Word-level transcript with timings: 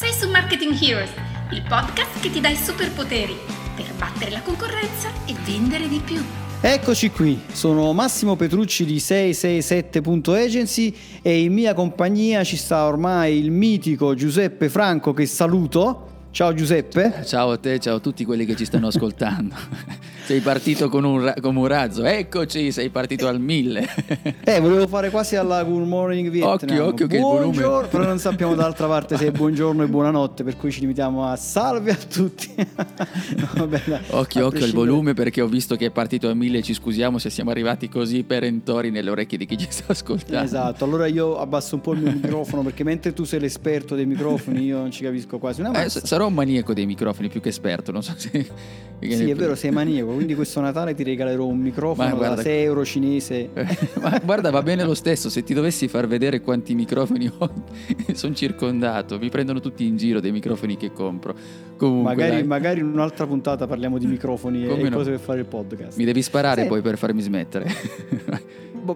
Sei 0.00 0.12
su 0.12 0.30
Marketing 0.30 0.80
Heroes, 0.80 1.10
il 1.50 1.60
podcast 1.68 2.20
che 2.20 2.30
ti 2.30 2.38
dà 2.38 2.48
i 2.50 2.54
superpoteri 2.54 3.36
per 3.74 3.92
battere 3.96 4.30
la 4.30 4.40
concorrenza 4.42 5.08
e 5.26 5.34
vendere 5.44 5.88
di 5.88 5.98
più. 5.98 6.22
Eccoci 6.60 7.10
qui, 7.10 7.42
sono 7.50 7.92
Massimo 7.92 8.36
Petrucci 8.36 8.84
di 8.84 8.98
667.agency 8.98 10.94
e 11.20 11.40
in 11.40 11.52
mia 11.52 11.74
compagnia 11.74 12.44
ci 12.44 12.56
sta 12.56 12.86
ormai 12.86 13.38
il 13.38 13.50
mitico 13.50 14.14
Giuseppe 14.14 14.68
Franco 14.68 15.12
che 15.12 15.26
saluto. 15.26 16.26
Ciao 16.30 16.54
Giuseppe. 16.54 17.24
Ciao 17.24 17.50
a 17.50 17.58
te, 17.58 17.80
ciao 17.80 17.96
a 17.96 17.98
tutti 17.98 18.24
quelli 18.24 18.44
che 18.44 18.54
ci 18.54 18.66
stanno 18.66 18.86
ascoltando. 18.86 19.56
sei 20.28 20.40
partito 20.40 20.90
con 20.90 21.04
un, 21.04 21.32
come 21.40 21.58
un 21.58 21.66
razzo, 21.66 22.04
eccoci, 22.04 22.70
sei 22.70 22.90
partito 22.90 23.28
al 23.28 23.40
mille. 23.40 23.88
eh, 24.44 24.60
volevo 24.60 24.86
fare 24.86 25.08
quasi 25.08 25.36
alla 25.36 25.64
Good 25.64 25.86
Morning 25.86 26.28
Vietnam. 26.28 26.52
Occhio, 26.52 26.84
occhio 26.84 27.06
che 27.06 27.18
buongiorno, 27.18 27.50
il 27.50 27.58
volume... 27.58 27.86
però 27.86 28.04
non 28.04 28.18
sappiamo 28.18 28.54
dall'altra 28.54 28.86
parte 28.88 29.16
se 29.16 29.28
è 29.28 29.30
buongiorno 29.30 29.84
e 29.84 29.86
buonanotte, 29.86 30.44
per 30.44 30.58
cui 30.58 30.70
ci 30.70 30.80
limitiamo 30.80 31.24
a 31.24 31.34
salve 31.36 31.92
a 31.92 31.96
tutti. 31.96 32.52
no, 33.36 33.48
vabbè, 33.54 34.00
occhio, 34.10 34.44
occhio 34.44 34.64
al 34.66 34.72
volume 34.72 35.14
perché 35.14 35.40
ho 35.40 35.46
visto 35.46 35.76
che 35.76 35.86
è 35.86 35.90
partito 35.90 36.28
a 36.28 36.34
mille, 36.34 36.60
ci 36.60 36.74
scusiamo 36.74 37.16
se 37.16 37.30
siamo 37.30 37.48
arrivati 37.48 37.88
così 37.88 38.22
perentori 38.22 38.90
nelle 38.90 39.08
orecchie 39.08 39.38
di 39.38 39.46
chi 39.46 39.56
ci 39.56 39.68
sta 39.70 39.92
ascoltando. 39.92 40.44
Esatto, 40.44 40.84
allora 40.84 41.06
io 41.06 41.38
abbasso 41.38 41.74
un 41.74 41.80
po' 41.80 41.94
il 41.94 42.02
mio 42.02 42.12
microfono 42.12 42.62
perché 42.62 42.84
mentre 42.84 43.14
tu 43.14 43.24
sei 43.24 43.40
l'esperto 43.40 43.94
dei 43.94 44.04
microfoni 44.04 44.62
io 44.62 44.76
non 44.76 44.90
ci 44.90 45.04
capisco 45.04 45.38
quasi 45.38 45.62
una 45.62 45.84
eh, 45.84 45.88
sarò 45.88 46.26
un 46.26 46.34
maniaco 46.34 46.74
dei 46.74 46.84
microfoni 46.84 47.30
più 47.30 47.40
che 47.40 47.48
esperto, 47.48 47.92
non 47.92 48.02
so 48.02 48.12
se... 48.14 48.46
Sì, 49.00 49.30
è 49.30 49.34
vero, 49.34 49.54
sei 49.54 49.70
maniaco, 49.70 50.17
quindi 50.18 50.34
questo 50.34 50.60
Natale 50.60 50.94
ti 50.94 51.04
regalerò 51.04 51.46
un 51.46 51.58
microfono 51.58 52.16
guarda, 52.16 52.34
da 52.34 52.42
6 52.42 52.62
euro 52.64 52.84
cinese. 52.84 53.50
Ma 54.02 54.20
guarda, 54.22 54.50
va 54.50 54.62
bene 54.62 54.82
lo 54.82 54.94
stesso, 54.94 55.30
se 55.30 55.44
ti 55.44 55.54
dovessi 55.54 55.86
far 55.86 56.08
vedere 56.08 56.40
quanti 56.40 56.74
microfoni 56.74 57.30
ho, 57.38 57.50
sono 58.14 58.34
circondato, 58.34 59.16
mi 59.18 59.28
prendono 59.28 59.60
tutti 59.60 59.86
in 59.86 59.96
giro 59.96 60.18
dei 60.18 60.32
microfoni 60.32 60.76
che 60.76 60.92
compro. 60.92 61.36
Comunque, 61.76 62.14
magari, 62.16 62.42
magari 62.42 62.80
in 62.80 62.86
un'altra 62.86 63.26
puntata 63.26 63.68
parliamo 63.68 63.98
di 63.98 64.06
microfoni 64.06 64.66
Come 64.66 64.82
e 64.82 64.88
no? 64.88 64.96
cose 64.96 65.10
per 65.10 65.20
fare 65.20 65.38
il 65.38 65.46
podcast. 65.46 65.96
Mi 65.96 66.04
devi 66.04 66.20
sparare 66.22 66.62
sì. 66.62 66.68
poi 66.68 66.80
per 66.82 66.98
farmi 66.98 67.22
smettere. 67.22 67.72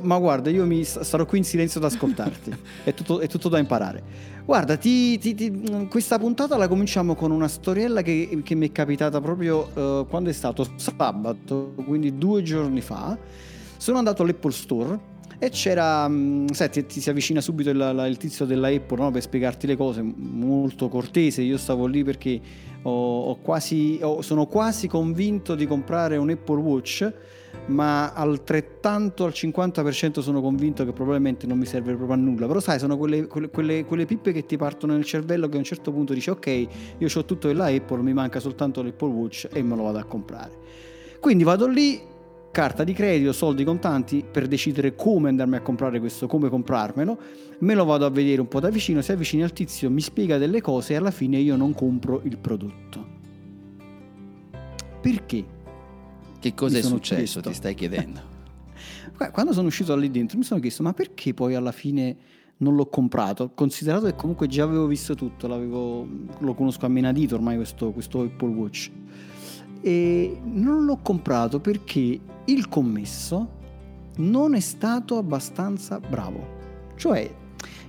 Ma 0.00 0.18
guarda, 0.18 0.50
io 0.50 0.64
mi 0.64 0.82
starò 0.82 1.24
qui 1.24 1.38
in 1.38 1.44
silenzio 1.44 1.78
ad 1.78 1.86
ascoltarti, 1.86 2.52
è, 2.82 2.94
tutto, 2.94 3.20
è 3.20 3.28
tutto 3.28 3.48
da 3.48 3.58
imparare. 3.58 4.02
Guarda, 4.44 4.76
ti, 4.76 5.18
ti, 5.18 5.34
ti, 5.34 5.86
questa 5.88 6.18
puntata 6.18 6.56
la 6.56 6.66
cominciamo 6.66 7.14
con 7.14 7.30
una 7.30 7.46
storiella 7.46 8.02
che, 8.02 8.40
che 8.42 8.54
mi 8.56 8.68
è 8.68 8.72
capitata 8.72 9.20
proprio 9.20 9.70
uh, 9.74 10.06
quando 10.08 10.30
è 10.30 10.32
stato 10.32 10.66
sabato, 10.76 11.74
quindi 11.86 12.18
due 12.18 12.42
giorni 12.42 12.80
fa. 12.80 13.16
Sono 13.76 13.98
andato 13.98 14.22
all'Apple 14.22 14.52
Store 14.52 14.98
e 15.42 15.50
c'era, 15.50 16.04
um, 16.04 16.48
sai, 16.52 16.70
ti, 16.70 17.00
si 17.00 17.10
avvicina 17.10 17.40
subito 17.40 17.70
il, 17.70 17.76
il, 17.76 18.04
il 18.08 18.16
tizio 18.16 18.44
della 18.44 18.68
Apple 18.68 18.96
no, 18.96 19.10
per 19.10 19.22
spiegarti 19.22 19.66
le 19.66 19.74
cose, 19.74 20.00
molto 20.00 20.88
cortese. 20.88 21.42
Io 21.42 21.58
stavo 21.58 21.86
lì 21.86 22.04
perché 22.04 22.40
ho, 22.82 23.22
ho 23.24 23.36
quasi, 23.40 23.98
ho, 24.02 24.22
sono 24.22 24.46
quasi 24.46 24.86
convinto 24.86 25.56
di 25.56 25.66
comprare 25.66 26.16
un 26.16 26.30
Apple 26.30 26.60
Watch 26.60 27.12
ma 27.66 28.12
altrettanto 28.12 29.24
al 29.24 29.32
50% 29.32 30.20
sono 30.20 30.40
convinto 30.40 30.84
che 30.84 30.92
probabilmente 30.92 31.48
non 31.48 31.58
mi 31.58 31.66
serve 31.66 31.94
proprio 31.94 32.14
a 32.16 32.20
nulla. 32.20 32.46
Però 32.46 32.60
sai, 32.60 32.78
sono 32.78 32.96
quelle, 32.96 33.26
quelle, 33.26 33.50
quelle, 33.50 33.84
quelle 33.84 34.04
pippe 34.04 34.30
che 34.30 34.46
ti 34.46 34.56
partono 34.56 34.92
nel 34.92 35.04
cervello 35.04 35.48
che 35.48 35.56
a 35.56 35.58
un 35.58 35.64
certo 35.64 35.90
punto 35.90 36.14
dici 36.14 36.30
ok, 36.30 36.66
io 36.98 37.08
ho 37.12 37.24
tutto 37.24 37.48
della 37.48 37.64
Apple, 37.64 38.00
mi 38.02 38.12
manca 38.12 38.38
soltanto 38.38 38.80
l'Apple 38.80 39.08
Watch 39.08 39.48
e 39.52 39.60
me 39.60 39.74
lo 39.74 39.82
vado 39.82 39.98
a 39.98 40.04
comprare. 40.04 40.52
Quindi 41.18 41.42
vado 41.42 41.66
lì, 41.66 42.00
carta 42.52 42.84
di 42.84 42.92
credito, 42.92 43.32
soldi 43.32 43.64
contanti 43.64 44.24
per 44.30 44.46
decidere 44.46 44.94
come 44.94 45.30
andarmi 45.30 45.56
a 45.56 45.60
comprare 45.62 45.98
questo, 45.98 46.28
come 46.28 46.48
comprarmelo. 46.48 47.18
Me 47.60 47.74
lo 47.74 47.84
vado 47.84 48.04
a 48.04 48.10
vedere 48.10 48.40
un 48.40 48.48
po' 48.48 48.60
da 48.60 48.68
vicino, 48.68 49.00
si 49.00 49.10
avvicina 49.10 49.44
al 49.44 49.52
tizio, 49.52 49.90
mi 49.90 50.00
spiega 50.00 50.38
delle 50.38 50.60
cose 50.60 50.92
e 50.92 50.96
alla 50.96 51.10
fine 51.10 51.38
io 51.38 51.56
non 51.56 51.72
compro 51.74 52.20
il 52.24 52.38
prodotto. 52.38 53.20
Perché? 55.00 55.44
Che 56.38 56.54
cosa 56.54 56.78
è 56.78 56.82
successo, 56.82 57.40
chiesto. 57.40 57.40
ti 57.40 57.54
stai 57.54 57.74
chiedendo? 57.74 58.20
Quando 59.32 59.52
sono 59.52 59.68
uscito 59.68 59.94
da 59.94 60.00
lì 60.00 60.10
dentro 60.10 60.36
mi 60.36 60.44
sono 60.44 60.60
chiesto, 60.60 60.82
ma 60.82 60.92
perché 60.92 61.32
poi 61.32 61.54
alla 61.54 61.72
fine 61.72 62.16
non 62.58 62.74
l'ho 62.76 62.86
comprato? 62.86 63.52
Considerato 63.54 64.06
che 64.06 64.14
comunque 64.14 64.46
già 64.46 64.64
avevo 64.64 64.86
visto 64.86 65.14
tutto, 65.14 65.46
lo 65.46 66.54
conosco 66.54 66.84
a 66.84 66.88
menadito 66.88 67.34
ormai 67.34 67.56
questo, 67.56 67.92
questo 67.92 68.20
Apple 68.20 68.48
Watch. 68.48 68.90
E 69.82 70.40
non 70.44 70.84
l'ho 70.84 70.98
comprato 71.02 71.60
perché 71.60 72.20
il 72.44 72.68
commesso 72.68 73.60
non 74.16 74.54
è 74.54 74.60
stato 74.60 75.16
abbastanza 75.18 75.98
bravo. 75.98 76.60
Cioè, 76.96 77.30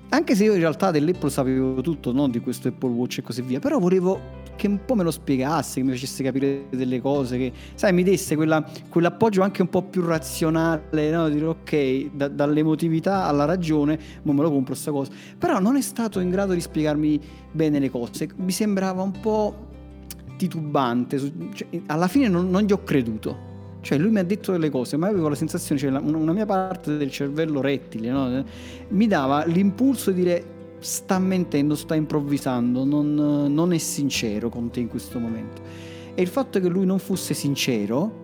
anche 0.10 0.36
se 0.36 0.44
io 0.44 0.54
in 0.54 0.60
realtà 0.60 0.92
dell'Apple 0.92 1.30
sapevo 1.30 1.82
tutto, 1.82 2.12
no? 2.12 2.28
di 2.28 2.40
questo 2.40 2.68
Apple 2.68 2.92
Watch 2.92 3.20
e 3.20 3.22
così 3.22 3.42
via, 3.42 3.60
però 3.60 3.80
volevo 3.80 4.42
che 4.56 4.68
un 4.68 4.86
po' 4.86 4.94
me 4.94 5.04
lo 5.04 5.12
spiegasse, 5.12 5.80
che 5.80 5.86
mi 5.86 5.92
facesse 5.92 6.24
capire 6.24 6.66
delle 6.70 7.02
cose, 7.02 7.38
che 7.38 7.52
sai, 7.74 7.92
mi 7.94 8.04
desse 8.04 8.36
quella, 8.36 8.64
quell'appoggio 8.90 9.42
anche 9.42 9.64
un 9.64 9.70
po' 9.70 9.82
più 9.82 10.06
razionale, 10.06 11.10
no? 11.10 11.30
dire 11.30 11.46
ok, 11.46 12.12
da, 12.14 12.28
dall'emotività 12.28 13.26
alla 13.26 13.46
ragione, 13.46 14.00
ma 14.22 14.34
me 14.34 14.42
lo 14.42 14.52
compro 14.52 14.76
sta 14.76 14.92
cosa. 14.92 15.12
Però 15.38 15.60
non 15.60 15.76
è 15.76 15.82
stato 15.82 16.20
in 16.20 16.30
grado 16.30 16.54
di 16.54 16.62
spiegarmi 16.62 17.20
bene 17.52 17.80
le 17.80 17.90
cose, 17.90 18.30
mi 18.36 18.52
sembrava 18.52 19.02
un 19.02 19.20
po' 19.20 19.72
titubante, 20.48 21.20
cioè, 21.54 21.68
alla 21.88 22.08
fine 22.08 22.28
non, 22.28 22.50
non 22.50 22.64
gli 22.64 22.72
ho 22.72 22.84
creduto. 22.84 23.52
Cioè 23.82 23.98
lui 23.98 24.12
mi 24.12 24.20
ha 24.20 24.24
detto 24.24 24.54
delle 24.54 24.70
cose, 24.70 24.96
ma 24.96 25.08
avevo 25.08 25.28
la 25.28 25.36
sensazione, 25.36 25.80
cioè 25.80 25.90
una 25.92 26.32
mia 26.32 26.46
parte 26.46 26.96
del 26.96 27.12
cervello 27.12 27.60
rettile, 27.60 28.10
no? 28.12 28.44
mi 28.90 29.08
dava 29.08 29.44
l'impulso 29.46 30.12
di 30.12 30.22
dire 30.22 30.46
sta 30.80 31.20
mentendo, 31.20 31.76
sta 31.76 31.94
improvvisando, 31.94 32.86
non, 32.86 33.14
non 33.14 33.74
è 33.74 33.78
sincero 33.78 34.48
con 34.50 34.70
te 34.70 34.80
in 34.80 34.88
questo 34.88 35.20
momento. 35.20 35.62
E 36.14 36.22
il 36.22 36.30
fatto 36.30 36.62
che 36.62 36.70
lui 36.70 36.86
non 36.86 37.00
fosse 37.00 37.34
sincero, 37.34 38.22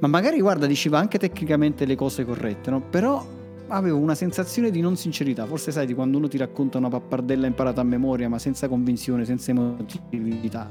ma 0.00 0.08
magari 0.08 0.38
guarda, 0.40 0.66
diceva 0.66 0.98
anche 0.98 1.18
tecnicamente 1.18 1.86
le 1.86 1.96
cose 1.96 2.24
corrette, 2.24 2.70
no? 2.70 2.82
però 2.82 3.24
avevo 3.70 3.98
una 3.98 4.14
sensazione 4.14 4.70
di 4.70 4.80
non 4.80 4.96
sincerità. 4.96 5.46
Forse 5.46 5.72
sai 5.72 5.86
di 5.86 5.94
quando 5.94 6.18
uno 6.18 6.28
ti 6.28 6.36
racconta 6.36 6.78
una 6.78 6.88
pappardella 6.88 7.46
imparata 7.46 7.80
a 7.80 7.84
memoria, 7.84 8.28
ma 8.28 8.38
senza 8.38 8.68
convinzione, 8.68 9.24
senza 9.24 9.50
emotività. 9.50 10.70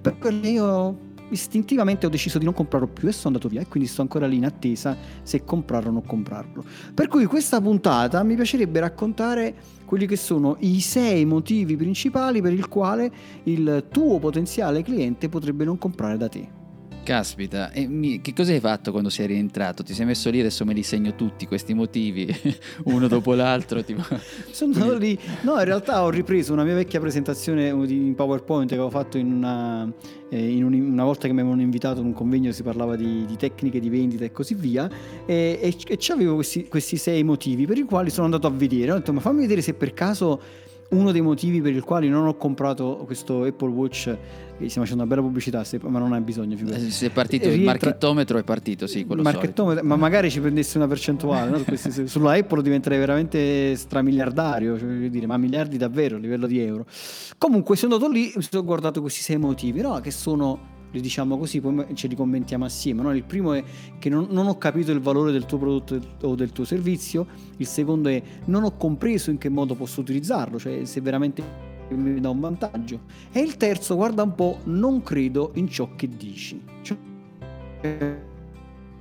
Per 0.00 0.34
io 0.42 1.08
istintivamente 1.30 2.06
ho 2.06 2.08
deciso 2.08 2.38
di 2.38 2.44
non 2.44 2.54
comprarlo 2.54 2.88
più 2.88 3.08
e 3.08 3.12
sono 3.12 3.34
andato 3.34 3.48
via 3.48 3.60
e 3.60 3.66
quindi 3.66 3.88
sto 3.88 4.02
ancora 4.02 4.26
lì 4.26 4.36
in 4.36 4.44
attesa 4.44 4.96
se 5.22 5.44
comprarlo 5.44 5.90
o 5.90 5.92
non 5.92 6.04
comprarlo. 6.04 6.64
Per 6.92 7.08
cui 7.08 7.24
questa 7.26 7.60
puntata 7.60 8.22
mi 8.22 8.34
piacerebbe 8.34 8.80
raccontare 8.80 9.54
quelli 9.84 10.06
che 10.06 10.16
sono 10.16 10.56
i 10.60 10.80
sei 10.80 11.24
motivi 11.24 11.76
principali 11.76 12.40
per 12.40 12.52
il 12.52 12.68
quale 12.68 13.10
il 13.44 13.86
tuo 13.90 14.18
potenziale 14.18 14.82
cliente 14.82 15.28
potrebbe 15.28 15.64
non 15.64 15.78
comprare 15.78 16.16
da 16.16 16.28
te. 16.28 16.59
Caspita, 17.02 17.72
mi, 17.86 18.20
che 18.20 18.34
cosa 18.34 18.52
hai 18.52 18.60
fatto 18.60 18.90
quando 18.90 19.08
sei 19.08 19.26
rientrato? 19.26 19.82
Ti 19.82 19.94
sei 19.94 20.04
messo 20.04 20.28
lì, 20.30 20.40
adesso 20.40 20.64
me 20.66 20.74
li 20.74 20.82
segno 20.82 21.14
tutti 21.14 21.46
questi 21.46 21.72
motivi, 21.72 22.28
uno 22.84 23.08
dopo 23.08 23.34
l'altro. 23.34 23.82
Tipo... 23.82 24.02
Sono 24.50 24.74
andato 24.74 24.98
lì, 24.98 25.18
no, 25.42 25.58
in 25.58 25.64
realtà 25.64 26.02
ho 26.02 26.10
ripreso 26.10 26.52
una 26.52 26.62
mia 26.62 26.74
vecchia 26.74 27.00
presentazione 27.00 27.68
in 27.68 28.14
PowerPoint 28.14 28.68
che 28.68 28.74
avevo 28.74 28.90
fatto 28.90 29.16
in 29.16 29.32
una, 29.32 29.90
eh, 30.28 30.50
in 30.50 30.62
un, 30.62 30.74
una 30.74 31.04
volta 31.04 31.26
che 31.26 31.32
mi 31.32 31.40
avevano 31.40 31.62
invitato 31.62 32.00
a 32.00 32.04
un 32.04 32.12
convegno, 32.12 32.52
si 32.52 32.62
parlava 32.62 32.96
di, 32.96 33.24
di 33.24 33.36
tecniche 33.36 33.80
di 33.80 33.88
vendita 33.88 34.24
e 34.24 34.30
così 34.30 34.54
via, 34.54 34.88
e, 35.24 35.58
e, 35.60 35.74
e 35.86 35.96
c'avevo 35.98 36.34
questi, 36.34 36.68
questi 36.68 36.98
sei 36.98 37.24
motivi 37.24 37.66
per 37.66 37.78
i 37.78 37.84
quali 37.84 38.10
sono 38.10 38.26
andato 38.26 38.46
a 38.46 38.50
vedere. 38.50 38.92
Ho 38.92 38.96
detto, 38.96 39.12
ma 39.12 39.20
fammi 39.20 39.40
vedere 39.40 39.62
se 39.62 39.72
per 39.72 39.94
caso 39.94 40.40
uno 40.90 41.12
dei 41.12 41.20
motivi 41.20 41.60
per 41.60 41.72
il 41.72 41.84
quale 41.84 42.08
non 42.08 42.26
ho 42.26 42.36
comprato 42.36 43.02
questo 43.06 43.44
Apple 43.44 43.70
Watch 43.70 44.16
stiamo 44.68 44.86
facendo 44.86 45.04
una 45.04 45.06
bella 45.06 45.22
pubblicità 45.22 45.64
ma 45.82 45.98
non 45.98 46.12
hai 46.12 46.20
bisogno 46.20 46.56
figurati. 46.56 46.86
Eh, 46.86 46.90
se 46.90 47.06
è 47.06 47.10
partito 47.10 47.48
il 47.48 47.62
marchettometro 47.62 48.38
è 48.38 48.42
partito 48.42 48.86
sì 48.86 49.04
quello 49.04 49.22
marchettometro, 49.22 49.84
ma 49.84 49.96
magari 49.96 50.30
ci 50.30 50.40
prendessi 50.40 50.76
una 50.76 50.86
percentuale 50.86 51.50
no? 51.50 51.58
Questi, 51.64 52.06
sulla 52.08 52.32
Apple 52.32 52.62
diventerei 52.62 52.98
veramente 52.98 53.74
stramiliardario 53.76 54.78
cioè, 54.78 54.88
dire, 55.08 55.26
ma 55.26 55.36
miliardi 55.36 55.76
davvero 55.76 56.16
a 56.16 56.18
livello 56.18 56.46
di 56.46 56.60
euro 56.60 56.84
comunque 57.38 57.76
sono 57.76 57.94
andato 57.94 58.10
lì 58.10 58.32
e 58.32 58.56
ho 58.56 58.64
guardato 58.64 59.00
questi 59.00 59.22
sei 59.22 59.38
motivi 59.38 59.80
no? 59.80 59.98
che 60.00 60.10
sono 60.10 60.78
li 60.92 61.00
diciamo 61.00 61.38
così, 61.38 61.60
poi 61.60 61.86
ce 61.94 62.08
li 62.08 62.14
commentiamo 62.14 62.64
assieme. 62.64 63.02
No? 63.02 63.14
Il 63.14 63.24
primo 63.24 63.52
è 63.52 63.62
che 63.98 64.08
non, 64.08 64.26
non, 64.30 64.46
ho 64.46 64.58
capito 64.58 64.92
il 64.92 65.00
valore 65.00 65.32
del 65.32 65.46
tuo 65.46 65.58
prodotto 65.58 66.00
o 66.22 66.34
del 66.34 66.52
tuo 66.52 66.64
servizio, 66.64 67.26
il 67.56 67.66
secondo 67.66 68.08
è 68.08 68.22
non 68.46 68.64
ho 68.64 68.76
compreso 68.76 69.30
in 69.30 69.38
che 69.38 69.48
modo 69.48 69.74
posso 69.74 70.00
utilizzarlo, 70.00 70.58
cioè 70.58 70.84
se 70.84 71.00
veramente 71.00 71.68
mi 71.94 72.20
dà 72.20 72.28
un 72.28 72.40
vantaggio. 72.40 73.00
E 73.32 73.40
il 73.40 73.56
terzo, 73.56 73.96
guarda 73.96 74.22
un 74.22 74.34
po', 74.34 74.58
non 74.64 75.02
credo 75.02 75.52
in 75.54 75.68
ciò 75.68 75.90
che 75.96 76.08
dici. 76.08 76.62
Cioè, 76.82 76.96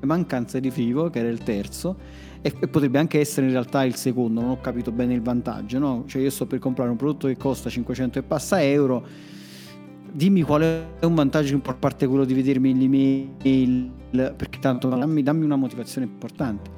mancanza 0.01 0.59
di 0.59 0.71
frivo, 0.71 1.09
che 1.09 1.19
era 1.19 1.29
il 1.29 1.39
terzo, 1.39 1.95
e, 2.41 2.51
potrebbe 2.51 2.99
anche 2.99 3.19
essere 3.19 3.47
in 3.47 3.51
realtà 3.51 3.83
il 3.83 3.95
secondo, 3.95 4.41
non 4.41 4.51
ho 4.51 4.61
capito 4.61 4.91
bene 4.91 5.13
il 5.13 5.21
vantaggio, 5.21 5.79
no? 5.79 6.03
Cioè 6.07 6.21
io 6.21 6.29
sto 6.29 6.45
per 6.45 6.59
comprare 6.59 6.89
un 6.89 6.95
prodotto 6.95 7.27
che 7.27 7.37
costa 7.37 7.69
500 7.69 8.19
e 8.19 8.23
passa 8.23 8.63
euro, 8.63 9.05
dimmi 10.11 10.41
qual 10.41 10.61
è 10.61 11.05
un 11.05 11.15
vantaggio 11.15 11.59
a 11.63 11.73
parte 11.73 12.07
quello 12.07 12.25
di 12.25 12.33
vedermi 12.33 12.77
l'email, 12.77 13.91
perché 14.11 14.59
tanto 14.59 14.87
dammi, 14.87 15.21
dammi 15.21 15.43
una 15.43 15.57
motivazione 15.57 16.07
importante. 16.07 16.77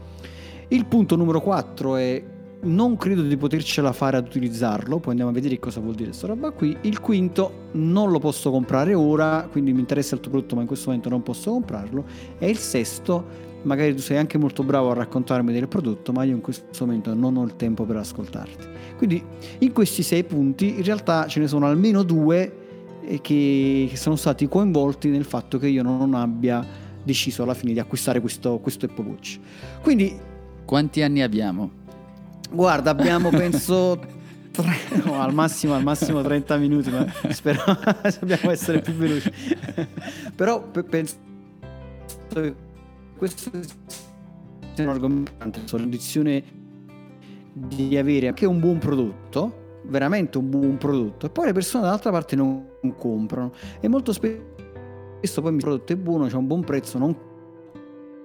Il 0.69 0.85
punto 0.85 1.15
numero 1.15 1.41
4 1.41 1.95
è 1.97 2.23
non 2.63 2.95
credo 2.97 3.21
di 3.23 3.37
potercela 3.37 3.91
fare 3.91 4.17
ad 4.17 4.27
utilizzarlo, 4.27 4.99
poi 4.99 5.11
andiamo 5.11 5.31
a 5.31 5.33
vedere 5.33 5.57
cosa 5.57 5.79
vuol 5.79 5.95
dire 5.95 6.09
questa 6.09 6.27
roba 6.27 6.51
qui. 6.51 6.77
Il 6.81 6.99
quinto, 6.99 7.69
non 7.73 8.11
lo 8.11 8.19
posso 8.19 8.51
comprare 8.51 8.93
ora, 8.93 9.47
quindi 9.49 9.73
mi 9.73 9.79
interessa 9.79 10.15
il 10.15 10.21
tuo 10.21 10.31
prodotto 10.31 10.55
ma 10.55 10.61
in 10.61 10.67
questo 10.67 10.87
momento 10.87 11.09
non 11.09 11.23
posso 11.23 11.51
comprarlo. 11.51 12.05
E 12.37 12.49
il 12.49 12.57
sesto, 12.57 13.25
magari 13.63 13.95
tu 13.95 14.01
sei 14.01 14.17
anche 14.17 14.37
molto 14.37 14.63
bravo 14.63 14.91
a 14.91 14.93
raccontarmi 14.93 15.51
del 15.51 15.67
prodotto, 15.67 16.11
ma 16.11 16.23
io 16.23 16.35
in 16.35 16.41
questo 16.41 16.85
momento 16.85 17.13
non 17.13 17.37
ho 17.37 17.43
il 17.43 17.55
tempo 17.55 17.83
per 17.85 17.95
ascoltarti. 17.95 18.67
Quindi 18.97 19.23
in 19.59 19.71
questi 19.71 20.03
sei 20.03 20.23
punti 20.23 20.75
in 20.77 20.83
realtà 20.83 21.25
ce 21.27 21.39
ne 21.39 21.47
sono 21.47 21.65
almeno 21.65 22.03
due 22.03 22.99
eh, 23.03 23.21
che, 23.21 23.89
sono 23.95 24.15
stati 24.15 24.47
coinvolti 24.47 25.09
nel 25.09 25.25
fatto 25.25 25.57
che 25.57 25.67
io 25.67 25.81
non 25.81 26.13
abbia 26.13 26.63
deciso 27.03 27.41
alla 27.41 27.55
fine 27.55 27.73
di 27.73 27.79
acquistare 27.79 28.21
questo, 28.21 28.59
questo 28.59 28.85
Apple 28.85 29.05
Watch. 29.05 29.39
Quindi... 29.81 30.29
Quanti 30.63 31.01
anni 31.01 31.21
abbiamo? 31.21 31.80
Guarda, 32.51 32.91
abbiamo 32.91 33.29
penso 33.29 33.97
tre, 34.51 34.75
no, 35.05 35.21
al, 35.21 35.33
massimo, 35.33 35.73
al 35.73 35.83
massimo 35.83 36.21
30 36.21 36.57
minuti, 36.57 36.89
ma 36.91 37.05
spero 37.29 37.63
dobbiamo 38.19 38.51
essere 38.51 38.81
più 38.81 38.93
veloci. 38.93 39.31
Però 40.35 40.61
penso 40.61 41.15
che 42.27 42.55
questo 43.15 43.51
sia 44.73 44.83
un 44.83 44.89
argomento, 44.89 45.31
la 45.39 45.77
condizione 45.77 46.43
di 47.53 47.97
avere 47.97 48.27
anche 48.27 48.45
un 48.45 48.59
buon 48.59 48.79
prodotto, 48.79 49.79
veramente 49.85 50.37
un 50.37 50.49
buon 50.49 50.77
prodotto, 50.77 51.27
e 51.27 51.29
poi 51.29 51.45
le 51.45 51.53
persone 51.53 51.85
dall'altra 51.85 52.11
parte 52.11 52.35
non 52.35 52.65
comprano. 52.97 53.53
E 53.79 53.87
molto 53.87 54.11
spesso 54.11 55.41
poi 55.41 55.53
il 55.53 55.57
prodotto 55.57 55.93
è 55.93 55.95
buono, 55.95 56.27
c'è 56.27 56.35
un 56.35 56.47
buon 56.47 56.65
prezzo, 56.65 56.97
non 56.97 57.15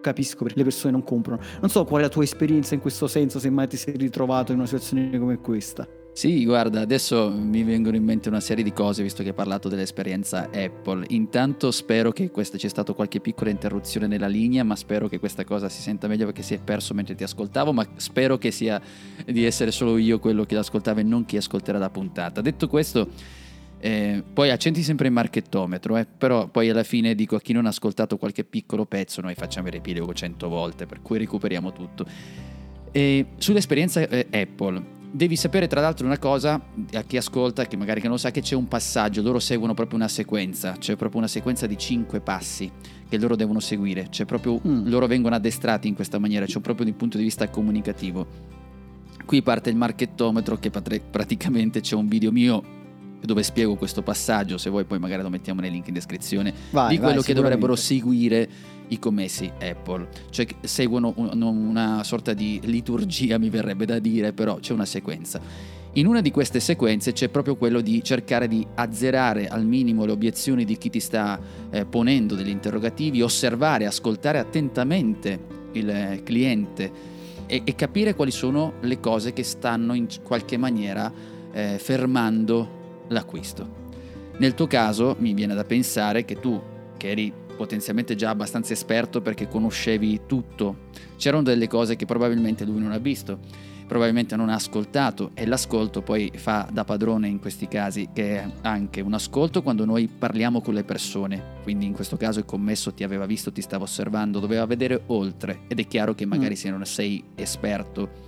capisco 0.07 0.45
perché 0.45 0.59
le 0.59 0.65
persone 0.65 0.93
non 0.93 1.03
comprano. 1.03 1.41
Non 1.61 1.69
so 1.69 1.85
qual 1.85 2.01
è 2.01 2.05
la 2.05 2.11
tua 2.11 2.23
esperienza 2.23 2.75
in 2.75 2.81
questo 2.81 3.09
senso, 3.09 3.41
se 3.41 3.51
mai 3.51 3.67
ti 3.67 3.77
sei 3.77 3.97
ritrovato 3.97 4.53
in 4.53 4.59
una 4.59 4.67
situazione 4.67 5.19
come 5.19 5.39
questa. 5.39 5.87
Sì, 6.13 6.47
guarda, 6.47 6.81
adesso 6.81 7.31
mi 7.31 7.63
vengono 7.63 7.95
in 7.95 8.03
mente 8.03 8.31
una 8.31 8.41
serie 8.41 8.65
di 8.65 8.73
cose 8.73 9.03
visto 9.03 9.23
che 9.23 9.31
hai 9.31 9.35
parlato 9.35 9.69
dell'esperienza 9.69 10.49
Apple. 10.51 11.05
Intanto 11.09 11.71
spero 11.71 12.11
che 12.11 12.31
questa 12.31 12.57
c'è 12.57 12.69
stata 12.69 12.95
qualche 12.95 13.21
piccola 13.21 13.51
interruzione 13.51 14.07
nella 14.07 14.29
linea, 14.29 14.65
ma 14.65 14.77
spero 14.77 15.09
che 15.09 15.19
questa 15.19 15.45
cosa 15.45 15.69
si 15.69 15.83
senta 15.83 16.09
meglio 16.09 16.25
perché 16.25 16.43
si 16.43 16.55
è 16.55 16.59
perso 16.59 16.95
mentre 16.95 17.15
ti 17.15 17.25
ascoltavo, 17.25 17.73
ma 17.73 17.87
spero 17.97 18.39
che 18.39 18.51
sia 18.51 18.81
di 19.27 19.45
essere 19.45 19.71
solo 19.73 19.99
io 19.99 20.19
quello 20.19 20.45
che 20.45 20.55
l'ascoltava 20.55 21.01
e 21.01 21.03
non 21.03 21.27
chi 21.27 21.37
ascolterà 21.37 21.77
la 21.77 21.91
puntata. 21.91 22.41
Detto 22.41 22.67
questo, 22.67 23.09
eh, 23.79 24.23
poi 24.33 24.51
accenti 24.51 24.83
sempre 24.83 25.07
il 25.07 25.13
marchettometro, 25.13 25.97
eh, 25.97 26.07
però 26.07 26.49
poi 26.49 26.71
alla 26.71 26.83
fine 26.83 27.15
dico 27.15 27.37
a 27.37 27.41
chi 27.41 27.53
non 27.53 27.67
ha 27.67 27.69
ascoltato 27.69 28.17
qualche 28.17 28.45
piccolo 28.45 28.87
pezzo, 28.87 29.21
noi 29.21 29.35
facciamo 29.35 29.67
il 29.67 29.75
riepilogo 29.75 30.13
cento 30.15 30.49
volte, 30.49 30.87
per 30.87 31.03
cui 31.03 31.19
recuperiamo 31.19 31.73
tutto. 31.73 32.07
E 32.91 33.27
sull'esperienza 33.37 34.09
eh, 34.09 34.27
Apple, 34.31 34.95
devi 35.11 35.37
sapere 35.37 35.67
tra 35.67 35.81
l'altro 35.81 36.07
una 36.07 36.19
cosa 36.19 36.61
a 36.93 37.03
chi 37.03 37.17
ascolta, 37.17 37.67
che 37.67 37.77
magari 37.77 38.01
che 38.01 38.09
non 38.09 38.19
sa, 38.19 38.31
che 38.31 38.41
c'è 38.41 38.55
un 38.55 38.69
passaggio, 38.69 39.23
loro 39.23 39.39
seguono 39.39 39.75
proprio 39.75 39.99
una 39.99 40.09
sequenza, 40.09 40.73
c'è 40.79 40.97
proprio 40.97 41.19
una 41.19 41.29
sequenza 41.29 41.67
di 41.67 41.77
cinque 41.77 42.21
passi 42.21 42.71
che 43.09 43.19
loro 43.19 43.37
devono 43.37 43.61
seguire, 43.61 44.09
proprio 44.27 44.61
mm. 44.67 44.89
loro 44.89 45.07
vengono 45.07 45.35
addestrati 45.35 45.89
in 45.89 45.95
questa 45.95 46.19
maniera, 46.19 46.47
cioè 46.47 46.63
proprio 46.63 46.87
dal 46.87 46.95
punto 46.95 47.19
di 47.19 47.25
vista 47.25 47.49
comunicativo. 47.49 48.55
Qui 49.25 49.43
parte 49.43 49.71
il 49.71 49.77
marchettometro 49.77 50.57
che 50.57 50.71
praticamente 50.71 51.81
c'è 51.81 51.97
un 51.97 52.09
video 52.09 52.31
mio 52.31 52.63
dove 53.21 53.43
spiego 53.43 53.77
questo 53.77 54.03
passaggio, 54.03 54.59
se 54.59 54.71
vuoi 54.71 54.85
poi 54.85 54.99
magari 54.99 55.23
lo 55.23 55.31
mettiamo 55.31 55.61
nei 55.61 55.71
link 55.71 55.89
in 55.89 55.95
descrizione, 55.95 56.53
vai, 56.71 56.91
di 56.91 56.99
quello 56.99 57.17
vai, 57.17 57.25
che 57.25 57.35
dovrebbero 57.35 57.75
seguire 57.77 58.49
i 58.89 58.99
commessi 58.99 59.51
Apple, 59.61 60.09
cioè 60.31 60.47
seguono 60.61 61.13
un, 61.17 61.43
una 61.43 62.05
sorta 62.05 62.33
di 62.35 62.61
liturgia, 62.65 63.39
mi 63.39 63.51
verrebbe 63.51 63.85
da 63.85 63.99
dire, 63.99 64.33
però 64.33 64.57
c'è 64.57 64.73
una 64.73 64.85
sequenza. 64.85 65.41
In 65.97 66.07
una 66.07 66.21
di 66.21 66.31
queste 66.31 66.61
sequenze 66.61 67.13
c'è 67.13 67.31
proprio 67.31 67.57
quello 67.57 67.81
di 67.81 68.05
cercare 68.05 68.49
di 68.49 68.67
azzerare 68.75 69.49
al 69.49 69.65
minimo 69.65 70.05
le 70.05 70.13
obiezioni 70.13 70.67
di 70.67 70.77
chi 70.77 70.91
ti 70.91 71.01
sta 71.01 71.41
eh, 71.71 71.87
ponendo 71.87 72.35
degli 72.35 72.51
interrogativi, 72.51 73.23
osservare, 73.23 73.87
ascoltare 73.87 74.39
attentamente 74.39 75.41
il 75.73 75.89
eh, 75.89 76.21
cliente 76.23 77.15
e, 77.47 77.63
e, 77.65 77.75
capire 77.75 78.15
quali 78.15 78.31
sono 78.31 78.75
le 78.81 79.01
cose 79.01 79.33
che 79.33 79.43
stanno 79.43 79.95
in 79.95 80.07
qualche 80.23 80.59
maniera 80.59 81.11
eh, 81.53 81.79
fermando 81.79 82.76
l'acquisto. 83.09 83.85
Nel 84.39 84.55
tuo 84.55 84.67
caso 84.67 85.17
mi 85.19 85.33
viene 85.33 85.55
da 85.55 85.65
pensare 85.65 86.25
che 86.25 86.39
tu, 86.39 86.61
che 86.97 87.11
eri 87.11 87.33
potenzialmente 87.57 88.15
già 88.15 88.31
abbastanza 88.31 88.75
esperto 88.75 89.23
perché 89.23 89.49
conoscevi 89.49 90.23
tutto, 90.27 90.89
c'erano 91.17 91.43
delle 91.43 91.69
cose 91.69 91.97
che 91.97 92.05
probabilmente 92.05 92.65
lui 92.65 92.81
non 92.81 92.93
ha 92.93 92.99
visto, 92.99 93.39
probabilmente 93.87 94.37
non 94.37 94.51
ha 94.51 94.55
ascoltato 94.55 95.31
e 95.33 95.47
l'ascolto 95.47 96.03
poi 96.03 96.31
fa 96.35 96.69
da 96.71 96.85
padrone 96.85 97.29
in 97.29 97.39
questi 97.39 97.67
casi, 97.67 98.11
che 98.13 98.39
è 98.39 98.51
anche 98.63 99.01
un 99.01 99.15
ascolto 99.15 99.63
quando 99.63 99.85
noi 99.85 100.07
parliamo 100.07 100.61
con 100.61 100.75
le 100.75 100.85
persone, 100.85 101.43
quindi 101.63 101.87
in 101.87 101.95
questo 101.95 102.17
caso 102.17 102.41
il 102.41 102.45
commesso 102.45 102.93
ti 102.93 103.05
aveva 103.05 103.25
visto, 103.27 103.53
ti 103.53 103.63
stava 103.63 103.85
osservando, 103.85 104.39
doveva 104.39 104.67
vedere 104.67 105.03
oltre 105.07 105.61
ed 105.69 105.81
è 105.81 105.87
chiaro 105.87 106.15
che 106.15 106.27
magari 106.27 106.55
mm. 106.55 106.59
se 106.59 106.71
non 106.71 106.85
sei 106.85 107.25
esperto 107.35 108.25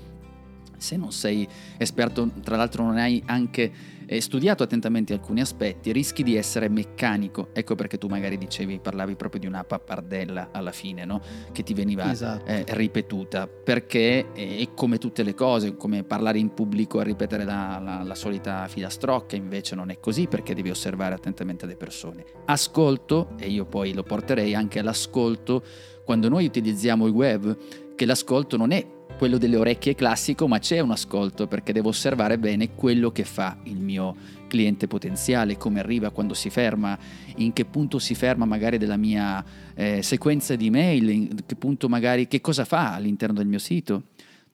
se 0.79 0.97
non 0.97 1.11
sei 1.11 1.47
esperto, 1.77 2.31
tra 2.43 2.57
l'altro 2.57 2.85
non 2.85 2.97
hai 2.97 3.21
anche 3.27 3.97
eh, 4.09 4.21
studiato 4.23 4.63
attentamente 4.63 5.13
alcuni 5.13 5.41
aspetti, 5.41 5.93
rischi 5.93 6.23
di 6.23 6.35
essere 6.35 6.69
meccanico. 6.69 7.51
Ecco 7.53 7.75
perché 7.75 7.99
tu 7.99 8.09
magari 8.09 8.39
dicevi, 8.39 8.81
parlavi 8.81 9.15
proprio 9.17 9.41
di 9.41 9.47
una 9.47 9.65
pappardella 9.65 10.49
alla 10.51 10.73
fine, 10.73 11.05
no? 11.05 11.21
che 11.53 11.63
ti 11.63 11.75
veniva 11.75 12.11
esatto. 12.11 12.47
eh, 12.47 12.65
ripetuta, 12.69 13.47
perché 13.47 14.33
è 14.33 14.67
come 14.75 14.97
tutte 14.97 15.23
le 15.23 15.35
cose, 15.35 15.77
come 15.77 16.05
parlare 16.05 16.39
in 16.39 16.55
pubblico 16.55 16.99
a 16.99 17.03
ripetere 17.03 17.45
la, 17.45 17.79
la, 17.83 18.03
la 18.03 18.15
solita 18.15 18.67
filastrocca, 18.67 19.37
invece 19.37 19.75
non 19.75 19.91
è 19.91 20.01
così 20.01 20.27
perché 20.27 20.55
devi 20.55 20.71
osservare 20.71 21.15
attentamente 21.15 21.67
le 21.67 21.77
persone. 21.77 22.25
Ascolto, 22.47 23.35
e 23.39 23.49
io 23.49 23.67
poi 23.67 23.93
lo 23.93 24.03
porterei 24.03 24.55
anche 24.55 24.79
all'ascolto, 24.79 25.63
quando 26.03 26.31
noi 26.31 26.47
utilizziamo 26.47 27.07
il 27.07 27.13
web, 27.13 27.57
che 27.95 28.07
l'ascolto 28.07 28.57
non 28.57 28.71
è 28.71 28.97
quello 29.19 29.37
delle 29.37 29.57
orecchie 29.57 29.97
classico, 29.97 30.47
ma 30.47 30.61
c'è 30.61 30.79
un 30.79 30.93
ascolto 30.93 31.49
perché 31.49 31.73
devo 31.73 31.89
osservare 31.89 32.39
bene 32.39 32.75
quello 32.75 33.11
che 33.11 33.25
fa 33.25 33.59
il 33.65 33.81
mio 33.81 34.15
cliente 34.47 34.87
potenziale, 34.87 35.57
come 35.59 35.81
arriva, 35.81 36.11
quando 36.11 36.35
si 36.35 36.49
ferma, 36.51 36.97
in 37.37 37.53
che 37.53 37.65
punto 37.65 37.99
si 37.99 38.15
ferma 38.15 38.45
magari 38.45 38.79
della 38.79 38.97
mia 38.97 39.45
eh, 39.75 40.03
sequenza 40.03 40.55
di 40.55 40.71
mail, 40.71 41.09
in 41.11 41.29
che 41.45 41.57
punto 41.57 41.89
magari 41.89 42.29
che 42.29 42.41
cosa 42.41 42.65
fa 42.65 42.95
all'interno 42.95 43.35
del 43.35 43.49
mio 43.49 43.59
sito. 43.59 44.05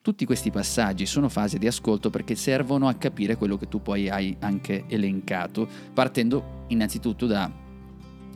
Tutti 0.01 0.25
questi 0.25 0.49
passaggi 0.49 1.05
sono 1.05 1.29
fasi 1.29 1.59
di 1.59 1.67
ascolto 1.67 2.09
perché 2.09 2.33
servono 2.33 2.87
a 2.87 2.95
capire 2.95 3.37
quello 3.37 3.57
che 3.57 3.67
tu 3.67 3.81
poi 3.81 4.09
hai 4.09 4.35
anche 4.39 4.85
elencato, 4.87 5.67
partendo 5.93 6.65
innanzitutto 6.67 7.27
da 7.27 7.51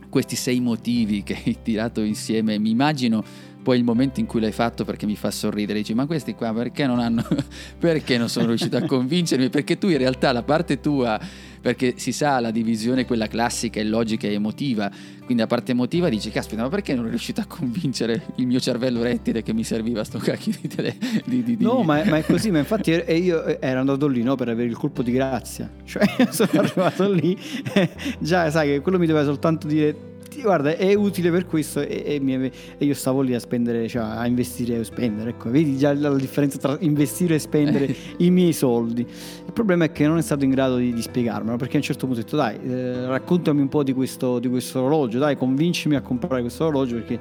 questi 0.09 0.36
sei 0.36 0.59
motivi 0.59 1.24
che 1.24 1.41
hai 1.43 1.57
tirato 1.62 2.01
insieme. 2.01 2.57
Mi 2.57 2.71
immagino 2.71 3.24
poi 3.69 3.77
il 3.77 3.83
momento 3.83 4.19
in 4.19 4.25
cui 4.25 4.39
l'hai 4.39 4.51
fatto 4.51 4.83
perché 4.83 5.05
mi 5.05 5.15
fa 5.15 5.29
sorridere, 5.29 5.77
dici 5.77 5.93
ma 5.93 6.07
questi 6.07 6.33
qua 6.33 6.51
perché 6.51 6.88
non 6.88 6.97
hanno, 6.97 7.23
perché 7.77 8.17
non 8.17 8.27
sono 8.27 8.47
riuscito 8.47 8.77
a 8.77 8.81
convincermi? 8.81 9.49
Perché 9.49 9.77
tu 9.77 9.89
in 9.89 9.99
realtà 9.99 10.31
la 10.31 10.41
parte 10.41 10.79
tua, 10.79 11.19
perché 11.61 11.93
si 11.97 12.11
sa 12.11 12.39
la 12.39 12.49
divisione 12.49 13.05
quella 13.05 13.27
classica 13.27 13.79
e 13.79 13.83
logica 13.83 14.25
e 14.25 14.33
emotiva, 14.33 14.89
quindi 15.23 15.43
la 15.43 15.45
parte 15.45 15.73
emotiva 15.73 16.09
dici 16.09 16.31
caspita 16.31 16.63
ma 16.63 16.69
perché 16.69 16.93
non 16.93 17.01
sono 17.01 17.09
riuscito 17.11 17.41
a 17.41 17.45
convincere 17.45 18.23
il 18.38 18.47
mio 18.47 18.59
cervello 18.59 19.03
rettile 19.03 19.43
che 19.43 19.53
mi 19.53 19.63
serviva 19.63 20.03
sto 20.03 20.17
cacchio 20.17 20.51
di 20.59 20.67
tele... 20.67 20.97
Di, 21.25 21.43
di, 21.43 21.57
no 21.59 21.83
ma, 21.83 22.03
ma, 22.05 22.17
è 22.17 22.25
così, 22.25 22.49
ma 22.49 22.57
infatti 22.57 22.89
io 22.89 23.61
ero 23.61 23.79
andato 23.81 24.07
lì 24.07 24.23
no, 24.23 24.33
per 24.33 24.49
avere 24.49 24.67
il 24.67 24.77
colpo 24.77 25.03
di 25.03 25.11
grazia, 25.11 25.69
cioè 25.85 26.07
sono 26.31 26.49
arrivato 26.53 27.11
lì, 27.11 27.38
già 28.17 28.49
sai 28.49 28.67
che 28.67 28.79
quello 28.79 28.97
mi 28.97 29.05
doveva 29.05 29.25
soltanto 29.25 29.67
dire 29.67 30.08
guarda, 30.41 30.75
è 30.75 30.93
utile 30.93 31.31
per 31.31 31.45
questo 31.45 31.79
e, 31.79 32.03
e, 32.05 32.19
mi, 32.19 32.33
e, 32.33 32.86
io 32.86 32.93
stavo 32.93 33.21
lì 33.21 33.33
a 33.33 33.39
spendere, 33.39 33.88
cioè 33.88 34.03
a 34.03 34.25
investire 34.27 34.79
o 34.79 34.83
spendere, 34.83 35.31
ecco, 35.31 35.50
vedi 35.50 35.77
già 35.77 35.93
la, 35.93 36.13
differenza 36.15 36.57
tra 36.57 36.77
investire 36.79 37.36
e 37.36 37.39
spendere 37.39 37.95
i 38.17 38.29
miei 38.29 38.53
soldi. 38.53 39.01
Il 39.01 39.53
problema 39.53 39.86
è 39.86 39.91
che 39.91 40.07
non 40.07 40.17
è 40.17 40.21
stato 40.21 40.43
in 40.43 40.51
grado 40.51 40.77
di, 40.77 40.93
di 40.93 41.01
spiegarmelo, 41.01 41.57
perché 41.57 41.75
a 41.75 41.77
un 41.77 41.83
certo 41.83 42.05
punto 42.05 42.21
ho 42.21 42.24
detto, 42.24 42.36
dai, 42.36 42.59
eh, 42.63 43.07
raccontami 43.07 43.62
un 43.62 43.69
po' 43.69 43.83
di 43.83 43.93
questo, 43.93 44.39
di 44.39 44.48
questo 44.48 44.81
orologio, 44.81 45.19
dai, 45.19 45.36
convincimi 45.36 45.95
a 45.95 46.01
comprare 46.01 46.41
questo 46.41 46.65
orologio, 46.65 46.95
perché 46.95 47.19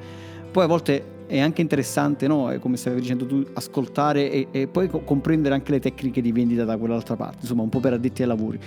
poi 0.51 0.65
a 0.65 0.67
volte 0.67 1.17
è 1.27 1.39
anche 1.41 1.61
interessante, 1.61 2.27
no? 2.27 2.55
come 2.59 2.77
stavi 2.77 3.01
dicendo 3.01 3.27
tu, 3.27 3.45
ascoltare 3.53 4.31
e, 4.31 4.49
e 4.51 4.67
poi 4.67 4.89
co- 4.89 5.01
comprendere 5.01 5.55
anche 5.55 5.73
le 5.73 5.79
tecniche 5.79 6.23
di 6.23 6.33
vendita 6.33 6.65
da 6.65 6.77
quell'altra 6.77 7.17
parte, 7.17 7.39
insomma, 7.43 7.63
un 7.63 7.69
po' 7.69 7.81
per 7.81 7.93
addetti 7.93 8.23
ai 8.23 8.29
lavori. 8.29 8.59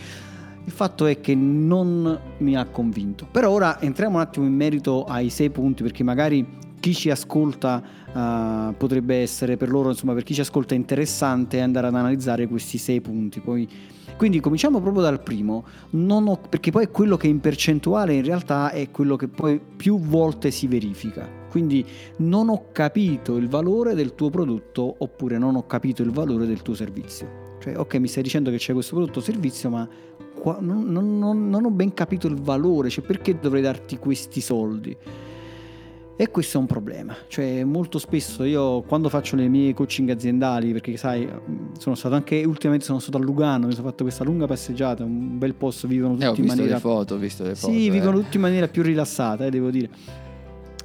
Il 0.63 0.71
fatto 0.71 1.05
è 1.05 1.19
che 1.19 1.33
non 1.35 2.19
mi 2.37 2.55
ha 2.55 2.65
convinto. 2.65 3.27
Per 3.29 3.45
ora 3.45 3.81
entriamo 3.81 4.15
un 4.15 4.21
attimo 4.21 4.45
in 4.45 4.53
merito 4.53 5.03
ai 5.05 5.29
sei 5.29 5.49
punti 5.49 5.83
perché 5.83 6.03
magari 6.03 6.59
chi 6.81 6.93
ci 6.93 7.09
ascolta 7.09 7.81
uh, 8.13 8.75
potrebbe 8.75 9.21
essere 9.21 9.55
per 9.55 9.69
loro, 9.69 9.89
insomma, 9.89 10.13
per 10.13 10.23
chi 10.23 10.33
ci 10.33 10.41
ascolta 10.41 10.73
interessante 10.73 11.61
andare 11.61 11.87
ad 11.87 11.95
analizzare 11.95 12.47
questi 12.47 12.77
sei 12.77 12.99
punti. 12.99 13.39
Poi, 13.39 13.69
quindi 14.17 14.39
cominciamo 14.41 14.81
proprio 14.81 15.03
dal 15.03 15.21
primo, 15.21 15.63
ho, 15.91 16.39
perché 16.49 16.71
poi 16.71 16.89
quello 16.89 17.17
che 17.17 17.27
in 17.27 17.39
percentuale 17.39 18.13
in 18.13 18.23
realtà 18.23 18.71
è 18.71 18.89
quello 18.91 19.15
che 19.15 19.27
poi 19.27 19.61
più 19.77 19.99
volte 19.99 20.51
si 20.51 20.67
verifica. 20.67 21.39
Quindi 21.49 21.85
non 22.17 22.49
ho 22.49 22.71
capito 22.71 23.37
il 23.37 23.47
valore 23.47 23.93
del 23.93 24.15
tuo 24.15 24.29
prodotto 24.29 24.95
oppure 24.97 25.37
non 25.37 25.55
ho 25.55 25.65
capito 25.65 26.01
il 26.01 26.11
valore 26.11 26.45
del 26.45 26.61
tuo 26.61 26.73
servizio. 26.73 27.49
Cioè, 27.61 27.77
ok, 27.77 27.95
mi 27.97 28.07
stai 28.07 28.23
dicendo 28.23 28.49
che 28.49 28.57
c'è 28.57 28.73
questo 28.73 28.95
prodotto 28.95 29.19
o 29.19 29.21
servizio, 29.21 29.69
ma 29.69 29.87
qua 30.41 30.57
non, 30.59 30.91
non, 30.91 31.49
non, 31.49 31.65
ho 31.65 31.69
ben 31.69 31.93
capito 31.93 32.25
il 32.25 32.41
valore, 32.41 32.89
cioè 32.89 33.05
perché 33.05 33.37
dovrei 33.39 33.61
darti 33.61 33.99
questi 33.99 34.41
soldi? 34.41 34.97
E 36.15 36.29
questo 36.29 36.57
è 36.57 36.59
un 36.59 36.67
problema, 36.67 37.15
cioè 37.27 37.63
molto 37.63 37.99
spesso 37.99 38.43
io 38.43 38.81
quando 38.81 39.07
faccio 39.09 39.35
le 39.35 39.47
mie 39.47 39.73
coaching 39.73 40.09
aziendali, 40.09 40.71
perché 40.71 40.97
sai, 40.97 41.27
sono 41.77 41.95
stato 41.95 42.15
anche 42.15 42.43
ultimamente 42.43 42.85
sono 42.85 42.99
stato 42.99 43.17
a 43.17 43.21
Lugano, 43.21 43.67
mi 43.67 43.73
sono 43.73 43.87
fatto 43.87 44.03
questa 44.03 44.23
lunga 44.23 44.47
passeggiata, 44.47 45.03
un 45.03 45.37
bel 45.37 45.53
posto, 45.53 45.87
vivono 45.87 46.15
tutti 46.15 46.39
eh, 46.39 46.41
in 46.41 46.45
maniera... 46.47 46.79
foto, 46.79 47.17
foto. 47.19 47.53
Sì, 47.55 47.87
eh. 47.87 47.91
vivono 47.91 48.19
tutti 48.19 48.35
in 48.35 48.41
maniera 48.41 48.67
più 48.67 48.83
rilassata, 48.83 49.45
eh, 49.45 49.49
devo 49.49 49.71
dire, 49.71 49.89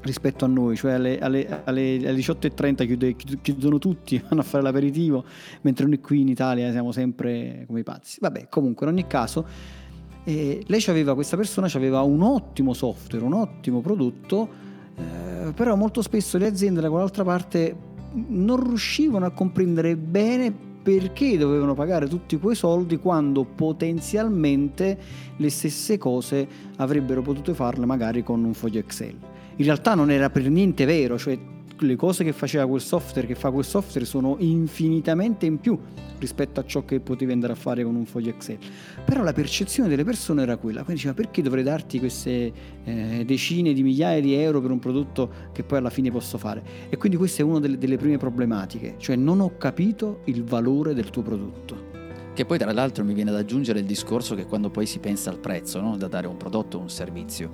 rispetto 0.07 0.45
a 0.45 0.49
noi, 0.49 0.77
cioè 0.77 0.93
alle, 0.93 1.19
alle, 1.19 1.47
alle, 1.65 1.97
alle 1.97 2.15
18.30 2.15 2.87
chiude, 2.87 3.17
chiudono 3.43 3.79
tutti, 3.79 4.19
vanno 4.27 4.41
a 4.41 4.45
fare 4.45 4.63
l'aperitivo, 4.63 5.25
mentre 5.63 5.87
noi 5.87 6.01
qui 6.01 6.21
in 6.21 6.29
Italia 6.29 6.71
siamo 6.71 6.93
sempre 6.93 7.65
come 7.67 7.81
i 7.81 7.83
pazzi. 7.83 8.19
Vabbè, 8.21 8.49
comunque 8.49 8.87
in 8.87 8.93
ogni 8.93 9.07
caso... 9.07 9.85
Eh, 10.29 10.65
lei 10.67 10.85
aveva, 10.89 11.15
questa 11.15 11.37
persona 11.37 11.69
aveva 11.73 12.01
un 12.01 12.21
ottimo 12.21 12.73
software, 12.73 13.25
un 13.25 13.35
ottimo 13.35 13.81
prodotto, 13.81 14.49
eh, 14.97 15.53
però 15.55 15.77
molto 15.77 16.03
spesso 16.03 16.37
le 16.37 16.47
aziende 16.47 16.81
da 16.81 16.91
quell'altra 16.91 17.23
parte 17.23 17.77
non 18.29 18.67
riuscivano 18.67 19.27
a 19.27 19.31
comprendere 19.31 19.97
bene 19.97 20.53
perché 20.87 21.37
dovevano 21.37 21.75
pagare 21.75 22.07
tutti 22.07 22.39
quei 22.39 22.55
soldi 22.55 22.97
quando 22.99 23.45
potenzialmente 23.45 24.99
le 25.37 25.51
stesse 25.51 25.99
cose 25.99 26.49
avrebbero 26.77 27.23
potuto 27.23 27.55
farle 27.55 27.87
magari 27.87 28.23
con 28.23 28.45
un 28.45 28.55
foglio 28.55 28.79
Excel. 28.79 29.17
In 29.57 29.65
realtà 29.65 29.95
non 29.95 30.11
era 30.11 30.29
per 30.29 30.49
niente 30.51 30.85
vero, 30.85 31.17
cioè 31.19 31.39
le 31.79 31.97
cose 31.97 32.25
che 32.25 32.33
faceva 32.33 32.67
quel 32.67 32.81
software, 32.81 33.27
che 33.27 33.35
fa 33.35 33.51
quel 33.51 33.65
software, 33.65 34.07
sono 34.07 34.37
infinitamente 34.39 35.47
in 35.47 35.59
più 35.59 35.79
rispetto 36.19 36.61
a 36.61 36.65
ciò 36.65 36.85
che 36.85 37.01
potevi 37.01 37.33
andare 37.33 37.53
a 37.53 37.57
fare 37.57 37.85
con 37.85 37.95
un 37.95 38.07
foglio 38.07 38.31
Excel. 38.31 38.59
Però 39.05 39.23
la 39.23 39.33
percezione 39.33 39.89
delle 39.89 40.05
persone 40.05 40.43
era 40.43 40.57
quella, 40.57 40.83
quindi 40.83 41.03
diceva 41.03 41.15
perché 41.15 41.43
dovrei 41.43 41.63
darti 41.63 41.99
queste 41.99 42.53
eh, 42.85 43.25
decine 43.27 43.73
di 43.73 43.83
migliaia 43.83 44.21
di 44.21 44.35
euro 44.35 44.61
per 44.61 44.71
un 44.71 44.79
prodotto 44.79 45.31
che 45.53 45.63
poi 45.63 45.79
alla 45.79 45.91
fine 45.91 46.11
posso 46.11 46.39
fare? 46.39 46.63
E 46.89 46.97
quindi 46.97 47.19
questa 47.19 47.43
è 47.43 47.45
una 47.45 47.61
delle, 47.61 47.79
delle 47.79 47.97
prime 47.97 48.17
problematiche, 48.19 48.95
cioè 48.99 49.17
non 49.17 49.41
ho 49.41 49.57
capito 49.59 50.21
il 50.25 50.45
valore 50.45 50.95
del 50.95 51.11
tuo 51.11 51.23
prodotto. 51.23 51.95
Che 52.35 52.45
poi 52.45 52.59
tra 52.59 52.71
l'altro 52.71 53.03
mi 53.03 53.15
viene 53.15 53.31
ad 53.31 53.37
aggiungere 53.37 53.79
il 53.79 53.87
discorso 53.87 54.35
che 54.35 54.45
quando 54.45 54.69
poi 54.69 54.85
si 54.85 54.99
pensa 54.99 55.31
al 55.31 55.39
prezzo 55.39 55.81
no? 55.81 55.97
da 55.97 56.07
dare 56.07 56.27
un 56.27 56.37
prodotto 56.37 56.77
o 56.77 56.81
un 56.81 56.91
servizio, 56.91 57.51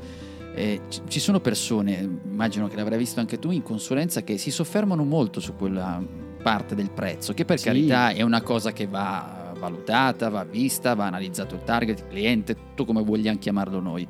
eh, 0.54 0.80
ci 1.09 1.21
sono 1.21 1.40
persone, 1.40 2.21
immagino 2.25 2.68
che 2.68 2.76
l'avrai 2.76 2.99
visto 2.99 3.21
anche 3.21 3.38
tu 3.38 3.50
in 3.50 3.62
consulenza, 3.62 4.23
che 4.23 4.38
si 4.38 4.50
soffermano 4.50 5.04
molto 5.04 5.40
su 5.40 5.54
quella 5.56 6.02
parte 6.42 6.75
del 6.75 6.90
prezzo, 6.90 7.32
che 7.32 7.44
per 7.44 7.59
Sì. 7.59 7.66
carità 7.66 8.11
è 8.11 8.23
una 8.23 8.42
cosa 8.42 8.73
che 8.73 8.87
va 8.87 9.54
valutata, 9.59 10.28
va 10.28 10.44
vista, 10.44 10.94
va 10.94 11.06
analizzato 11.06 11.54
il 11.54 11.62
target, 11.62 12.00
il 12.00 12.06
cliente, 12.09 12.54
tutto 12.54 12.85
come 12.85 13.02
vogliamo 13.02 13.38
chiamarlo 13.38 13.80
noi. 13.80 14.06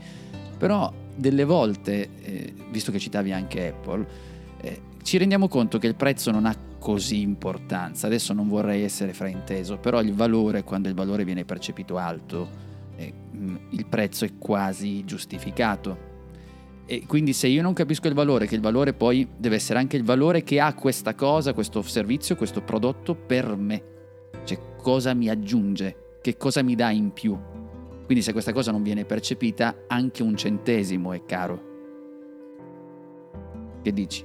Però 0.56 0.90
delle 1.14 1.44
volte, 1.44 2.08
eh, 2.22 2.54
visto 2.70 2.90
che 2.90 2.98
citavi 2.98 3.32
anche 3.32 3.68
Apple, 3.68 4.06
eh, 4.62 4.80
ci 5.02 5.18
rendiamo 5.18 5.48
conto 5.48 5.78
che 5.78 5.86
il 5.86 5.94
prezzo 5.94 6.30
non 6.30 6.46
ha 6.46 6.56
così 6.78 7.20
importanza. 7.20 8.06
Adesso 8.06 8.32
non 8.32 8.48
vorrei 8.48 8.82
essere 8.82 9.12
frainteso, 9.12 9.76
però 9.76 10.00
il 10.00 10.14
valore, 10.14 10.64
quando 10.64 10.88
il 10.88 10.94
valore 10.94 11.24
viene 11.24 11.44
percepito 11.44 11.98
alto, 11.98 12.48
eh, 12.96 13.12
mh, 13.30 13.54
il 13.70 13.86
prezzo 13.86 14.24
è 14.24 14.30
quasi 14.38 15.04
giustificato. 15.04 16.10
E 16.84 17.04
quindi 17.06 17.32
se 17.32 17.46
io 17.46 17.62
non 17.62 17.72
capisco 17.72 18.08
il 18.08 18.14
valore, 18.14 18.46
che 18.46 18.54
il 18.54 18.60
valore 18.60 18.92
poi 18.92 19.28
deve 19.36 19.56
essere 19.56 19.78
anche 19.78 19.96
il 19.96 20.04
valore 20.04 20.42
che 20.42 20.60
ha 20.60 20.74
questa 20.74 21.14
cosa, 21.14 21.54
questo 21.54 21.80
servizio, 21.82 22.36
questo 22.36 22.62
prodotto 22.62 23.14
per 23.14 23.56
me. 23.56 23.82
Cioè 24.44 24.58
cosa 24.76 25.14
mi 25.14 25.28
aggiunge, 25.28 26.18
che 26.20 26.36
cosa 26.36 26.62
mi 26.62 26.74
dà 26.74 26.90
in 26.90 27.12
più. 27.12 27.38
Quindi 28.04 28.22
se 28.22 28.32
questa 28.32 28.52
cosa 28.52 28.72
non 28.72 28.82
viene 28.82 29.04
percepita, 29.04 29.84
anche 29.86 30.22
un 30.22 30.36
centesimo 30.36 31.12
è 31.12 31.24
caro. 31.24 31.70
Che 33.82 33.92
dici? 33.92 34.24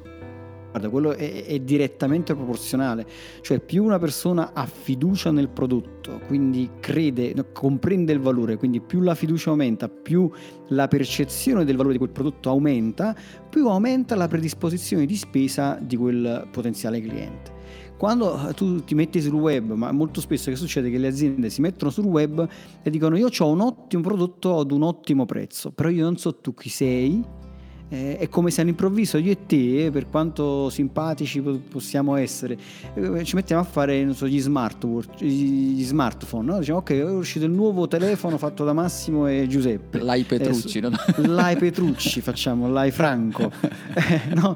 Guarda, 0.78 0.90
quello 0.90 1.14
è, 1.14 1.46
è 1.46 1.60
direttamente 1.60 2.36
proporzionale, 2.36 3.08
cioè 3.42 3.60
più 3.60 3.84
una 3.84 3.98
persona 3.98 4.52
ha 4.54 4.68
fiducia 4.68 5.32
nel 5.32 5.50
prodotto, 5.50 6.22
quindi 6.28 6.70
crede, 6.80 7.34
comprende 7.52 8.14
il 8.14 8.20
valore, 8.20 8.58
quindi 8.58 8.80
più 8.80 9.02
la 9.02 9.16
fiducia 9.16 9.50
aumenta, 9.50 9.90
più 9.90 10.30
la 10.68 10.88
percezione 10.88 11.66
del 11.66 11.76
valore 11.76 11.94
di 11.94 12.00
quel 12.00 12.12
prodotto 12.12 12.50
aumenta, 12.50 13.16
più 13.50 13.68
aumenta 13.68 14.16
la 14.16 14.28
predisposizione 14.28 15.08
di 15.08 15.16
spesa 15.16 15.80
di 15.82 15.98
quel 15.98 16.48
potenziale 16.52 17.02
cliente. 17.02 17.56
Quando 17.98 18.48
eh, 18.48 18.54
tu 18.54 18.84
ti 18.84 18.94
metti 18.94 19.20
sul 19.20 19.34
web, 19.34 19.72
ma 19.72 19.92
molto 19.92 20.22
spesso 20.22 20.52
che 20.52 20.56
succede 20.56 20.92
che 20.92 21.00
le 21.00 21.08
aziende 21.08 21.50
si 21.50 21.62
mettono 21.62 21.90
sul 21.90 22.06
web 22.06 22.48
e 22.84 22.90
dicono 22.92 23.18
io 23.18 23.30
ho 23.36 23.50
un 23.50 23.62
ottimo 23.62 24.04
prodotto 24.04 24.60
ad 24.60 24.72
un 24.72 24.84
ottimo 24.84 25.26
prezzo, 25.26 25.72
però 25.72 25.90
io 25.90 26.04
non 26.04 26.18
so 26.18 26.36
tu 26.36 26.54
chi 26.54 26.70
sei, 26.70 27.26
eh, 27.90 28.18
è 28.18 28.30
come 28.30 28.52
se 28.52 28.62
all'improvviso 28.62 29.18
io 29.18 29.32
e 29.32 29.46
te, 29.46 29.90
per 29.92 30.08
quanto 30.10 30.70
simpatici 30.70 31.42
po- 31.42 31.60
possiamo 31.70 32.16
essere, 32.16 32.58
eh, 32.94 33.24
ci 33.24 33.36
mettiamo 33.36 33.62
a 33.62 33.66
fare 33.66 34.04
non 34.04 34.14
so, 34.14 34.28
gli, 34.28 34.40
smartwatch, 34.40 35.22
gli 35.24 35.84
smartphone, 35.84 36.52
no? 36.52 36.60
diciamo 36.60 36.80
ok, 36.80 36.92
è 36.92 37.04
uscito 37.12 37.46
il 37.46 37.52
nuovo 37.52 37.88
telefono 37.88 38.38
fatto 38.38 38.64
da 38.64 38.74
Massimo 38.74 39.28
e 39.28 39.48
Giuseppe. 39.48 40.00
Lai 40.00 40.24
Petrucci, 40.24 40.80
no? 40.80 40.92
Lai 41.18 41.56
Petrucci 41.56 42.22
facciamo, 42.22 42.70
Lai 42.70 42.92
Franco. 42.92 43.52
Eh, 43.98 44.34
no? 44.36 44.56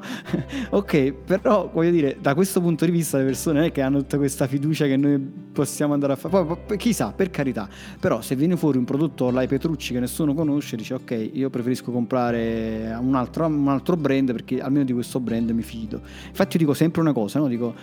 Ok, 0.70 1.12
però 1.12 1.68
voglio 1.72 1.90
dire, 1.90 2.16
da 2.20 2.34
questo 2.34 2.60
punto 2.60 2.84
di 2.84 2.92
vista 2.92 3.18
le 3.18 3.24
persone 3.24 3.58
non 3.58 3.68
è 3.68 3.72
che 3.72 3.82
hanno 3.82 3.98
tutta 3.98 4.16
questa 4.16 4.46
fiducia 4.46 4.86
che 4.86 4.96
noi 4.96 5.18
possiamo 5.18 5.92
andare 5.92 6.12
a 6.12 6.16
fare. 6.16 6.44
Poi, 6.44 6.56
poi, 6.66 6.76
chissà, 6.76 7.12
per 7.12 7.30
carità. 7.30 7.68
Però 7.98 8.20
se 8.20 8.36
viene 8.36 8.56
fuori 8.56 8.78
un 8.78 8.84
prodotto 8.84 9.30
Lai 9.30 9.48
Petrucci 9.48 9.92
che 9.92 10.00
nessuno 10.00 10.32
conosce, 10.32 10.76
dice 10.76 10.94
ok, 10.94 11.30
io 11.32 11.50
preferisco 11.50 11.90
comprare 11.90 12.96
un 13.00 13.14
altro, 13.14 13.21
un 13.46 13.68
altro 13.68 13.96
brand 13.96 14.32
perché 14.32 14.60
almeno 14.60 14.84
di 14.84 14.92
questo 14.92 15.20
brand 15.20 15.50
mi 15.50 15.62
fido. 15.62 16.00
Infatti 16.28 16.56
io 16.56 16.58
dico 16.60 16.74
sempre 16.74 17.00
una 17.00 17.12
cosa, 17.12 17.38
no? 17.38 17.48
Dico 17.48 17.74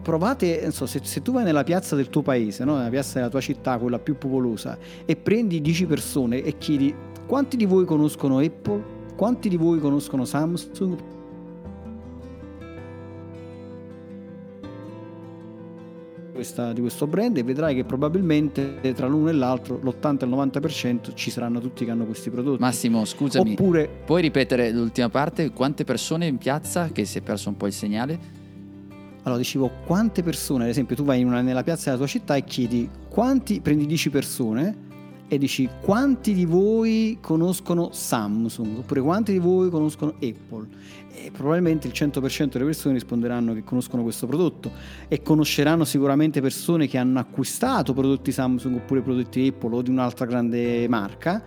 provate, 0.00 0.70
so, 0.70 0.86
se, 0.86 1.00
se, 1.02 1.20
tu 1.20 1.32
vai 1.32 1.44
nella 1.44 1.64
piazza 1.64 1.96
del 1.96 2.08
tuo 2.08 2.22
paese, 2.22 2.64
no? 2.64 2.76
nella 2.76 2.90
piazza 2.90 3.14
della 3.14 3.28
tua 3.28 3.40
città, 3.40 3.76
quella 3.78 3.98
più 3.98 4.16
popolosa, 4.16 4.78
e 5.04 5.16
prendi 5.16 5.60
10 5.60 5.86
persone 5.86 6.42
e 6.42 6.56
chiedi 6.58 6.94
quanti 7.26 7.56
di 7.56 7.64
voi 7.64 7.84
conoscono 7.84 8.38
Apple, 8.38 8.82
quanti 9.16 9.48
di 9.48 9.56
voi 9.56 9.80
conoscono 9.80 10.24
Samsung? 10.24 11.17
Questa, 16.38 16.72
di 16.72 16.80
questo 16.80 17.08
brand 17.08 17.36
e 17.36 17.42
vedrai 17.42 17.74
che 17.74 17.82
probabilmente 17.82 18.78
tra 18.94 19.08
l'uno 19.08 19.28
e 19.28 19.32
l'altro 19.32 19.80
l'80 19.82 20.20
e 20.20 20.24
il 20.24 20.30
90% 20.30 21.14
ci 21.14 21.32
saranno 21.32 21.58
tutti 21.60 21.84
che 21.84 21.90
hanno 21.90 22.04
questi 22.04 22.30
prodotti. 22.30 22.60
Massimo, 22.60 23.04
scusami, 23.04 23.54
Oppure, 23.54 23.90
puoi 24.04 24.22
ripetere 24.22 24.70
l'ultima 24.70 25.08
parte? 25.08 25.50
Quante 25.50 25.82
persone 25.82 26.26
in 26.26 26.38
piazza 26.38 26.90
che 26.92 27.04
si 27.06 27.18
è 27.18 27.22
perso 27.22 27.48
un 27.48 27.56
po' 27.56 27.66
il 27.66 27.72
segnale? 27.72 28.18
Allora, 29.24 29.40
dicevo, 29.40 29.68
quante 29.84 30.22
persone, 30.22 30.62
ad 30.62 30.70
esempio, 30.70 30.94
tu 30.94 31.02
vai 31.02 31.24
una, 31.24 31.40
nella 31.40 31.64
piazza 31.64 31.86
della 31.86 31.96
tua 31.96 32.06
città 32.06 32.36
e 32.36 32.44
chiedi 32.44 32.88
quanti, 33.08 33.60
prendi 33.60 33.84
10 33.86 34.08
persone 34.10 34.76
e 35.28 35.38
dici 35.38 35.68
quanti 35.82 36.32
di 36.32 36.46
voi 36.46 37.18
conoscono 37.20 37.90
Samsung 37.92 38.78
oppure 38.78 39.00
quanti 39.00 39.32
di 39.32 39.38
voi 39.38 39.68
conoscono 39.68 40.14
Apple 40.14 40.66
e 41.12 41.30
probabilmente 41.30 41.86
il 41.86 41.92
100% 41.94 42.52
delle 42.52 42.64
persone 42.64 42.94
risponderanno 42.94 43.52
che 43.52 43.62
conoscono 43.62 44.02
questo 44.02 44.26
prodotto 44.26 44.72
e 45.06 45.22
conosceranno 45.22 45.84
sicuramente 45.84 46.40
persone 46.40 46.86
che 46.86 46.96
hanno 46.96 47.18
acquistato 47.18 47.92
prodotti 47.92 48.32
Samsung 48.32 48.76
oppure 48.76 49.02
prodotti 49.02 49.46
Apple 49.46 49.74
o 49.76 49.82
di 49.82 49.90
un'altra 49.90 50.24
grande 50.24 50.88
marca 50.88 51.44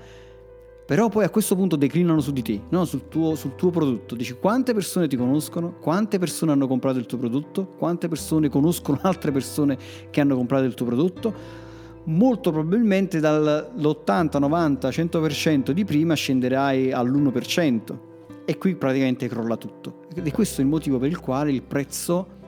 però 0.91 1.07
poi 1.07 1.23
a 1.23 1.29
questo 1.29 1.55
punto 1.55 1.77
declinano 1.77 2.19
su 2.19 2.33
di 2.33 2.41
te, 2.41 2.63
no? 2.67 2.83
sul, 2.83 3.07
tuo, 3.07 3.35
sul, 3.35 3.55
tuo, 3.55 3.69
prodotto. 3.69 4.13
Dici 4.13 4.33
quante 4.33 4.73
persone 4.73 5.07
ti 5.07 5.15
conoscono, 5.15 5.75
quante 5.79 6.19
persone 6.19 6.51
hanno 6.51 6.67
comprato 6.67 6.97
il 6.97 7.05
tuo 7.05 7.17
prodotto, 7.17 7.65
quante 7.77 8.09
persone 8.09 8.49
conoscono 8.49 8.99
altre 9.03 9.31
persone 9.31 9.77
che 10.09 10.19
hanno 10.19 10.35
comprato 10.35 10.65
il 10.65 10.73
tuo 10.73 10.87
prodotto. 10.87 11.69
Molto 12.05 12.51
probabilmente 12.51 13.19
dall'80, 13.19 14.39
90, 14.39 14.89
100% 14.89 15.71
di 15.71 15.85
prima 15.85 16.15
scenderai 16.15 16.91
all'1% 16.91 18.09
e 18.45 18.57
qui 18.57 18.75
praticamente 18.75 19.27
crolla 19.27 19.55
tutto. 19.55 20.07
Ed 20.15 20.25
è 20.25 20.31
questo 20.31 20.61
il 20.61 20.67
motivo 20.67 20.97
per 20.97 21.09
il 21.09 21.19
quale 21.19 21.51
il 21.51 21.61
prezzo 21.61 22.39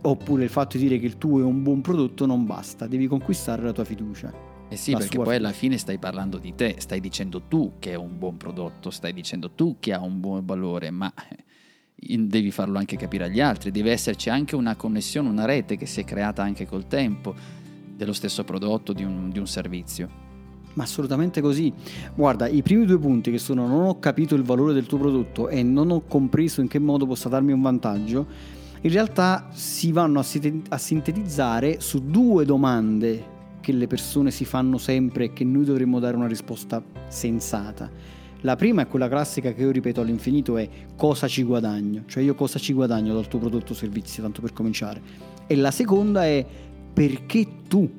oppure 0.00 0.44
il 0.44 0.50
fatto 0.50 0.76
di 0.76 0.84
dire 0.84 0.98
che 0.98 1.06
il 1.06 1.18
tuo 1.18 1.40
è 1.40 1.44
un 1.44 1.62
buon 1.62 1.80
prodotto 1.80 2.26
non 2.26 2.44
basta, 2.46 2.86
devi 2.86 3.06
conquistare 3.06 3.62
la 3.62 3.72
tua 3.72 3.84
fiducia. 3.84 4.32
Eh 4.68 4.76
sì, 4.76 4.92
perché 4.92 5.18
poi 5.18 5.36
alla 5.36 5.52
fine 5.52 5.76
stai 5.78 5.98
parlando 5.98 6.38
di 6.38 6.54
te, 6.54 6.76
stai 6.78 7.00
dicendo 7.00 7.42
tu 7.42 7.74
che 7.78 7.92
è 7.92 7.94
un 7.94 8.18
buon 8.18 8.36
prodotto, 8.36 8.90
stai 8.90 9.12
dicendo 9.12 9.50
tu 9.50 9.76
che 9.78 9.92
ha 9.92 10.00
un 10.00 10.18
buon 10.20 10.44
valore, 10.44 10.90
ma 10.90 11.12
devi 11.94 12.50
farlo 12.50 12.78
anche 12.78 12.96
capire 12.96 13.24
agli 13.24 13.40
altri, 13.40 13.70
deve 13.70 13.92
esserci 13.92 14.30
anche 14.30 14.56
una 14.56 14.74
connessione, 14.74 15.28
una 15.28 15.44
rete 15.44 15.76
che 15.76 15.86
si 15.86 16.00
è 16.00 16.04
creata 16.04 16.42
anche 16.42 16.66
col 16.66 16.86
tempo 16.86 17.62
dello 17.96 18.12
stesso 18.12 18.44
prodotto, 18.44 18.92
di 18.92 19.04
un, 19.04 19.30
di 19.30 19.38
un 19.38 19.46
servizio. 19.46 20.22
Ma 20.74 20.82
assolutamente 20.82 21.40
così. 21.40 21.72
Guarda, 22.14 22.48
i 22.48 22.62
primi 22.62 22.84
due 22.84 22.98
punti 22.98 23.30
che 23.30 23.38
sono 23.38 23.66
non 23.66 23.86
ho 23.86 23.98
capito 23.98 24.34
il 24.34 24.42
valore 24.42 24.72
del 24.72 24.86
tuo 24.86 24.98
prodotto 24.98 25.48
e 25.48 25.62
non 25.62 25.90
ho 25.90 26.02
compreso 26.02 26.60
in 26.60 26.68
che 26.68 26.78
modo 26.78 27.06
possa 27.06 27.28
darmi 27.28 27.52
un 27.52 27.62
vantaggio, 27.62 28.26
in 28.80 28.90
realtà 28.90 29.48
si 29.52 29.92
vanno 29.92 30.20
a 30.20 30.78
sintetizzare 30.78 31.80
su 31.80 32.00
due 32.04 32.44
domande 32.44 33.32
che 33.60 33.72
le 33.72 33.86
persone 33.86 34.30
si 34.30 34.44
fanno 34.44 34.76
sempre 34.76 35.24
e 35.24 35.32
che 35.32 35.44
noi 35.44 35.64
dovremmo 35.64 35.98
dare 36.00 36.16
una 36.16 36.26
risposta 36.26 36.82
sensata. 37.08 37.90
La 38.42 38.56
prima 38.56 38.82
è 38.82 38.86
quella 38.86 39.08
classica 39.08 39.54
che 39.54 39.62
io 39.62 39.70
ripeto 39.70 40.02
all'infinito 40.02 40.58
è 40.58 40.68
cosa 40.96 41.26
ci 41.26 41.44
guadagno, 41.44 42.02
cioè 42.04 42.22
io 42.22 42.34
cosa 42.34 42.58
ci 42.58 42.74
guadagno 42.74 43.14
dal 43.14 43.26
tuo 43.26 43.38
prodotto 43.38 43.72
o 43.72 43.74
servizio, 43.74 44.22
tanto 44.22 44.42
per 44.42 44.52
cominciare. 44.52 45.00
E 45.46 45.56
la 45.56 45.70
seconda 45.70 46.26
è 46.26 46.44
perché 46.94 47.46
tu, 47.68 47.90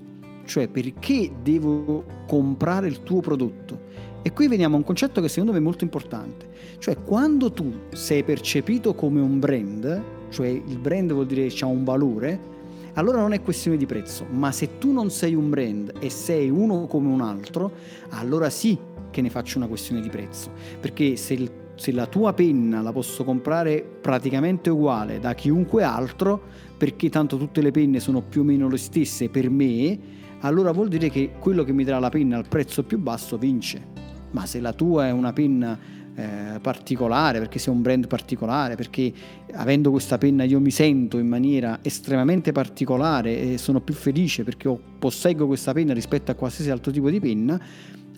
cioè 0.45 0.69
perché 0.69 1.31
devo 1.43 2.05
comprare 2.25 2.87
il 2.87 3.03
tuo 3.03 3.19
prodotto. 3.19 3.83
E 4.21 4.31
qui 4.31 4.47
veniamo 4.47 4.75
a 4.75 4.77
un 4.79 4.83
concetto 4.83 5.21
che 5.21 5.27
secondo 5.27 5.51
me 5.51 5.59
è 5.59 5.61
molto 5.61 5.83
importante, 5.83 6.47
cioè 6.79 6.97
quando 6.97 7.51
tu 7.51 7.71
sei 7.91 8.23
percepito 8.23 8.95
come 8.95 9.21
un 9.21 9.37
brand, 9.37 10.01
cioè 10.29 10.47
il 10.47 10.79
brand 10.79 11.13
vuol 11.13 11.27
dire 11.27 11.45
che 11.45 11.63
ha 11.63 11.67
un 11.67 11.83
valore, 11.83 12.53
allora 12.93 13.19
non 13.19 13.33
è 13.33 13.41
questione 13.41 13.77
di 13.77 13.85
prezzo, 13.85 14.25
ma 14.31 14.51
se 14.51 14.79
tu 14.79 14.91
non 14.91 15.11
sei 15.11 15.35
un 15.35 15.49
brand 15.49 15.93
e 15.99 16.09
sei 16.09 16.49
uno 16.49 16.87
come 16.87 17.09
un 17.09 17.21
altro, 17.21 17.71
allora 18.09 18.49
sì 18.49 18.75
che 19.11 19.21
ne 19.21 19.29
faccio 19.29 19.57
una 19.57 19.67
questione 19.67 20.01
di 20.01 20.09
prezzo, 20.09 20.49
perché 20.79 21.15
se, 21.17 21.33
il, 21.35 21.51
se 21.75 21.91
la 21.91 22.07
tua 22.07 22.33
penna 22.33 22.81
la 22.81 22.91
posso 22.91 23.23
comprare 23.23 23.85
praticamente 24.01 24.71
uguale 24.71 25.19
da 25.19 25.35
chiunque 25.35 25.83
altro, 25.83 26.41
perché 26.77 27.09
tanto 27.09 27.37
tutte 27.37 27.61
le 27.61 27.71
penne 27.71 27.99
sono 27.99 28.21
più 28.21 28.41
o 28.41 28.43
meno 28.43 28.67
le 28.69 28.77
stesse 28.77 29.29
per 29.29 29.49
me, 29.49 29.97
allora 30.39 30.71
vuol 30.71 30.89
dire 30.89 31.09
che 31.09 31.31
quello 31.39 31.63
che 31.63 31.73
mi 31.73 31.83
darà 31.83 31.99
la 31.99 32.09
penna 32.09 32.37
al 32.37 32.47
prezzo 32.47 32.83
più 32.83 32.99
basso 32.99 33.37
vince. 33.37 33.93
Ma 34.31 34.45
se 34.45 34.59
la 34.59 34.73
tua 34.73 35.07
è 35.07 35.11
una 35.11 35.31
penna 35.31 35.77
eh, 36.15 36.59
particolare, 36.61 37.39
perché 37.39 37.59
sei 37.59 37.73
un 37.73 37.81
brand 37.81 38.07
particolare, 38.07 38.75
perché 38.75 39.11
avendo 39.53 39.91
questa 39.91 40.17
penna 40.17 40.43
io 40.43 40.59
mi 40.59 40.71
sento 40.71 41.17
in 41.17 41.27
maniera 41.27 41.79
estremamente 41.81 42.51
particolare 42.51 43.53
e 43.53 43.57
sono 43.57 43.81
più 43.81 43.93
felice 43.93 44.43
perché 44.43 44.73
posseggo 44.99 45.45
questa 45.45 45.73
penna 45.73 45.93
rispetto 45.93 46.31
a 46.31 46.35
qualsiasi 46.35 46.69
altro 46.69 46.91
tipo 46.91 47.09
di 47.09 47.19
penna, 47.19 47.59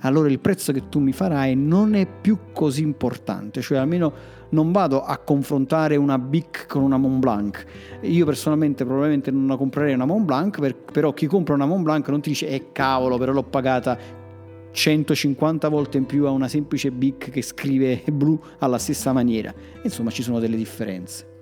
allora 0.01 0.29
il 0.29 0.39
prezzo 0.39 0.71
che 0.71 0.89
tu 0.89 0.99
mi 0.99 1.11
farai 1.11 1.55
non 1.55 1.95
è 1.95 2.07
più 2.07 2.37
così 2.53 2.81
importante, 2.81 3.61
cioè 3.61 3.79
almeno 3.79 4.13
non 4.49 4.71
vado 4.71 5.03
a 5.03 5.17
confrontare 5.17 5.95
una 5.95 6.17
Bic 6.17 6.65
con 6.67 6.83
una 6.83 6.97
Mont 6.97 7.19
Blanc. 7.19 7.65
Io 8.01 8.25
personalmente 8.25 8.85
probabilmente 8.85 9.31
non 9.31 9.47
la 9.47 9.57
comprerei 9.57 9.93
una 9.93 10.05
Mont 10.05 10.25
Blanc, 10.25 10.59
per, 10.59 10.75
però 10.75 11.13
chi 11.13 11.25
compra 11.25 11.53
una 11.53 11.65
Mont 11.65 11.83
Blanc 11.83 12.07
non 12.09 12.21
ti 12.21 12.29
dice 12.29 12.47
eh 12.47 12.71
cavolo, 12.71 13.17
però 13.17 13.31
l'ho 13.31 13.43
pagata 13.43 13.97
150 14.71 15.69
volte 15.69 15.97
in 15.97 16.05
più 16.05 16.25
a 16.25 16.29
una 16.29 16.47
semplice 16.47 16.91
Bic 16.91 17.31
che 17.31 17.41
scrive 17.41 18.03
blu 18.11 18.39
alla 18.59 18.77
stessa 18.77 19.11
maniera. 19.11 19.53
Insomma, 19.83 20.11
ci 20.11 20.21
sono 20.21 20.39
delle 20.39 20.55
differenze. 20.55 21.36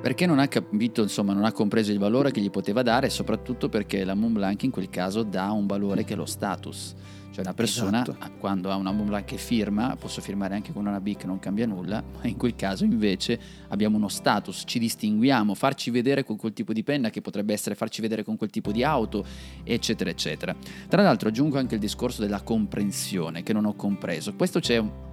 Perché 0.00 0.26
non 0.26 0.38
ha 0.38 0.46
capito, 0.46 1.02
insomma, 1.02 1.32
non 1.32 1.44
ha 1.44 1.52
compreso 1.52 1.90
il 1.90 1.98
valore 1.98 2.30
che 2.30 2.40
gli 2.40 2.50
poteva 2.50 2.82
dare, 2.82 3.10
soprattutto 3.10 3.68
perché 3.68 4.04
la 4.04 4.14
Mont 4.14 4.34
Blanc 4.34 4.62
in 4.62 4.70
quel 4.70 4.88
caso 4.90 5.24
dà 5.24 5.50
un 5.50 5.66
valore 5.66 6.04
che 6.04 6.12
è 6.12 6.16
lo 6.16 6.26
status. 6.26 6.94
Cioè 7.30 7.44
una 7.46 7.54
persona 7.54 8.02
esatto. 8.02 8.32
quando 8.38 8.70
ha 8.70 8.76
una 8.76 8.90
Mont 8.90 9.08
Blanc 9.08 9.24
che 9.24 9.36
firma, 9.36 9.96
posso 9.96 10.20
firmare 10.20 10.54
anche 10.54 10.72
con 10.72 10.86
una 10.86 11.00
BIC, 11.00 11.24
non 11.24 11.38
cambia 11.38 11.66
nulla, 11.66 12.02
ma 12.14 12.28
in 12.28 12.36
quel 12.36 12.54
caso 12.54 12.84
invece 12.84 13.38
abbiamo 13.68 13.96
uno 13.96 14.08
status, 14.08 14.62
ci 14.66 14.78
distinguiamo, 14.78 15.54
farci 15.54 15.90
vedere 15.90 16.24
con 16.24 16.36
quel 16.36 16.52
tipo 16.52 16.72
di 16.72 16.82
penna 16.82 17.10
che 17.10 17.20
potrebbe 17.20 17.52
essere 17.52 17.74
farci 17.74 18.00
vedere 18.00 18.24
con 18.24 18.36
quel 18.36 18.50
tipo 18.50 18.72
di 18.72 18.82
auto, 18.84 19.24
eccetera, 19.64 20.10
eccetera. 20.10 20.54
Tra 20.88 21.02
l'altro 21.02 21.28
aggiungo 21.28 21.58
anche 21.58 21.74
il 21.74 21.80
discorso 21.80 22.22
della 22.22 22.42
comprensione 22.42 23.42
che 23.42 23.52
non 23.52 23.64
ho 23.66 23.74
compreso. 23.74 24.34
Questo 24.34 24.60
c'è 24.60 24.78
un 24.78 25.07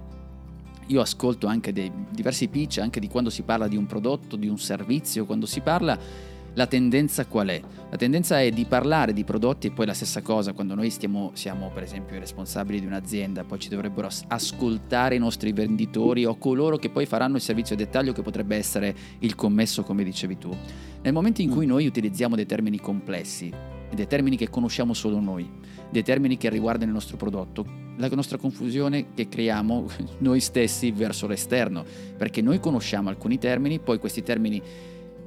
io 0.86 1.00
ascolto 1.00 1.46
anche 1.46 1.72
dei 1.72 1.90
diversi 2.10 2.48
pitch, 2.48 2.78
anche 2.78 3.00
di 3.00 3.08
quando 3.08 3.30
si 3.30 3.42
parla 3.42 3.68
di 3.68 3.76
un 3.76 3.86
prodotto, 3.86 4.36
di 4.36 4.48
un 4.48 4.58
servizio, 4.58 5.24
quando 5.24 5.46
si 5.46 5.60
parla 5.60 5.98
la 6.56 6.66
tendenza 6.66 7.26
qual 7.26 7.48
è? 7.48 7.60
La 7.90 7.98
tendenza 7.98 8.40
è 8.40 8.50
di 8.50 8.64
parlare 8.64 9.12
di 9.12 9.24
prodotti 9.24 9.66
e 9.66 9.70
poi 9.72 9.84
la 9.84 9.92
stessa 9.92 10.22
cosa 10.22 10.54
quando 10.54 10.74
noi 10.74 10.88
stiamo, 10.88 11.32
siamo 11.34 11.70
per 11.72 11.82
esempio 11.82 12.16
i 12.16 12.18
responsabili 12.18 12.80
di 12.80 12.86
un'azienda, 12.86 13.44
poi 13.44 13.58
ci 13.58 13.68
dovrebbero 13.68 14.08
ascoltare 14.28 15.16
i 15.16 15.18
nostri 15.18 15.52
venditori 15.52 16.24
o 16.24 16.36
coloro 16.38 16.78
che 16.78 16.88
poi 16.88 17.04
faranno 17.04 17.36
il 17.36 17.42
servizio 17.42 17.74
a 17.74 17.78
dettaglio 17.78 18.12
che 18.12 18.22
potrebbe 18.22 18.56
essere 18.56 18.94
il 19.18 19.34
commesso 19.34 19.82
come 19.82 20.02
dicevi 20.02 20.38
tu. 20.38 20.56
Nel 21.02 21.12
momento 21.12 21.42
in 21.42 21.50
cui 21.50 21.66
mm. 21.66 21.68
noi 21.68 21.86
utilizziamo 21.86 22.34
dei 22.36 22.46
termini 22.46 22.80
complessi, 22.80 23.52
dei 23.96 24.06
termini 24.06 24.36
che 24.36 24.48
conosciamo 24.48 24.94
solo 24.94 25.18
noi, 25.18 25.50
dei 25.90 26.04
termini 26.04 26.36
che 26.36 26.48
riguardano 26.48 26.86
il 26.86 26.94
nostro 26.94 27.16
prodotto, 27.16 27.66
la 27.96 28.08
nostra 28.08 28.38
confusione 28.38 29.06
che 29.14 29.28
creiamo 29.28 29.86
noi 30.18 30.38
stessi 30.40 30.92
verso 30.92 31.26
l'esterno, 31.26 31.84
perché 32.16 32.42
noi 32.42 32.60
conosciamo 32.60 33.08
alcuni 33.08 33.38
termini, 33.38 33.80
poi 33.80 33.98
questi 33.98 34.22
termini 34.22 34.62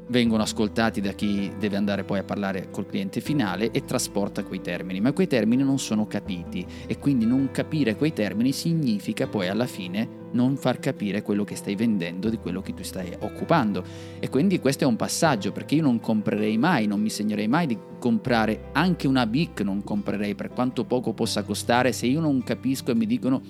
vengono 0.10 0.44
ascoltati 0.44 1.02
da 1.02 1.12
chi 1.12 1.52
deve 1.58 1.78
andare 1.78 2.04
poi 2.04 2.20
a 2.20 2.24
parlare 2.24 2.70
col 2.72 2.86
cliente 2.86 3.22
finale 3.22 3.72
e 3.72 3.86
trasporta 3.86 4.44
quei 4.44 4.62
termini, 4.62 5.00
ma 5.00 5.14
quei 5.14 5.28
termini 5.28 5.64
non 5.64 5.80
sono 5.80 6.08
capiti 6.08 6.66
e 6.88 6.98
quindi 6.98 7.26
non 7.26 7.50
capire 7.52 7.96
quei 7.96 8.14
termini 8.14 8.52
significa 8.52 9.28
poi 9.28 9.48
alla 9.48 9.68
fine 9.68 10.18
non 10.32 10.58
far 10.58 10.80
capire 10.80 11.22
quello 11.22 11.44
che 11.44 11.56
stai 11.56 11.76
vendendo 11.76 12.30
di 12.30 12.38
quello 12.38 12.62
che 12.62 12.74
tu 12.74 12.84
stai 12.84 13.16
occupando. 13.20 13.84
E 14.20 14.30
quindi 14.30 14.60
questo 14.60 14.84
è 14.84 14.88
un 14.88 14.96
passaggio 14.96 15.52
perché 15.52 15.76
io 15.76 15.82
non 15.84 16.00
comprerei 16.00 16.58
mai, 16.58 16.86
non 16.86 17.02
mi 17.02 17.10
segnerei 17.10 17.48
mai 17.48 17.68
di 17.68 17.78
comprare 18.00 18.70
anche 18.74 19.08
una 19.08 19.26
BIC, 19.26 19.62
non 19.62 19.84
comprerei 19.84 20.36
per 20.36 20.50
quanto 20.50 20.86
poco 20.86 21.14
possa 21.14 21.44
costare 21.44 21.92
se 21.92 22.06
io 22.06 22.20
non 22.20 22.44
capisco 22.44 22.92
e 22.92 22.96
mi 22.96 23.06
dicono 23.06 23.42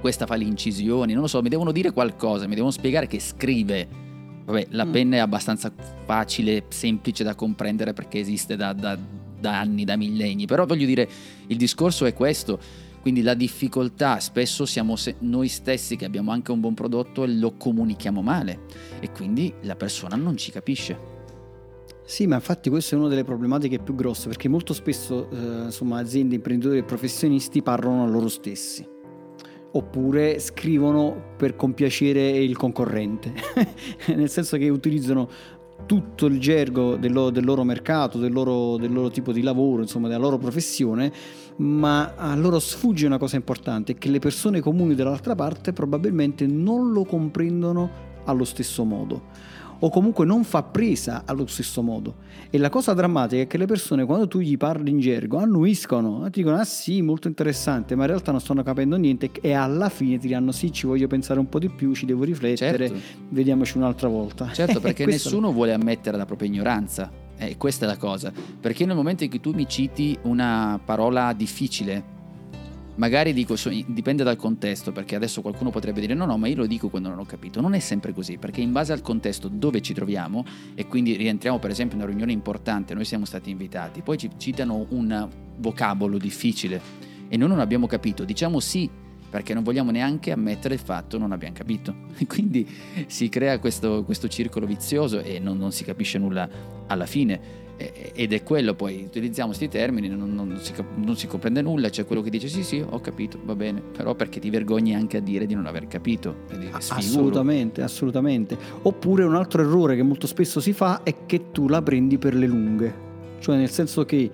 questa 0.00 0.26
fa 0.26 0.34
le 0.34 0.44
incisioni, 0.44 1.12
non 1.12 1.22
lo 1.22 1.28
so, 1.28 1.40
mi 1.42 1.48
devono 1.48 1.70
dire 1.70 1.92
qualcosa, 1.92 2.48
mi 2.48 2.54
devono 2.54 2.72
spiegare 2.72 3.06
che 3.06 3.20
scrive 3.20 4.10
Vabbè, 4.44 4.68
la 4.70 4.84
mm. 4.84 4.90
penna 4.90 5.16
è 5.16 5.18
abbastanza 5.18 5.72
facile, 6.04 6.64
semplice 6.68 7.24
da 7.24 7.34
comprendere 7.34 7.92
perché 7.92 8.18
esiste 8.18 8.56
da, 8.56 8.72
da, 8.72 8.98
da 9.38 9.58
anni, 9.58 9.84
da 9.84 9.96
millenni, 9.96 10.46
però 10.46 10.66
voglio 10.66 10.86
dire, 10.86 11.08
il 11.46 11.56
discorso 11.56 12.04
è 12.06 12.14
questo. 12.14 12.90
Quindi 13.02 13.22
la 13.22 13.34
difficoltà, 13.34 14.20
spesso 14.20 14.64
siamo 14.64 14.94
noi 15.20 15.48
stessi 15.48 15.96
che 15.96 16.04
abbiamo 16.04 16.30
anche 16.30 16.52
un 16.52 16.60
buon 16.60 16.74
prodotto 16.74 17.24
e 17.24 17.34
lo 17.34 17.56
comunichiamo 17.56 18.22
male 18.22 18.60
e 19.00 19.10
quindi 19.10 19.52
la 19.62 19.74
persona 19.74 20.14
non 20.14 20.36
ci 20.36 20.52
capisce. 20.52 20.96
Sì, 22.04 22.28
ma 22.28 22.36
infatti 22.36 22.70
questa 22.70 22.94
è 22.94 22.98
una 23.00 23.08
delle 23.08 23.24
problematiche 23.24 23.80
più 23.80 23.96
grosse 23.96 24.28
perché 24.28 24.48
molto 24.48 24.72
spesso 24.72 25.28
eh, 25.30 25.64
insomma, 25.64 25.98
aziende, 25.98 26.36
imprenditori 26.36 26.78
e 26.78 26.84
professionisti 26.84 27.60
parlano 27.60 28.04
a 28.04 28.06
loro 28.06 28.28
stessi 28.28 28.86
oppure 29.72 30.38
scrivono 30.38 31.34
per 31.36 31.56
compiacere 31.56 32.28
il 32.28 32.56
concorrente, 32.56 33.32
nel 34.14 34.28
senso 34.28 34.56
che 34.56 34.68
utilizzano 34.68 35.28
tutto 35.86 36.26
il 36.26 36.38
gergo 36.38 36.96
del 36.96 37.12
loro, 37.12 37.30
del 37.30 37.44
loro 37.44 37.64
mercato, 37.64 38.18
del 38.18 38.32
loro, 38.32 38.76
del 38.76 38.92
loro, 38.92 39.10
tipo 39.10 39.32
di 39.32 39.42
lavoro, 39.42 39.82
insomma 39.82 40.08
della 40.08 40.20
loro 40.20 40.38
professione, 40.38 41.12
ma 41.56 42.14
a 42.14 42.34
loro 42.36 42.58
sfugge 42.58 43.06
una 43.06 43.18
cosa 43.18 43.36
importante, 43.36 43.94
che 43.94 44.08
le 44.08 44.18
persone 44.18 44.60
comuni 44.60 44.94
dall'altra 44.94 45.34
parte 45.34 45.72
probabilmente 45.72 46.46
non 46.46 46.92
lo 46.92 47.04
comprendono 47.04 48.10
allo 48.24 48.44
stesso 48.44 48.84
modo 48.84 49.51
o 49.84 49.90
comunque 49.90 50.24
non 50.24 50.44
fa 50.44 50.62
presa 50.62 51.22
allo 51.26 51.46
stesso 51.46 51.82
modo. 51.82 52.16
E 52.50 52.58
la 52.58 52.70
cosa 52.70 52.92
drammatica 52.92 53.42
è 53.42 53.46
che 53.46 53.58
le 53.58 53.66
persone 53.66 54.04
quando 54.04 54.28
tu 54.28 54.38
gli 54.38 54.56
parli 54.56 54.90
in 54.90 55.00
gergo 55.00 55.38
annuiscono, 55.38 56.24
ti 56.30 56.40
dicono 56.40 56.56
ah 56.56 56.64
sì, 56.64 57.02
molto 57.02 57.26
interessante, 57.26 57.94
ma 57.94 58.02
in 58.02 58.08
realtà 58.08 58.30
non 58.30 58.40
stanno 58.40 58.62
capendo 58.62 58.96
niente 58.96 59.30
e 59.40 59.52
alla 59.52 59.88
fine 59.88 60.18
ti 60.18 60.28
diranno 60.28 60.52
sì, 60.52 60.70
ci 60.72 60.86
voglio 60.86 61.08
pensare 61.08 61.40
un 61.40 61.48
po' 61.48 61.58
di 61.58 61.68
più, 61.68 61.94
ci 61.94 62.06
devo 62.06 62.22
riflettere, 62.24 62.88
certo. 62.88 63.02
vediamoci 63.30 63.76
un'altra 63.76 64.08
volta. 64.08 64.52
Certo, 64.52 64.78
perché 64.80 65.04
nessuno 65.04 65.52
vuole 65.52 65.72
ammettere 65.72 66.16
la 66.16 66.26
propria 66.26 66.48
ignoranza. 66.48 67.10
E 67.36 67.50
eh, 67.50 67.56
questa 67.56 67.86
è 67.86 67.88
la 67.88 67.96
cosa. 67.96 68.32
Perché 68.60 68.86
nel 68.86 68.94
momento 68.94 69.24
in 69.24 69.30
cui 69.30 69.40
tu 69.40 69.52
mi 69.52 69.66
citi 69.66 70.16
una 70.22 70.80
parola 70.84 71.32
difficile, 71.32 72.20
Magari 72.94 73.32
dico, 73.32 73.54
dipende 73.86 74.22
dal 74.22 74.36
contesto, 74.36 74.92
perché 74.92 75.14
adesso 75.14 75.40
qualcuno 75.40 75.70
potrebbe 75.70 76.00
dire 76.00 76.14
no, 76.14 76.26
no, 76.26 76.36
ma 76.36 76.46
io 76.48 76.56
lo 76.56 76.66
dico 76.66 76.88
quando 76.88 77.08
non 77.08 77.18
ho 77.18 77.24
capito. 77.24 77.60
Non 77.60 77.74
è 77.74 77.78
sempre 77.78 78.12
così, 78.12 78.36
perché 78.36 78.60
in 78.60 78.72
base 78.72 78.92
al 78.92 79.00
contesto 79.00 79.48
dove 79.48 79.80
ci 79.80 79.94
troviamo, 79.94 80.44
e 80.74 80.86
quindi 80.86 81.16
rientriamo 81.16 81.58
per 81.58 81.70
esempio 81.70 81.96
in 81.96 82.02
una 82.02 82.10
riunione 82.10 82.32
importante, 82.32 82.94
noi 82.94 83.04
siamo 83.04 83.24
stati 83.24 83.50
invitati, 83.50 84.02
poi 84.02 84.18
ci 84.18 84.30
citano 84.36 84.86
un 84.90 85.28
vocabolo 85.56 86.18
difficile 86.18 86.80
e 87.28 87.36
noi 87.36 87.48
non 87.48 87.60
abbiamo 87.60 87.86
capito, 87.86 88.24
diciamo 88.24 88.60
sì 88.60 88.90
perché 89.32 89.54
non 89.54 89.62
vogliamo 89.62 89.90
neanche 89.90 90.30
ammettere 90.30 90.74
il 90.74 90.80
fatto 90.80 91.16
non 91.16 91.32
abbiamo 91.32 91.54
capito. 91.54 91.94
Quindi 92.28 92.68
si 93.06 93.30
crea 93.30 93.58
questo, 93.58 94.04
questo 94.04 94.28
circolo 94.28 94.66
vizioso 94.66 95.20
e 95.20 95.38
non, 95.38 95.56
non 95.56 95.72
si 95.72 95.84
capisce 95.84 96.18
nulla 96.18 96.46
alla 96.86 97.06
fine 97.06 97.62
ed 98.14 98.32
è 98.32 98.42
quello 98.42 98.74
poi, 98.74 99.02
utilizziamo 99.04 99.48
questi 99.48 99.68
termini, 99.68 100.08
non, 100.08 100.34
non, 100.34 100.58
si, 100.60 100.72
non, 100.96 101.16
si, 101.16 101.26
comprende 101.26 101.62
nulla, 101.62 101.88
c'è 101.88 102.04
quello 102.04 102.22
che 102.22 102.30
dice 102.30 102.48
sì 102.48 102.62
sì 102.62 102.84
ho 102.86 103.00
capito, 103.00 103.38
va 103.42 103.54
bene, 103.54 103.80
però 103.80 104.14
perché 104.14 104.38
ti 104.38 104.50
vergogni 104.50 104.94
anche 104.94 105.16
a 105.16 105.20
dire 105.20 105.46
di 105.46 105.54
non 105.54 105.66
aver 105.66 105.86
capito. 105.88 106.36
Assolutamente, 106.70 107.82
assolutamente. 107.82 108.56
Oppure 108.82 109.24
un 109.24 109.34
altro 109.34 109.62
errore 109.62 109.96
che 109.96 110.02
molto 110.02 110.26
spesso 110.26 110.60
si 110.60 110.72
fa 110.72 111.02
è 111.02 111.26
che 111.26 111.50
tu 111.50 111.68
la 111.68 111.82
prendi 111.82 112.18
per 112.18 112.34
le 112.34 112.46
lunghe, 112.46 112.94
cioè 113.40 113.56
nel 113.56 113.70
senso 113.70 114.04
che 114.04 114.30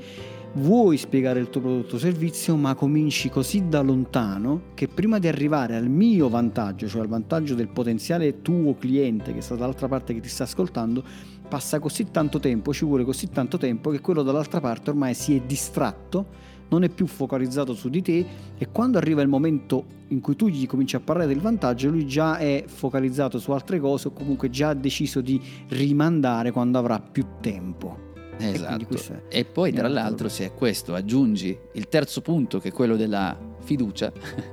vuoi 0.55 0.97
spiegare 0.97 1.41
il 1.41 1.51
tuo 1.51 1.61
prodotto 1.61 1.97
o 1.97 1.99
servizio, 1.99 2.57
ma 2.57 2.75
cominci 2.75 3.29
così 3.29 3.69
da 3.69 3.81
lontano 3.81 4.63
che 4.75 4.89
prima 4.89 5.19
di 5.19 5.29
arrivare 5.29 5.77
al 5.77 5.89
mio 5.89 6.29
vantaggio, 6.29 6.89
cioè 6.89 7.03
al 7.03 7.09
vantaggio 7.09 7.55
del 7.55 7.69
potenziale 7.69 8.43
tuo 8.43 8.75
cliente 8.75 9.35
che 9.35 9.41
sta 9.41 9.55
dall'altra 9.55 9.89
parte 9.89 10.15
che 10.15 10.21
ti 10.21 10.29
sta 10.29 10.45
ascoltando, 10.45 11.05
passa 11.49 11.79
così 11.79 12.11
tanto 12.11 12.39
tempo, 12.39 12.73
ci 12.73 12.85
vuole 12.85 13.05
così 13.05 13.31
tanto 13.31 13.59
tempo 13.59 13.91
che 13.91 14.01
quello 14.01 14.23
dall'altra 14.23 14.61
parte 14.61 14.91
ormai 14.91 15.15
si 15.15 15.35
è 15.37 15.41
distratto, 15.41 16.27
non 16.69 16.85
è 16.85 16.89
più 16.89 17.07
focalizzato 17.07 17.75
su 17.75 17.89
di 17.89 18.03
te 18.03 18.27
e 18.57 18.69
quando 18.71 18.99
arriva 18.99 19.23
il 19.23 19.29
momento 19.29 19.97
in 20.09 20.21
cui 20.21 20.37
tu 20.37 20.49
gli 20.49 20.67
cominci 20.67 20.97
a 20.97 21.01
parlare 21.01 21.29
del 21.29 21.41
vantaggio, 21.41 21.89
lui 21.91 22.07
già 22.07 22.37
è 22.37 22.65
focalizzato 22.67 23.39
su 23.39 23.53
altre 23.53 23.81
cose 23.81 24.09
o 24.09 24.13
comunque 24.13 24.51
già 24.51 24.71
ha 24.71 24.75
deciso 24.75 25.21
di 25.21 25.41
rimandare 25.69 26.51
quando 26.51 26.79
avrà 26.79 27.01
più 27.01 27.25
tempo. 27.41 28.07
Esatto. 28.39 28.95
E, 29.29 29.41
e 29.41 29.45
poi 29.45 29.73
tra 29.73 29.89
l'altro 29.89 30.29
se 30.29 30.45
a 30.45 30.51
questo 30.53 30.95
aggiungi 30.95 31.59
il 31.73 31.89
terzo 31.89 32.21
punto 32.21 32.61
che 32.61 32.69
è 32.69 32.73
quello 32.73 32.97
della 32.97 33.37
fiducia, 33.61 34.13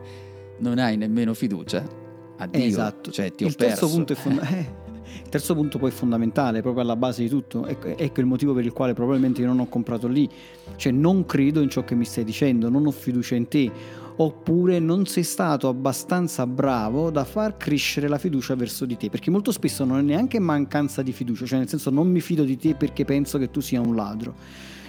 non 0.59 0.79
hai 0.79 0.97
nemmeno 0.97 1.33
fiducia. 1.33 2.03
Addio, 2.37 2.63
esatto. 2.63 3.11
Cioè, 3.11 3.33
ti 3.33 3.43
ho 3.43 3.47
il 3.47 3.55
terzo 3.55 3.81
perso. 3.81 3.95
punto 3.95 4.13
è 4.13 4.15
fondamentale. 4.15 4.83
Il 5.23 5.29
terzo 5.29 5.55
punto 5.55 5.77
poi 5.77 5.89
è 5.89 5.93
fondamentale, 5.93 6.61
proprio 6.61 6.83
alla 6.83 6.95
base 6.95 7.23
di 7.23 7.29
tutto, 7.29 7.65
ecco, 7.65 7.87
ecco, 7.87 8.19
il 8.19 8.25
motivo 8.25 8.53
per 8.53 8.65
il 8.65 8.73
quale 8.73 8.93
probabilmente 8.93 9.41
io 9.41 9.47
non 9.47 9.59
ho 9.59 9.67
comprato 9.67 10.07
lì, 10.07 10.29
cioè 10.75 10.91
non 10.91 11.25
credo 11.25 11.61
in 11.61 11.69
ciò 11.69 11.83
che 11.83 11.95
mi 11.95 12.05
stai 12.05 12.23
dicendo, 12.23 12.69
non 12.69 12.85
ho 12.85 12.91
fiducia 12.91 13.35
in 13.35 13.47
te, 13.47 13.71
oppure 14.17 14.79
non 14.79 15.05
sei 15.05 15.23
stato 15.23 15.67
abbastanza 15.67 16.47
bravo 16.47 17.09
da 17.09 17.25
far 17.25 17.57
crescere 17.57 18.07
la 18.07 18.17
fiducia 18.17 18.55
verso 18.55 18.85
di 18.85 18.95
te, 18.97 19.09
perché 19.09 19.29
molto 19.29 19.51
spesso 19.51 19.83
non 19.83 19.99
è 19.99 20.01
neanche 20.01 20.39
mancanza 20.39 21.01
di 21.01 21.11
fiducia, 21.11 21.45
cioè 21.45 21.59
nel 21.59 21.67
senso 21.69 21.89
non 21.89 22.09
mi 22.09 22.21
fido 22.21 22.43
di 22.43 22.57
te 22.57 22.75
perché 22.75 23.03
penso 23.03 23.37
che 23.37 23.51
tu 23.51 23.59
sia 23.59 23.81
un 23.81 23.95
ladro, 23.95 24.35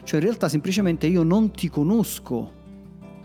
cioè 0.05 0.21
in 0.21 0.27
realtà 0.27 0.49
semplicemente 0.49 1.07
io 1.07 1.23
non 1.23 1.51
ti 1.51 1.69
conosco, 1.69 2.53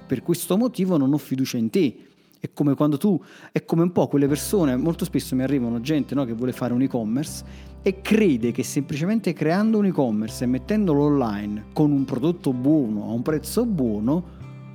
per 0.08 0.24
questo 0.24 0.58
motivo 0.58 0.98
non 0.98 1.14
ho 1.14 1.18
fiducia 1.18 1.58
in 1.58 1.70
te. 1.70 1.96
È 2.42 2.50
come 2.54 2.74
quando 2.74 2.98
tu, 2.98 3.22
è 3.52 3.64
come 3.66 3.84
un 3.84 3.92
po' 3.92 4.08
quelle 4.08 4.28
persone, 4.28 4.76
molto 4.76 5.06
spesso 5.06 5.36
mi 5.36 5.44
arrivano 5.44 5.80
gente 5.80 6.16
no, 6.16 6.26
che 6.26 6.34
vuole 6.34 6.54
fare 6.54 6.74
un 6.74 6.82
e-commerce 6.82 7.44
e 7.84 8.02
crede 8.02 8.52
che 8.52 8.64
semplicemente 8.64 9.32
creando 9.32 9.78
un 9.78 9.86
e-commerce 9.86 10.44
e 10.44 10.48
mettendolo 10.48 11.04
online 11.04 11.66
con 11.72 11.92
un 11.92 12.04
prodotto 12.04 12.52
buono 12.52 13.04
a 13.04 13.12
un 13.12 13.22
prezzo 13.22 13.64
buono 13.68 14.24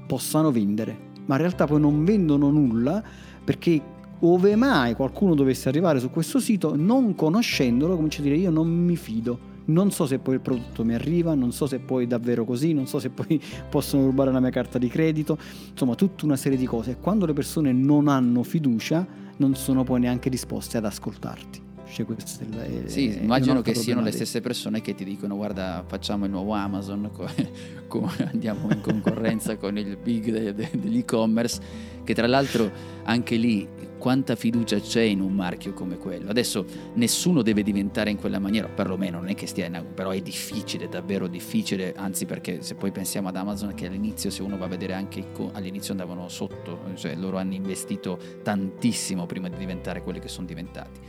possano 0.06 0.52
vendere. 0.52 0.96
Ma 1.24 1.34
in 1.34 1.40
realtà 1.40 1.66
poi 1.66 1.80
non 1.80 2.04
vendono 2.04 2.50
nulla 2.50 3.02
perché 3.42 3.82
ove 4.20 4.54
mai 4.54 4.94
qualcuno 4.94 5.34
dovesse 5.34 5.68
arrivare 5.68 5.98
su 5.98 6.08
questo 6.08 6.38
sito 6.38 6.76
non 6.76 7.16
conoscendolo 7.16 7.96
comincia 7.96 8.20
a 8.20 8.22
dire 8.22 8.36
io 8.36 8.50
non 8.50 8.68
mi 8.68 8.94
fido 8.94 9.54
non 9.66 9.90
so 9.90 10.06
se 10.06 10.18
poi 10.18 10.34
il 10.34 10.40
prodotto 10.40 10.84
mi 10.84 10.94
arriva, 10.94 11.34
non 11.34 11.52
so 11.52 11.66
se 11.66 11.78
poi 11.78 12.04
è 12.04 12.06
davvero 12.06 12.44
così, 12.44 12.72
non 12.72 12.86
so 12.86 12.98
se 12.98 13.10
poi 13.10 13.40
possono 13.68 14.04
rubare 14.04 14.32
la 14.32 14.40
mia 14.40 14.50
carta 14.50 14.78
di 14.78 14.88
credito, 14.88 15.38
insomma 15.70 15.94
tutta 15.94 16.24
una 16.24 16.36
serie 16.36 16.58
di 16.58 16.66
cose. 16.66 16.96
Quando 17.00 17.26
le 17.26 17.32
persone 17.32 17.72
non 17.72 18.08
hanno 18.08 18.42
fiducia 18.42 19.06
non 19.38 19.54
sono 19.54 19.84
poi 19.84 20.00
neanche 20.00 20.30
disposte 20.30 20.76
ad 20.78 20.84
ascoltarti. 20.84 21.64
Cioè, 21.88 22.04
è, 22.04 22.88
sì, 22.88 23.10
è 23.10 23.22
immagino 23.22 23.62
che 23.62 23.74
siano 23.74 24.00
le 24.00 24.10
stesse 24.10 24.40
persone 24.40 24.80
che 24.80 24.94
ti 24.96 25.04
dicono 25.04 25.36
guarda 25.36 25.84
facciamo 25.86 26.24
il 26.24 26.32
nuovo 26.32 26.52
Amazon, 26.52 27.08
andiamo 28.30 28.68
in 28.72 28.80
concorrenza 28.80 29.56
con 29.56 29.78
il 29.78 29.96
big 29.96 30.30
de, 30.30 30.52
de, 30.52 30.70
degli 30.72 30.98
e-commerce, 30.98 31.60
che 32.02 32.12
tra 32.12 32.26
l'altro 32.26 32.70
anche 33.04 33.36
lì 33.36 33.68
quanta 34.06 34.36
fiducia 34.36 34.78
c'è 34.78 35.00
in 35.00 35.20
un 35.20 35.32
marchio 35.32 35.72
come 35.72 35.98
quello. 35.98 36.30
Adesso 36.30 36.64
nessuno 36.94 37.42
deve 37.42 37.64
diventare 37.64 38.08
in 38.08 38.18
quella 38.18 38.38
maniera, 38.38 38.68
perlomeno 38.68 39.18
non 39.18 39.28
è 39.28 39.34
che 39.34 39.48
stia 39.48 39.66
in 39.66 39.84
però 39.96 40.10
è 40.10 40.20
difficile, 40.20 40.88
davvero 40.88 41.26
difficile, 41.26 41.92
anzi 41.96 42.24
perché 42.24 42.62
se 42.62 42.76
poi 42.76 42.92
pensiamo 42.92 43.26
ad 43.26 43.34
Amazon 43.34 43.74
che 43.74 43.88
all'inizio 43.88 44.30
se 44.30 44.42
uno 44.44 44.56
va 44.56 44.66
a 44.66 44.68
vedere 44.68 44.92
anche 44.92 45.26
all'inizio 45.54 45.90
andavano 45.90 46.28
sotto, 46.28 46.82
cioè 46.94 47.16
loro 47.16 47.38
hanno 47.38 47.54
investito 47.54 48.16
tantissimo 48.44 49.26
prima 49.26 49.48
di 49.48 49.56
diventare 49.56 50.04
quelli 50.04 50.20
che 50.20 50.28
sono 50.28 50.46
diventati. 50.46 51.00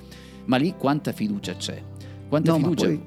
Ma 0.45 0.57
lì 0.57 0.73
quanta 0.75 1.11
fiducia 1.11 1.53
c'è? 1.53 1.79
Quanta 2.27 2.53
no, 2.53 2.57
fiducia... 2.57 2.85
Poi... 2.87 3.01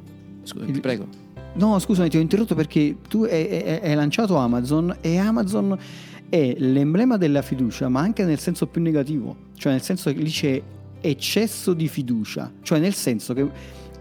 Scusa, 0.45 0.65
ti 0.67 0.79
prego. 0.79 1.09
No, 1.55 1.77
scusami, 1.81 2.09
ti 2.09 2.17
ho 2.17 2.21
interrotto 2.21 2.55
perché 2.55 2.97
tu 3.09 3.25
hai 3.25 3.95
lanciato 3.97 4.37
Amazon 4.37 4.99
e 5.01 5.19
Amazon 5.19 5.77
è 6.29 6.55
l'emblema 6.59 7.17
della 7.17 7.43
fiducia, 7.43 7.89
ma 7.89 7.99
anche 7.99 8.25
nel 8.25 8.39
senso 8.39 8.69
più 8.69 8.81
negativo, 8.81 9.49
cioè 9.61 9.73
nel 9.73 9.83
senso 9.83 10.11
che 10.11 10.19
lì 10.21 10.31
c'è 10.31 10.63
eccesso 11.03 11.75
di 11.75 11.87
fiducia, 11.87 12.51
cioè 12.63 12.79
nel 12.79 12.95
senso 12.95 13.35
che 13.35 13.47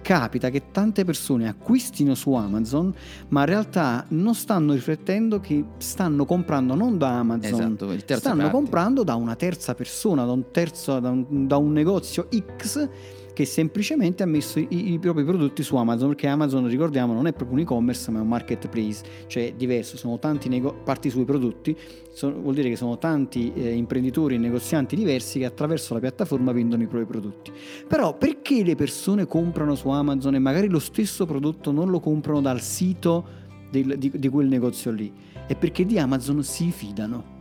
capita 0.01 0.49
che 0.49 0.71
tante 0.71 1.03
persone 1.03 1.49
acquistino 1.49 2.15
su 2.15 2.31
Amazon, 2.31 2.93
ma 3.27 3.41
in 3.41 3.45
realtà 3.45 4.05
non 4.09 4.35
stanno 4.35 4.71
riflettendo 4.71 5.41
che 5.41 5.61
stanno 5.77 6.23
comprando 6.23 6.75
non 6.75 6.97
da 6.97 7.19
Amazon, 7.19 7.75
esatto, 7.75 8.17
stanno 8.17 8.37
parte. 8.37 8.51
comprando 8.51 9.03
da 9.03 9.15
una 9.15 9.35
terza 9.35 9.75
persona, 9.75 10.23
da 10.23 10.31
un, 10.31 10.49
terzo, 10.49 10.97
da 11.01 11.09
un, 11.09 11.45
da 11.45 11.57
un 11.57 11.73
negozio 11.73 12.29
X 12.57 12.89
che 13.39 13.45
semplicemente 13.45 14.21
ha 14.21 14.25
messo 14.25 14.59
i, 14.59 14.91
i, 14.91 14.99
propri 14.99 15.23
prodotti 15.23 15.63
su 15.63 15.77
Amazon, 15.77 16.09
perché 16.09 16.27
Amazon, 16.27 16.67
ricordiamo, 16.67 17.13
non 17.13 17.25
è 17.25 17.31
proprio 17.31 17.55
un 17.55 17.63
e-commerce, 17.63 18.11
ma 18.11 18.19
è 18.19 18.21
un 18.21 18.27
marketplace, 18.27 19.01
cioè 19.27 19.53
diverso, 19.55 19.95
sono 19.95 20.19
tanti 20.19 20.49
nego- 20.49 20.73
parti 20.83 21.09
sui 21.09 21.23
prodotti, 21.23 21.73
sono, 22.11 22.37
vuol 22.41 22.53
dire 22.53 22.67
che 22.67 22.75
sono 22.75 22.97
tanti 22.97 23.53
eh, 23.53 23.71
imprenditori 23.71 24.35
e 24.35 24.39
negozianti 24.39 24.97
diversi 24.97 25.39
che 25.39 25.45
attraverso 25.45 25.93
la 25.93 26.01
piattaforma 26.01 26.51
vendono 26.51 26.83
i 26.83 26.87
propri 26.87 27.05
prodotti. 27.05 27.53
Però 27.87 28.17
perché 28.17 28.61
le 28.61 28.75
persone 28.75 29.25
comprano 29.25 29.73
su 29.75 29.87
Amazon 29.87 30.35
e 30.35 30.39
magari 30.39 30.67
lo 30.67 30.79
stesso 30.79 31.25
prodotto 31.25 31.71
non 31.71 31.89
lo 31.89 32.01
comprano 32.01 32.41
dal 32.41 32.59
sito 32.59 33.25
del, 33.71 33.95
di, 33.97 34.11
di, 34.13 34.27
quel 34.27 34.47
negozio 34.49 34.91
lì? 34.91 35.13
È 35.47 35.55
perché 35.55 35.85
di 35.85 35.97
Amazon 35.97 36.43
si 36.43 36.71
fidano. 36.71 37.37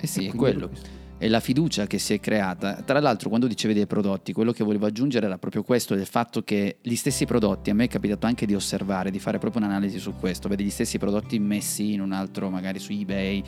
Eh 0.00 0.06
sì, 0.08 0.26
è 0.26 0.34
quello. 0.34 0.66
Questo 0.66 0.97
e 1.18 1.28
la 1.28 1.40
fiducia 1.40 1.86
che 1.86 1.98
si 1.98 2.14
è 2.14 2.20
creata. 2.20 2.82
Tra 2.82 3.00
l'altro, 3.00 3.28
quando 3.28 3.48
dicevi 3.48 3.74
dei 3.74 3.86
prodotti, 3.86 4.32
quello 4.32 4.52
che 4.52 4.62
volevo 4.62 4.86
aggiungere 4.86 5.26
era 5.26 5.36
proprio 5.36 5.62
questo: 5.62 5.94
del 5.94 6.06
fatto 6.06 6.42
che 6.42 6.78
gli 6.80 6.94
stessi 6.94 7.26
prodotti, 7.26 7.70
a 7.70 7.74
me 7.74 7.84
è 7.84 7.88
capitato 7.88 8.26
anche 8.26 8.46
di 8.46 8.54
osservare, 8.54 9.10
di 9.10 9.18
fare 9.18 9.38
proprio 9.38 9.62
un'analisi 9.62 9.98
su 9.98 10.14
questo, 10.14 10.48
vedi 10.48 10.64
gli 10.64 10.70
stessi 10.70 10.98
prodotti 10.98 11.38
messi 11.38 11.92
in 11.92 12.00
un 12.00 12.12
altro, 12.12 12.48
magari 12.48 12.78
su 12.78 12.92
eBay 12.92 13.42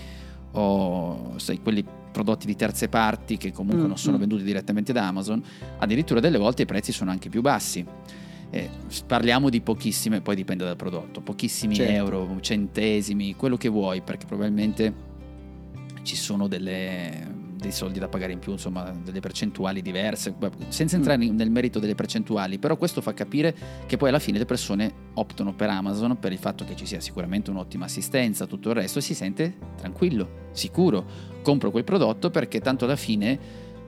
o 0.52 1.35
sai, 1.37 1.61
quelli 1.61 1.85
prodotti 2.11 2.44
di 2.44 2.56
terze 2.56 2.88
parti 2.88 3.37
che 3.37 3.52
comunque 3.52 3.85
mm, 3.85 3.88
non 3.88 3.96
sono 3.96 4.16
mm. 4.16 4.20
venduti 4.20 4.42
direttamente 4.42 4.92
da 4.92 5.06
Amazon, 5.06 5.40
addirittura 5.78 6.18
delle 6.18 6.38
volte 6.38 6.62
i 6.62 6.66
prezzi 6.66 6.90
sono 6.90 7.12
anche 7.12 7.28
più 7.28 7.40
bassi. 7.40 7.87
Eh, 8.52 8.68
parliamo 9.06 9.48
di 9.48 9.61
pochissime, 9.61 10.20
poi 10.22 10.35
dipende 10.35 10.64
dal 10.64 10.74
prodotto, 10.74 11.20
pochissimi 11.20 11.76
certo. 11.76 11.92
euro, 11.92 12.38
centesimi, 12.40 13.37
quello 13.37 13.56
che 13.56 13.68
vuoi, 13.68 14.02
perché 14.02 14.26
probabilmente 14.26 15.09
ci 16.02 16.16
sono 16.16 16.48
delle 16.48 17.39
dei 17.61 17.73
soldi 17.73 17.99
da 17.99 18.09
pagare 18.09 18.33
in 18.33 18.38
più, 18.38 18.53
insomma, 18.53 18.90
delle 18.90 19.20
percentuali 19.20 19.83
diverse, 19.83 20.35
senza 20.68 20.96
entrare 20.96 21.25
mm. 21.25 21.37
nel 21.37 21.51
merito 21.51 21.79
delle 21.79 21.94
percentuali, 21.94 22.59
però 22.59 22.77
questo 22.77 23.01
fa 23.01 23.14
capire 23.14 23.55
che 23.87 23.96
poi 23.96 24.09
alla 24.09 24.18
fine 24.18 24.38
le 24.38 24.46
persone 24.46 24.92
optano 25.14 25.55
per 25.55 25.68
Amazon 25.68 26.18
per 26.18 26.33
il 26.33 26.38
fatto 26.38 26.64
che 26.64 26.75
ci 26.75 26.87
sia 26.87 27.01
sicuramente 27.01 27.51
un'ottima 27.51 27.85
assistenza, 27.85 28.46
tutto 28.46 28.70
il 28.70 28.75
resto 28.77 28.99
e 28.99 29.03
si 29.03 29.14
sente 29.14 29.55
tranquillo, 29.77 30.49
sicuro, 30.53 31.05
compro 31.42 31.70
quel 31.70 31.85
prodotto 31.85 32.31
perché 32.31 32.61
tanto 32.61 32.85
alla 32.85 32.96
fine 32.96 33.38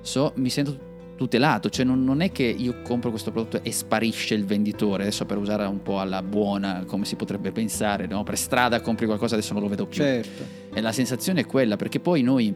so, 0.01 0.33
mi 0.37 0.51
sento 0.51 0.91
tutelato, 1.17 1.71
cioè 1.71 1.85
non, 1.85 2.03
non, 2.05 2.21
è 2.21 2.33
che 2.33 2.43
io 2.43 2.83
compro 2.83 3.11
questo 3.11 3.31
prodotto 3.31 3.63
e 3.63 3.71
sparisce 3.71 4.35
il 4.35 4.45
venditore, 4.45 5.03
adesso 5.03 5.25
per 5.25 5.37
usare 5.37 5.65
un 5.65 5.83
po' 5.83 6.01
alla 6.01 6.23
buona, 6.23 6.85
come 6.87 7.05
si 7.05 7.17
potrebbe 7.17 7.53
pensare, 7.53 8.07
no? 8.07 8.25
per 8.25 8.37
strada 8.37 8.81
compri 8.81 9.07
qualcosa 9.07 9.35
adesso 9.37 9.53
non 9.53 9.63
lo 9.63 9.69
vedo 9.69 9.87
più. 9.87 10.03
Certo. 10.03 10.61
E 10.75 10.81
la 10.81 10.93
sensazione 10.93 11.41
è 11.41 11.47
quella, 11.47 11.77
perché 11.77 12.01
poi 12.01 12.23
noi 12.23 12.55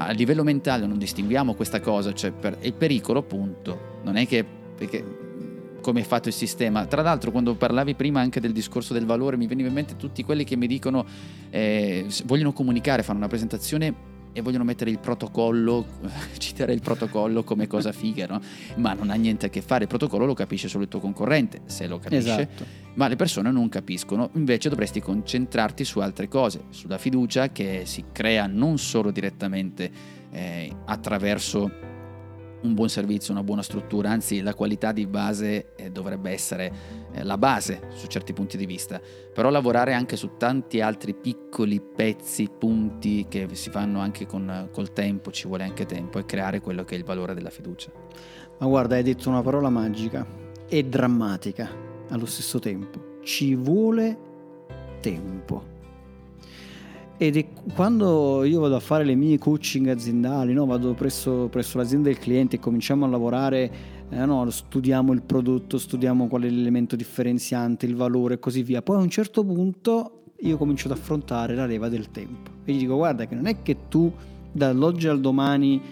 a 0.00 0.10
livello 0.12 0.44
mentale 0.44 0.86
non 0.86 0.98
distinguiamo 0.98 1.54
questa 1.54 1.80
cosa, 1.80 2.12
cioè 2.12 2.30
per, 2.30 2.58
il 2.60 2.72
pericolo 2.72 3.20
appunto 3.20 4.00
non 4.04 4.16
è 4.16 4.26
che 4.26 4.44
come 5.80 6.00
è 6.00 6.04
fatto 6.04 6.28
il 6.28 6.34
sistema. 6.34 6.86
Tra 6.86 7.02
l'altro 7.02 7.30
quando 7.30 7.54
parlavi 7.54 7.94
prima 7.94 8.20
anche 8.20 8.40
del 8.40 8.52
discorso 8.52 8.92
del 8.92 9.06
valore 9.06 9.36
mi 9.36 9.46
veniva 9.46 9.68
in 9.68 9.74
mente 9.74 9.96
tutti 9.96 10.22
quelli 10.22 10.44
che 10.44 10.56
mi 10.56 10.66
dicono 10.66 11.04
eh, 11.50 12.06
vogliono 12.24 12.52
comunicare, 12.52 13.02
fanno 13.02 13.18
una 13.18 13.28
presentazione 13.28 14.07
e 14.38 14.42
vogliono 14.42 14.64
mettere 14.64 14.90
il 14.90 14.98
protocollo, 14.98 15.84
citare 16.38 16.72
il 16.72 16.80
protocollo 16.80 17.44
come 17.44 17.66
cosa 17.66 17.92
figa, 17.92 18.26
no? 18.26 18.40
ma 18.76 18.92
non 18.94 19.10
ha 19.10 19.14
niente 19.14 19.46
a 19.46 19.48
che 19.48 19.60
fare, 19.60 19.82
il 19.82 19.88
protocollo 19.88 20.24
lo 20.24 20.34
capisce 20.34 20.68
solo 20.68 20.84
il 20.84 20.88
tuo 20.88 21.00
concorrente, 21.00 21.62
se 21.66 21.86
lo 21.86 21.98
capisce, 21.98 22.40
esatto. 22.40 22.64
ma 22.94 23.08
le 23.08 23.16
persone 23.16 23.50
non 23.50 23.68
capiscono, 23.68 24.30
invece 24.34 24.68
dovresti 24.68 25.00
concentrarti 25.00 25.84
su 25.84 25.98
altre 25.98 26.28
cose, 26.28 26.64
sulla 26.70 26.98
fiducia 26.98 27.50
che 27.50 27.82
si 27.84 28.04
crea 28.12 28.46
non 28.46 28.78
solo 28.78 29.10
direttamente 29.10 29.90
eh, 30.30 30.72
attraverso 30.86 31.96
un 32.62 32.74
buon 32.74 32.88
servizio, 32.88 33.32
una 33.32 33.42
buona 33.42 33.62
struttura, 33.62 34.10
anzi 34.10 34.40
la 34.40 34.54
qualità 34.54 34.92
di 34.92 35.06
base 35.06 35.74
eh, 35.76 35.90
dovrebbe 35.90 36.30
essere 36.30 36.72
eh, 37.12 37.22
la 37.22 37.38
base 37.38 37.88
su 37.94 38.06
certi 38.06 38.32
punti 38.32 38.56
di 38.56 38.66
vista, 38.66 39.00
però 39.32 39.50
lavorare 39.50 39.94
anche 39.94 40.16
su 40.16 40.36
tanti 40.36 40.80
altri 40.80 41.14
piccoli 41.14 41.80
pezzi, 41.80 42.48
punti 42.56 43.26
che 43.28 43.48
si 43.52 43.70
fanno 43.70 44.00
anche 44.00 44.26
con, 44.26 44.68
col 44.72 44.92
tempo, 44.92 45.30
ci 45.30 45.46
vuole 45.46 45.64
anche 45.64 45.86
tempo 45.86 46.18
e 46.18 46.24
creare 46.24 46.60
quello 46.60 46.84
che 46.84 46.94
è 46.94 46.98
il 46.98 47.04
valore 47.04 47.34
della 47.34 47.50
fiducia. 47.50 47.90
Ma 48.58 48.66
guarda, 48.66 48.96
hai 48.96 49.02
detto 49.02 49.28
una 49.28 49.42
parola 49.42 49.70
magica 49.70 50.26
e 50.68 50.84
drammatica 50.84 51.70
allo 52.08 52.26
stesso 52.26 52.58
tempo, 52.58 53.18
ci 53.22 53.54
vuole 53.54 54.18
tempo. 55.00 55.76
Ed 57.18 57.36
è 57.36 57.46
quando 57.74 58.44
io 58.44 58.60
vado 58.60 58.76
a 58.76 58.80
fare 58.80 59.04
le 59.04 59.16
mie 59.16 59.38
coaching 59.38 59.88
aziendali, 59.88 60.52
no? 60.52 60.66
vado 60.66 60.94
presso, 60.94 61.48
presso, 61.50 61.76
l'azienda 61.76 62.08
del 62.08 62.18
cliente 62.18 62.56
e 62.56 62.58
cominciamo 62.60 63.04
a 63.04 63.08
lavorare, 63.08 63.70
eh, 64.08 64.24
no? 64.24 64.48
studiamo 64.48 65.12
il 65.12 65.22
prodotto, 65.22 65.78
studiamo 65.78 66.28
qual 66.28 66.42
è 66.42 66.48
l'elemento 66.48 66.94
differenziante, 66.94 67.86
il 67.86 67.96
valore 67.96 68.34
e 68.34 68.38
così 68.38 68.62
via. 68.62 68.82
Poi 68.82 68.96
a 68.96 69.00
un 69.00 69.10
certo 69.10 69.44
punto 69.44 70.22
io 70.42 70.56
comincio 70.56 70.86
ad 70.86 70.96
affrontare 70.96 71.56
la 71.56 71.66
leva 71.66 71.88
del 71.88 72.12
tempo 72.12 72.50
e 72.64 72.72
gli 72.72 72.78
dico 72.78 72.94
guarda 72.94 73.26
che 73.26 73.34
non 73.34 73.46
è 73.46 73.62
che 73.62 73.88
tu 73.88 74.12
dall'oggi 74.52 75.08
al 75.08 75.20
domani 75.20 75.82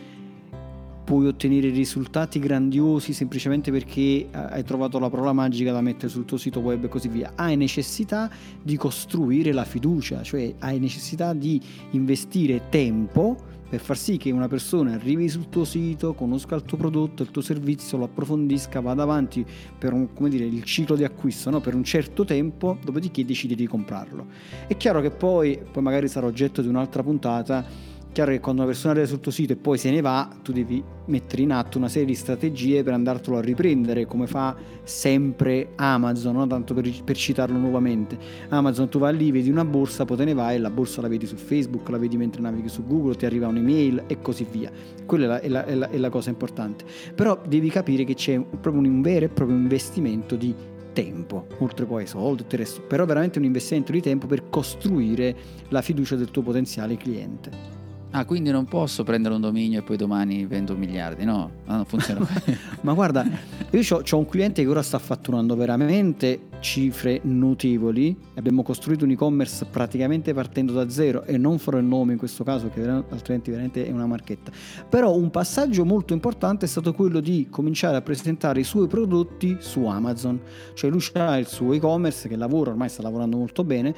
puoi 1.07 1.29
ottenere 1.29 1.71
risultati 1.71 2.40
grandiosi 2.40 3.12
semplicemente 3.12 3.71
perché 3.71 4.01
eh, 4.01 4.29
hai 4.33 4.64
trovato 4.64 4.99
la 4.99 5.09
parola 5.09 5.33
magica 5.33 5.71
da 5.71 5.81
mettere 5.81 6.09
sul 6.09 6.25
tuo 6.25 6.37
sito 6.37 6.59
web 6.59 6.83
e 6.83 6.88
così 6.88 7.07
via. 7.07 7.31
Hai 7.37 7.57
necessità 7.57 8.29
di 8.61 8.77
costruire 8.77 9.53
la 9.53 9.64
fiducia, 9.64 10.25
cioè 10.25 10.53
hai 10.59 10.81
necessità 10.81 11.33
di 11.33 11.62
investire 11.92 12.62
tempo 12.71 13.55
per 13.69 13.81
far 13.81 13.97
sì 13.97 14.16
che 14.16 14.33
una 14.33 14.49
persona 14.49 14.95
arrivi 14.95 15.29
sul 15.29 15.49
tuo 15.49 15.64
sito, 15.64 16.14
conosca 16.14 16.57
il 16.57 16.62
tuo 16.62 16.77
prodotto, 16.77 17.23
il 17.23 17.31
tuo 17.31 17.42
servizio, 17.42 17.99
lo 17.99 18.05
approfondisca, 18.05 18.81
vada 18.81 19.03
avanti 19.03 19.47
per 19.79 19.92
un, 19.92 20.09
dire, 20.29 20.45
il 20.45 20.64
ciclo 20.64 20.97
di 20.97 21.05
acquisto 21.05 21.51
no? 21.51 21.61
per 21.61 21.75
un 21.75 21.85
certo 21.85 22.25
tempo, 22.25 22.79
dopodiché 22.85 23.25
decidi 23.25 23.55
di 23.55 23.66
comprarlo. 23.69 24.27
È 24.66 24.77
chiaro 24.77 25.01
che 25.01 25.11
poi, 25.11 25.61
poi 25.71 25.83
magari 25.83 26.09
sarà 26.09 26.27
oggetto 26.27 26.62
di 26.62 26.69
un'altra 26.69 27.03
puntata, 27.03 27.95
chiaro 28.17 28.31
che 28.31 28.41
quando 28.41 28.63
una 28.63 28.71
persona 28.71 28.95
arriva 28.95 29.07
sul 29.07 29.21
tuo 29.21 29.31
sito 29.31 29.53
e 29.53 29.57
poi 29.57 29.77
se 29.77 29.91
ne 29.91 30.01
va, 30.01 30.27
tu 30.43 30.51
devi 30.51 30.83
mettere 31.05 31.43
in 31.43 31.53
atto 31.53 31.77
una 31.77 31.91
serie 31.91 32.07
di 32.07 32.15
strategie 32.15 32.83
per 32.83 32.95
andartelo 32.95 33.37
a 33.37 33.43
riprendere, 33.43 34.07
come 34.07 34.27
fa 34.27 34.57
sempre 34.85 35.73
Amazon, 35.75 36.37
no? 36.37 36.47
tanto 36.47 36.73
per, 36.73 36.91
per, 37.05 37.15
citarlo 37.15 37.59
nuovamente. 37.59 38.17
Amazon, 38.49 38.89
tu 38.89 38.99
vai 38.99 39.15
lì, 39.15 39.31
vedi 39.31 39.51
una 39.51 39.67
borsa, 39.67 40.07
poi 40.07 40.17
te 40.17 40.25
ne 40.25 40.33
vai 40.33 40.59
la 40.59 40.71
borsa 40.71 41.03
la 41.03 41.09
vedi 41.09 41.27
su 41.27 41.37
Facebook, 41.37 41.91
la 41.91 41.99
vedi 41.99 42.17
mentre 42.17 42.41
navighi 42.41 42.71
su 42.71 42.87
Google, 42.87 43.17
ti 43.17 43.27
arriva 43.27 43.49
un'email 43.49 44.05
e 44.07 44.23
così 44.23 44.47
via. 44.51 44.73
Quella 45.05 45.39
è 45.39 45.49
la, 45.49 45.67
è 45.67 45.75
la, 45.75 45.91
è 45.91 45.99
la 45.99 46.09
cosa 46.09 46.31
importante. 46.31 46.87
Però 47.15 47.39
devi 47.47 47.69
capire 47.69 48.05
che 48.05 48.15
c'è 48.15 48.41
proprio 48.41 48.83
un 48.83 49.03
vero 49.03 49.27
e 49.27 49.29
proprio 49.29 49.59
investimento 49.59 50.37
di 50.37 50.55
tempo, 50.95 51.49
oltre 51.59 51.85
poi 51.85 52.05
ai 52.05 52.09
soldi, 52.09 52.45
tutto 52.45 52.57
il 52.57 52.67
però 52.89 53.05
veramente 53.05 53.39
un 53.39 53.45
investimento 53.45 53.93
di 53.93 54.01
tempo 54.01 54.27
per 54.27 54.49
costruire 54.49 55.37
la 55.69 55.83
fiducia 55.83 56.17
del 56.17 56.31
tuo 56.31 56.41
potenziale 56.41 56.97
cliente. 56.97 57.85
Ah, 58.11 58.25
quindi 58.25 58.51
non 58.51 58.64
posso 58.64 59.05
prendere 59.05 59.35
un 59.35 59.40
dominio 59.40 59.81
e 59.81 59.83
poi 59.83 59.97
domani 59.97 60.47
vendo 60.47 60.75
miliardi, 60.75 61.25
no? 61.25 61.51
Non 61.66 61.85
funziona. 61.85 62.27
Ma 62.83 62.95
guarda, 62.95 63.27
io 63.71 64.03
ho 64.11 64.19
un 64.19 64.27
cliente 64.27 64.62
che 64.62 64.69
ora 64.69 64.83
sta 64.83 64.99
fatturando 64.99 65.55
veramente 65.55 66.49
cifre 66.61 67.21
notevoli. 67.25 68.16
Abbiamo 68.37 68.62
costruito 68.62 69.05
un 69.05 69.11
e-commerce 69.11 69.66
praticamente 69.66 70.33
partendo 70.33 70.73
da 70.73 70.88
zero 70.88 71.25
e 71.25 71.37
non 71.37 71.59
farò 71.59 71.79
il 71.79 71.85
nome 71.85 72.12
in 72.12 72.19
questo 72.19 72.42
caso, 72.42 72.69
che 72.69 72.81
altrimenti 72.88 73.51
veramente 73.51 73.87
è 73.87 73.90
una 73.90 74.07
marchetta. 74.07 74.51
Però 74.88 75.14
un 75.14 75.31
passaggio 75.31 75.85
molto 75.85 76.14
importante 76.14 76.64
è 76.64 76.69
stato 76.69 76.95
quello 76.95 77.21
di 77.21 77.49
cominciare 77.51 77.97
a 77.97 78.03
presentare 78.03 78.61
i 78.61 78.64
suoi 78.64 78.87
prodotti 78.87 79.59
su 79.61 79.85
Amazon. 79.85 80.40
Cioè 80.75 80.90
lui 80.90 81.05
ha 81.14 81.37
il 81.38 81.47
suo 81.47 81.73
e-commerce 81.73 82.29
che 82.29 82.37
lavora, 82.37 82.71
ormai 82.71 82.88
sta 82.88 83.03
lavorando 83.03 83.37
molto 83.37 83.62
bene 83.62 83.95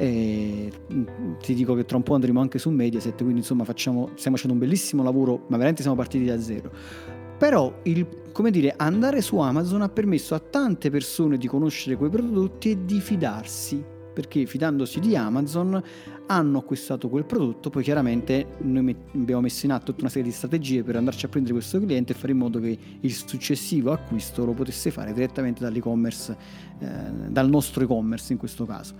e 0.00 0.70
mm, 0.92 1.04
ti 1.42 1.54
dico 1.54 1.74
che 1.74 1.84
tra 1.84 1.96
un 1.96 2.04
po' 2.04 2.14
andremo 2.14 2.40
anche 2.40 2.60
su 2.60 2.70
Mediaset, 2.70 3.16
quindi 3.16 3.40
insomma 3.40 3.64
facciamo, 3.64 4.10
stiamo 4.14 4.36
facendo 4.36 4.56
un 4.56 4.62
bellissimo 4.62 5.02
lavoro, 5.02 5.42
ma 5.48 5.56
veramente 5.56 5.82
siamo 5.82 5.96
partiti 5.96 6.24
da 6.24 6.40
zero. 6.40 6.70
Però 7.36 7.80
il, 7.82 8.06
come 8.30 8.52
dire, 8.52 8.74
andare 8.76 9.20
su 9.20 9.38
Amazon 9.38 9.82
ha 9.82 9.88
permesso 9.88 10.36
a 10.36 10.38
tante 10.38 10.88
persone 10.90 11.36
di 11.36 11.48
conoscere 11.48 11.96
quei 11.96 12.10
prodotti 12.10 12.70
e 12.70 12.84
di 12.84 13.00
fidarsi, 13.00 13.84
perché 14.12 14.46
fidandosi 14.46 15.00
di 15.00 15.16
Amazon 15.16 15.82
hanno 16.26 16.58
acquistato 16.58 17.08
quel 17.08 17.24
prodotto, 17.24 17.70
poi 17.70 17.82
chiaramente 17.82 18.46
noi 18.58 18.94
abbiamo 19.14 19.40
messo 19.40 19.66
in 19.66 19.72
atto 19.72 19.86
tutta 19.86 20.02
una 20.02 20.10
serie 20.10 20.28
di 20.28 20.34
strategie 20.34 20.82
per 20.84 20.96
andarci 20.96 21.26
a 21.26 21.28
prendere 21.28 21.54
questo 21.54 21.80
cliente 21.80 22.12
e 22.12 22.16
fare 22.16 22.32
in 22.32 22.38
modo 22.38 22.60
che 22.60 22.78
il 23.00 23.12
successivo 23.12 23.90
acquisto 23.92 24.44
lo 24.44 24.52
potesse 24.52 24.90
fare 24.90 25.12
direttamente 25.12 25.62
dall'e-commerce, 25.62 26.36
eh, 26.78 26.86
dal 27.28 27.48
nostro 27.48 27.82
e-commerce 27.82 28.32
in 28.32 28.38
questo 28.38 28.66
caso. 28.66 28.94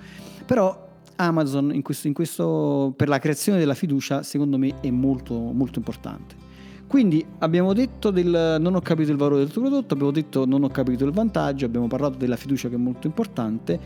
Però 0.46 0.87
Amazon 1.20 1.74
in 1.74 1.82
questo, 1.82 2.06
in 2.06 2.12
questo, 2.12 2.92
per 2.96 3.08
la 3.08 3.18
creazione 3.18 3.58
della 3.58 3.74
fiducia 3.74 4.22
secondo 4.22 4.58
me 4.58 4.80
è 4.80 4.90
molto, 4.90 5.34
molto 5.34 5.78
importante. 5.78 6.46
Quindi 6.86 7.24
abbiamo 7.40 7.74
detto 7.74 8.10
del 8.10 8.56
non 8.58 8.74
ho 8.74 8.80
capito 8.80 9.10
il 9.10 9.18
valore 9.18 9.42
del 9.42 9.52
tuo 9.52 9.62
prodotto, 9.62 9.92
abbiamo 9.92 10.10
detto 10.10 10.46
non 10.46 10.64
ho 10.64 10.68
capito 10.68 11.04
il 11.04 11.12
vantaggio, 11.12 11.66
abbiamo 11.66 11.86
parlato 11.86 12.16
della 12.16 12.36
fiducia 12.36 12.68
che 12.68 12.76
è 12.76 12.78
molto 12.78 13.06
importante 13.06 13.78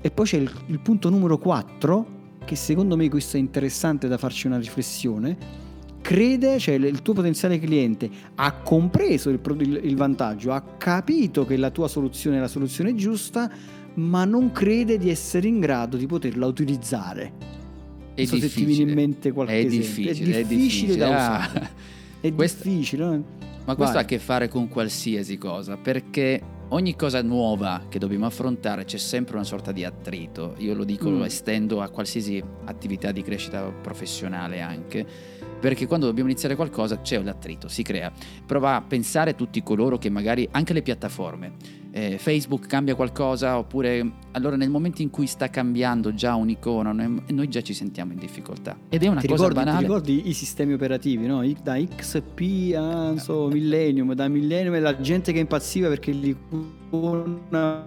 e 0.00 0.10
poi 0.10 0.26
c'è 0.26 0.36
il, 0.36 0.50
il 0.66 0.80
punto 0.80 1.08
numero 1.08 1.38
4 1.38 2.18
che 2.44 2.56
secondo 2.56 2.96
me 2.96 3.08
questo 3.08 3.36
è 3.36 3.40
interessante 3.40 4.08
da 4.08 4.18
farci 4.18 4.46
una 4.46 4.58
riflessione. 4.58 5.68
Crede, 6.02 6.58
cioè 6.58 6.74
il 6.74 7.02
tuo 7.02 7.14
potenziale 7.14 7.58
cliente 7.58 8.10
ha 8.34 8.52
compreso 8.54 9.30
il, 9.30 9.40
il, 9.58 9.80
il 9.84 9.96
vantaggio, 9.96 10.52
ha 10.52 10.60
capito 10.60 11.46
che 11.46 11.56
la 11.56 11.70
tua 11.70 11.88
soluzione 11.88 12.38
è 12.38 12.40
la 12.40 12.48
soluzione 12.48 12.94
giusta, 12.94 13.50
ma 13.94 14.24
non 14.24 14.52
crede 14.52 14.98
di 14.98 15.10
essere 15.10 15.48
in 15.48 15.60
grado 15.60 15.96
di 15.96 16.06
poterla 16.06 16.46
utilizzare. 16.46 17.32
È 18.14 18.24
so 18.24 18.34
difficile. 18.34 18.48
se 18.48 18.54
ti 18.54 18.64
viene 18.64 18.90
in 18.90 18.96
mente 18.96 19.32
qualche 19.32 19.58
è 19.58 19.64
difficile, 19.64 20.10
esempio. 20.10 20.34
È 20.34 20.36
difficile, 20.36 20.40
è 20.40 20.44
difficile 20.44 20.96
da 20.96 21.06
ah. 21.06 21.10
usare. 21.10 21.70
È 22.20 22.32
questo, 22.34 22.68
difficile. 22.68 23.04
No? 23.04 23.24
Ma 23.64 23.74
questo 23.74 23.94
Vai. 23.94 24.02
ha 24.02 24.06
a 24.06 24.08
che 24.08 24.18
fare 24.18 24.48
con 24.48 24.68
qualsiasi 24.68 25.38
cosa, 25.38 25.76
perché 25.76 26.40
ogni 26.68 26.96
cosa 26.96 27.22
nuova 27.22 27.84
che 27.88 27.98
dobbiamo 27.98 28.26
affrontare 28.26 28.84
c'è 28.84 28.96
sempre 28.96 29.36
una 29.36 29.44
sorta 29.44 29.72
di 29.72 29.84
attrito. 29.84 30.54
Io 30.58 30.74
lo 30.74 30.84
dico, 30.84 31.10
mm. 31.10 31.18
lo 31.18 31.24
estendo 31.24 31.80
a 31.80 31.88
qualsiasi 31.88 32.42
attività 32.64 33.12
di 33.12 33.22
crescita 33.22 33.62
professionale 33.70 34.60
anche, 34.60 35.06
perché 35.60 35.86
quando 35.86 36.06
dobbiamo 36.06 36.30
iniziare 36.30 36.56
qualcosa 36.56 37.00
c'è 37.00 37.22
l'attrito, 37.22 37.68
si 37.68 37.82
crea. 37.82 38.10
Prova 38.46 38.76
a 38.76 38.82
pensare 38.82 39.30
a 39.30 39.34
tutti 39.34 39.62
coloro 39.62 39.98
che 39.98 40.10
magari, 40.10 40.48
anche 40.50 40.72
le 40.72 40.82
piattaforme, 40.82 41.52
eh, 41.92 42.18
Facebook 42.18 42.66
cambia 42.66 42.94
qualcosa 42.94 43.58
oppure 43.58 44.12
allora 44.32 44.56
nel 44.56 44.70
momento 44.70 45.02
in 45.02 45.10
cui 45.10 45.26
sta 45.26 45.48
cambiando 45.50 46.14
già 46.14 46.34
un'icona 46.34 46.92
noi, 46.92 47.22
noi 47.28 47.48
già 47.48 47.62
ci 47.62 47.74
sentiamo 47.74 48.12
in 48.12 48.18
difficoltà. 48.18 48.76
Ed 48.88 49.02
è 49.02 49.08
una 49.08 49.20
ti 49.20 49.26
cosa 49.26 49.48
ricordi, 49.48 49.64
banale. 49.64 49.78
ti 49.78 49.84
ricordi 49.84 50.28
i 50.28 50.32
sistemi 50.32 50.72
operativi 50.72 51.26
no? 51.26 51.42
da 51.62 51.76
XP 51.76 52.74
a 52.76 53.18
so, 53.18 53.48
Millennium 53.48 54.14
da 54.14 54.28
Millennium 54.28 54.74
e 54.74 54.80
la 54.80 55.00
gente 55.00 55.32
che 55.32 55.38
impazziva 55.38 55.88
perché 55.88 56.12
l'icona 56.12 57.86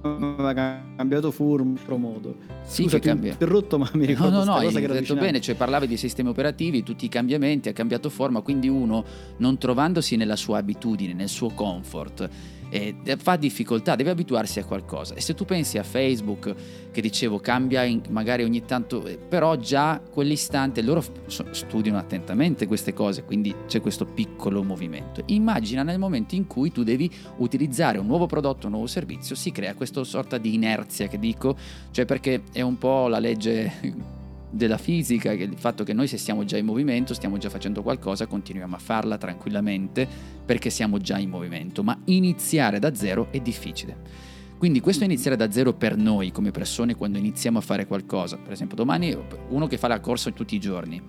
aveva 0.00 0.54
cambiato 0.96 1.30
forma 1.30 1.76
modo. 1.96 2.36
Sì 2.62 2.82
Scusa, 2.82 2.98
che 2.98 3.08
cambia. 3.08 3.32
interrotto 3.32 3.78
ma 3.78 3.90
mi 3.94 4.06
ricordo 4.06 4.38
no 4.38 4.44
no 4.44 4.52
no 4.52 4.58
hai 4.58 4.72
detto 4.72 5.14
bene 5.14 5.40
cioè 5.40 5.54
parlavi 5.54 5.86
di 5.86 5.96
sistemi 5.96 6.28
operativi 6.28 6.82
tutti 6.82 7.06
i 7.06 7.08
cambiamenti 7.08 7.68
ha 7.68 7.72
cambiato 7.72 8.10
forma 8.10 8.42
quindi 8.42 8.68
uno 8.68 9.04
non 9.38 9.56
trovandosi 9.56 10.16
nella 10.16 10.36
sua 10.36 10.58
abitudine 10.58 11.14
nel 11.14 11.28
suo 11.28 11.48
comfort 11.50 12.28
e 12.70 12.94
fa 13.18 13.36
difficoltà, 13.36 13.96
deve 13.96 14.10
abituarsi 14.10 14.58
a 14.58 14.64
qualcosa. 14.64 15.14
E 15.14 15.20
se 15.20 15.34
tu 15.34 15.44
pensi 15.44 15.78
a 15.78 15.82
Facebook, 15.82 16.54
che 16.90 17.00
dicevo 17.00 17.38
cambia 17.38 17.84
in, 17.84 18.02
magari 18.10 18.42
ogni 18.42 18.64
tanto, 18.64 19.06
eh, 19.06 19.16
però 19.16 19.56
già 19.56 20.00
quell'istante 20.00 20.82
loro 20.82 21.02
studiano 21.26 21.98
attentamente 21.98 22.66
queste 22.66 22.92
cose, 22.92 23.24
quindi 23.24 23.54
c'è 23.66 23.80
questo 23.80 24.04
piccolo 24.04 24.62
movimento. 24.62 25.22
Immagina 25.26 25.82
nel 25.82 25.98
momento 25.98 26.34
in 26.34 26.46
cui 26.46 26.72
tu 26.72 26.82
devi 26.82 27.10
utilizzare 27.38 27.98
un 27.98 28.06
nuovo 28.06 28.26
prodotto, 28.26 28.66
un 28.66 28.72
nuovo 28.72 28.86
servizio, 28.86 29.34
si 29.34 29.52
crea 29.52 29.74
questa 29.74 30.02
sorta 30.04 30.38
di 30.38 30.54
inerzia 30.54 31.08
che 31.08 31.18
dico, 31.18 31.56
cioè 31.90 32.04
perché 32.04 32.42
è 32.52 32.60
un 32.60 32.78
po' 32.78 33.08
la 33.08 33.18
legge 33.18 34.16
della 34.50 34.78
fisica, 34.78 35.32
il 35.32 35.54
fatto 35.56 35.84
che 35.84 35.92
noi 35.92 36.06
se 36.06 36.18
siamo 36.18 36.44
già 36.44 36.56
in 36.56 36.64
movimento, 36.64 37.14
stiamo 37.14 37.36
già 37.38 37.50
facendo 37.50 37.82
qualcosa, 37.82 38.26
continuiamo 38.26 38.76
a 38.76 38.78
farla 38.78 39.18
tranquillamente 39.18 40.08
perché 40.44 40.70
siamo 40.70 40.98
già 40.98 41.18
in 41.18 41.30
movimento, 41.30 41.82
ma 41.82 41.98
iniziare 42.04 42.78
da 42.78 42.94
zero 42.94 43.28
è 43.30 43.40
difficile. 43.40 44.36
Quindi 44.58 44.80
questo 44.80 45.04
iniziare 45.04 45.36
da 45.36 45.50
zero 45.52 45.72
per 45.72 45.96
noi 45.96 46.32
come 46.32 46.50
persone 46.50 46.96
quando 46.96 47.18
iniziamo 47.18 47.58
a 47.58 47.60
fare 47.60 47.86
qualcosa, 47.86 48.36
per 48.38 48.52
esempio 48.52 48.76
domani 48.76 49.16
uno 49.50 49.66
che 49.68 49.78
fa 49.78 49.86
la 49.86 50.00
corsa 50.00 50.30
tutti 50.32 50.56
i 50.56 50.60
giorni, 50.60 51.00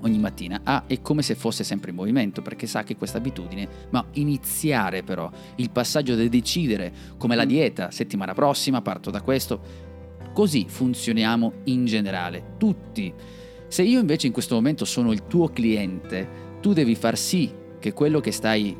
ogni 0.00 0.18
mattina, 0.18 0.60
ah, 0.64 0.84
è 0.86 1.00
come 1.00 1.22
se 1.22 1.34
fosse 1.34 1.64
sempre 1.64 1.90
in 1.90 1.96
movimento 1.96 2.42
perché 2.42 2.66
sa 2.66 2.82
che 2.82 2.96
questa 2.96 3.18
abitudine, 3.18 3.68
ma 3.90 4.04
iniziare 4.12 5.02
però 5.02 5.30
il 5.56 5.70
passaggio 5.70 6.16
di 6.16 6.28
decidere 6.28 6.92
come 7.16 7.36
la 7.36 7.44
dieta, 7.44 7.90
settimana 7.90 8.34
prossima 8.34 8.82
parto 8.82 9.10
da 9.10 9.20
questo, 9.20 9.85
Così 10.36 10.66
funzioniamo 10.68 11.62
in 11.64 11.86
generale, 11.86 12.56
tutti. 12.58 13.10
Se 13.68 13.82
io 13.82 13.98
invece 13.98 14.26
in 14.26 14.34
questo 14.34 14.54
momento 14.54 14.84
sono 14.84 15.12
il 15.12 15.26
tuo 15.26 15.48
cliente, 15.48 16.28
tu 16.60 16.74
devi 16.74 16.94
far 16.94 17.16
sì 17.16 17.50
che 17.78 17.94
quello 17.94 18.20
che 18.20 18.32
stai 18.32 18.76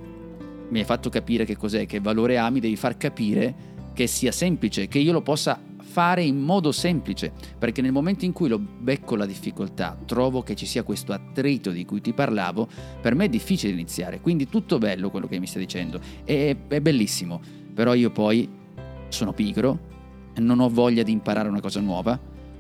mi 0.69 0.79
hai 0.79 0.85
fatto 0.85 1.09
capire 1.09 1.47
che 1.47 1.57
cos'è, 1.57 1.87
che 1.87 1.99
valore 1.99 2.37
ha, 2.37 2.51
mi 2.51 2.61
devi 2.61 2.77
far 2.77 2.99
capire 2.99 3.55
che 3.95 4.07
sia 4.07 4.33
semplice, 4.33 4.87
che 4.87 4.99
io 4.99 5.13
lo 5.13 5.23
possa 5.23 5.59
fare 5.81 6.23
in 6.23 6.37
modo 6.37 6.73
semplice, 6.73 7.33
perché 7.59 7.81
nel 7.81 7.93
momento 7.93 8.27
in 8.27 8.33
cui 8.33 8.51
lo 8.51 8.59
becco 8.59 9.17
la 9.17 9.25
difficoltà, 9.25 9.99
trovo 10.05 10.43
che 10.43 10.55
ci 10.57 10.67
sia 10.67 10.83
questo 10.83 11.15
attrito 11.15 11.71
di 11.71 11.87
cui 11.87 12.03
ti 12.03 12.13
parlavo, 12.13 12.69
per 13.01 13.15
me 13.15 13.25
è 13.25 13.29
difficile 13.31 13.73
iniziare, 13.73 14.21
quindi 14.21 14.51
tutto 14.51 14.77
bello 14.77 15.09
quello 15.09 15.27
che 15.27 15.39
mi 15.39 15.47
stai 15.47 15.63
dicendo, 15.63 16.01
è, 16.23 16.55
è 16.69 16.81
bellissimo, 16.83 17.41
però 17.73 17.95
io 17.95 18.11
poi 18.11 18.47
sono 19.09 19.33
pigro, 19.33 19.95
non 20.37 20.61
ho 20.61 20.69
voglia 20.69 21.03
di 21.03 21.13
imparare 21.13 21.49
una 21.49 21.61
cosa 21.61 21.81
nuova, 21.81 22.19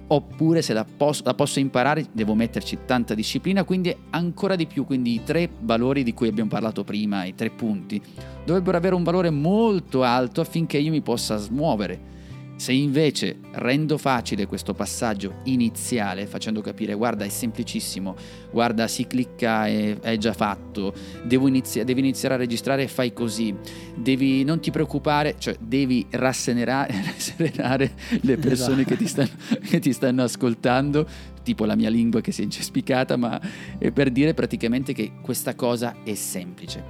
oppure 0.08 0.62
se 0.62 0.72
la 0.72 0.84
posso, 0.84 1.22
la 1.24 1.34
posso, 1.34 1.58
imparare 1.58 2.06
devo 2.12 2.34
metterci 2.34 2.78
tanta 2.84 3.14
disciplina, 3.14 3.64
quindi 3.64 3.94
ancora 4.10 4.56
di 4.56 4.66
più, 4.66 4.84
quindi 4.84 5.14
i 5.14 5.22
tre 5.24 5.48
valori 5.60 6.02
di 6.02 6.14
cui 6.14 6.28
abbiamo 6.28 6.50
parlato 6.50 6.84
prima, 6.84 7.24
i 7.24 7.34
tre 7.34 7.50
punti, 7.50 8.00
dovrebbero 8.44 8.76
avere 8.76 8.94
un 8.94 9.02
valore 9.02 9.30
molto 9.30 10.02
alto 10.02 10.40
affinché 10.40 10.78
io 10.78 10.90
mi 10.90 11.02
possa 11.02 11.36
smuovere. 11.36 12.14
Se 12.57 12.73
invece 12.73 13.37
rendo 13.53 13.99
facile 13.99 14.47
questo 14.47 14.73
passaggio 14.73 15.40
iniziale 15.45 16.27
facendo 16.27 16.62
capire 16.62 16.95
guarda 16.95 17.27
è 17.27 17.29
semplicissimo, 17.29 18.16
guarda 18.51 18.88
si 18.88 19.07
clicca 19.07 19.66
e 19.66 19.99
è 20.01 20.16
già 20.16 20.33
fatto, 20.33 20.95
inizi- 21.29 21.85
devi 21.85 22.01
iniziare 22.01 22.35
a 22.35 22.38
registrare 22.38 22.85
e 22.85 22.88
fai 22.88 23.12
così, 23.12 23.55
devi, 23.95 24.42
non 24.42 24.59
ti 24.61 24.71
preoccupare, 24.71 25.35
cioè 25.37 25.55
devi 25.61 26.07
rasserenare, 26.12 27.92
le 28.23 28.38
persone 28.38 28.83
esatto. 28.83 28.88
che, 28.88 28.97
ti 28.97 29.07
stanno, 29.07 29.31
che 29.62 29.79
ti 29.79 29.92
stanno 29.92 30.23
ascoltando, 30.23 31.07
tipo 31.42 31.66
la 31.66 31.77
mia 31.77 31.90
lingua 31.90 32.23
che 32.23 32.33
si 32.33 32.40
è 32.40 32.45
incespicata, 32.45 33.16
ma 33.16 33.38
è 33.77 33.90
per 33.90 34.11
dire 34.11 34.33
praticamente 34.33 34.95
che 34.95 35.12
questa 35.21 35.55
cosa 35.55 35.97
è 36.03 36.14
semplice. 36.14 36.83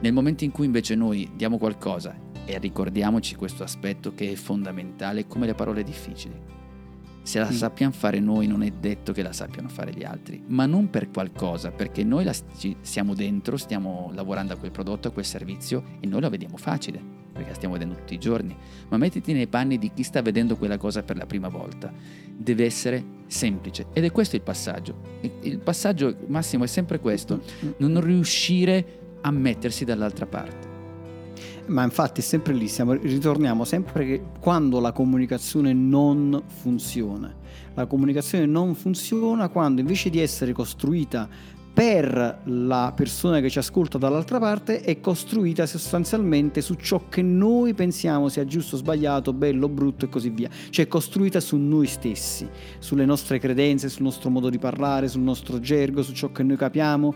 Nel 0.00 0.12
momento 0.12 0.44
in 0.44 0.50
cui 0.50 0.66
invece 0.66 0.94
noi 0.94 1.30
diamo 1.34 1.56
qualcosa 1.56 2.32
e 2.44 2.58
ricordiamoci 2.58 3.34
questo 3.36 3.62
aspetto 3.62 4.14
che 4.14 4.32
è 4.32 4.34
fondamentale 4.34 5.26
come 5.26 5.46
le 5.46 5.54
parole 5.54 5.82
difficili. 5.82 6.52
Se 7.22 7.38
la 7.38 7.48
mm. 7.48 7.54
sappiamo 7.54 7.92
fare 7.92 8.20
noi 8.20 8.46
non 8.46 8.62
è 8.62 8.70
detto 8.70 9.12
che 9.12 9.22
la 9.22 9.32
sappiano 9.32 9.68
fare 9.68 9.94
gli 9.94 10.04
altri, 10.04 10.42
ma 10.46 10.66
non 10.66 10.90
per 10.90 11.10
qualcosa, 11.10 11.70
perché 11.70 12.04
noi 12.04 12.22
la, 12.22 12.34
siamo 12.82 13.14
dentro, 13.14 13.56
stiamo 13.56 14.10
lavorando 14.12 14.52
a 14.52 14.56
quel 14.56 14.70
prodotto, 14.70 15.08
a 15.08 15.10
quel 15.10 15.24
servizio 15.24 15.82
e 16.00 16.06
noi 16.06 16.20
lo 16.20 16.28
vediamo 16.28 16.58
facile, 16.58 17.00
perché 17.32 17.48
la 17.48 17.54
stiamo 17.54 17.74
vedendo 17.74 17.94
tutti 17.94 18.12
i 18.12 18.18
giorni. 18.18 18.54
Ma 18.90 18.98
mettiti 18.98 19.32
nei 19.32 19.46
panni 19.46 19.78
di 19.78 19.90
chi 19.94 20.02
sta 20.02 20.20
vedendo 20.20 20.56
quella 20.58 20.76
cosa 20.76 21.02
per 21.02 21.16
la 21.16 21.24
prima 21.24 21.48
volta. 21.48 21.90
Deve 22.36 22.66
essere 22.66 23.02
semplice 23.26 23.86
ed 23.94 24.04
è 24.04 24.12
questo 24.12 24.36
il 24.36 24.42
passaggio. 24.42 24.94
Il 25.40 25.60
passaggio 25.60 26.14
massimo 26.26 26.64
è 26.64 26.68
sempre 26.68 27.00
questo, 27.00 27.42
mm, 27.64 27.70
non 27.78 28.02
riuscire 28.02 29.00
a 29.22 29.30
mettersi 29.30 29.86
dall'altra 29.86 30.26
parte. 30.26 30.73
Ma 31.66 31.82
infatti 31.82 32.20
è 32.20 32.22
sempre 32.22 32.52
lì, 32.52 32.68
siamo, 32.68 32.92
ritorniamo 32.92 33.64
sempre 33.64 34.04
che 34.04 34.22
quando 34.38 34.80
la 34.80 34.92
comunicazione 34.92 35.72
non 35.72 36.42
funziona. 36.46 37.34
La 37.74 37.86
comunicazione 37.86 38.46
non 38.46 38.74
funziona 38.74 39.48
quando 39.48 39.80
invece 39.80 40.10
di 40.10 40.20
essere 40.20 40.52
costruita 40.52 41.28
per 41.74 42.42
la 42.44 42.92
persona 42.94 43.40
che 43.40 43.50
ci 43.50 43.58
ascolta 43.58 43.98
dall'altra 43.98 44.38
parte 44.38 44.80
è 44.82 45.00
costruita 45.00 45.66
sostanzialmente 45.66 46.60
su 46.60 46.74
ciò 46.74 47.08
che 47.08 47.20
noi 47.20 47.74
pensiamo 47.74 48.28
sia 48.28 48.44
giusto, 48.44 48.76
sbagliato, 48.76 49.32
bello, 49.32 49.68
brutto 49.68 50.04
e 50.04 50.08
così 50.08 50.30
via. 50.30 50.48
Cioè 50.70 50.86
costruita 50.86 51.40
su 51.40 51.56
noi 51.56 51.88
stessi, 51.88 52.48
sulle 52.78 53.04
nostre 53.04 53.40
credenze, 53.40 53.88
sul 53.88 54.04
nostro 54.04 54.30
modo 54.30 54.50
di 54.50 54.58
parlare, 54.58 55.08
sul 55.08 55.22
nostro 55.22 55.58
gergo, 55.58 56.04
su 56.04 56.12
ciò 56.12 56.30
che 56.30 56.44
noi 56.44 56.56
capiamo. 56.56 57.12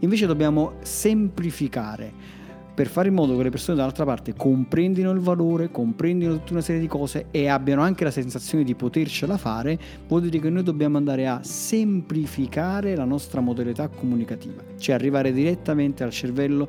Invece 0.00 0.26
dobbiamo 0.26 0.74
semplificare 0.82 2.40
per 2.74 2.86
fare 2.86 3.08
in 3.08 3.14
modo 3.14 3.36
che 3.36 3.42
le 3.42 3.50
persone 3.50 3.76
dall'altra 3.76 4.04
parte 4.04 4.34
comprendino 4.34 5.10
il 5.10 5.18
valore, 5.18 5.70
comprendino 5.70 6.34
tutta 6.34 6.52
una 6.52 6.62
serie 6.62 6.80
di 6.80 6.86
cose 6.86 7.26
e 7.30 7.48
abbiano 7.48 7.82
anche 7.82 8.04
la 8.04 8.10
sensazione 8.10 8.64
di 8.64 8.74
potercela 8.74 9.36
fare, 9.36 9.78
vuol 10.08 10.22
dire 10.22 10.38
che 10.38 10.48
noi 10.48 10.62
dobbiamo 10.62 10.96
andare 10.96 11.26
a 11.26 11.40
semplificare 11.42 12.96
la 12.96 13.04
nostra 13.04 13.40
modalità 13.40 13.88
comunicativa, 13.88 14.62
cioè 14.78 14.94
arrivare 14.94 15.32
direttamente 15.32 16.02
al 16.02 16.10
cervello 16.10 16.68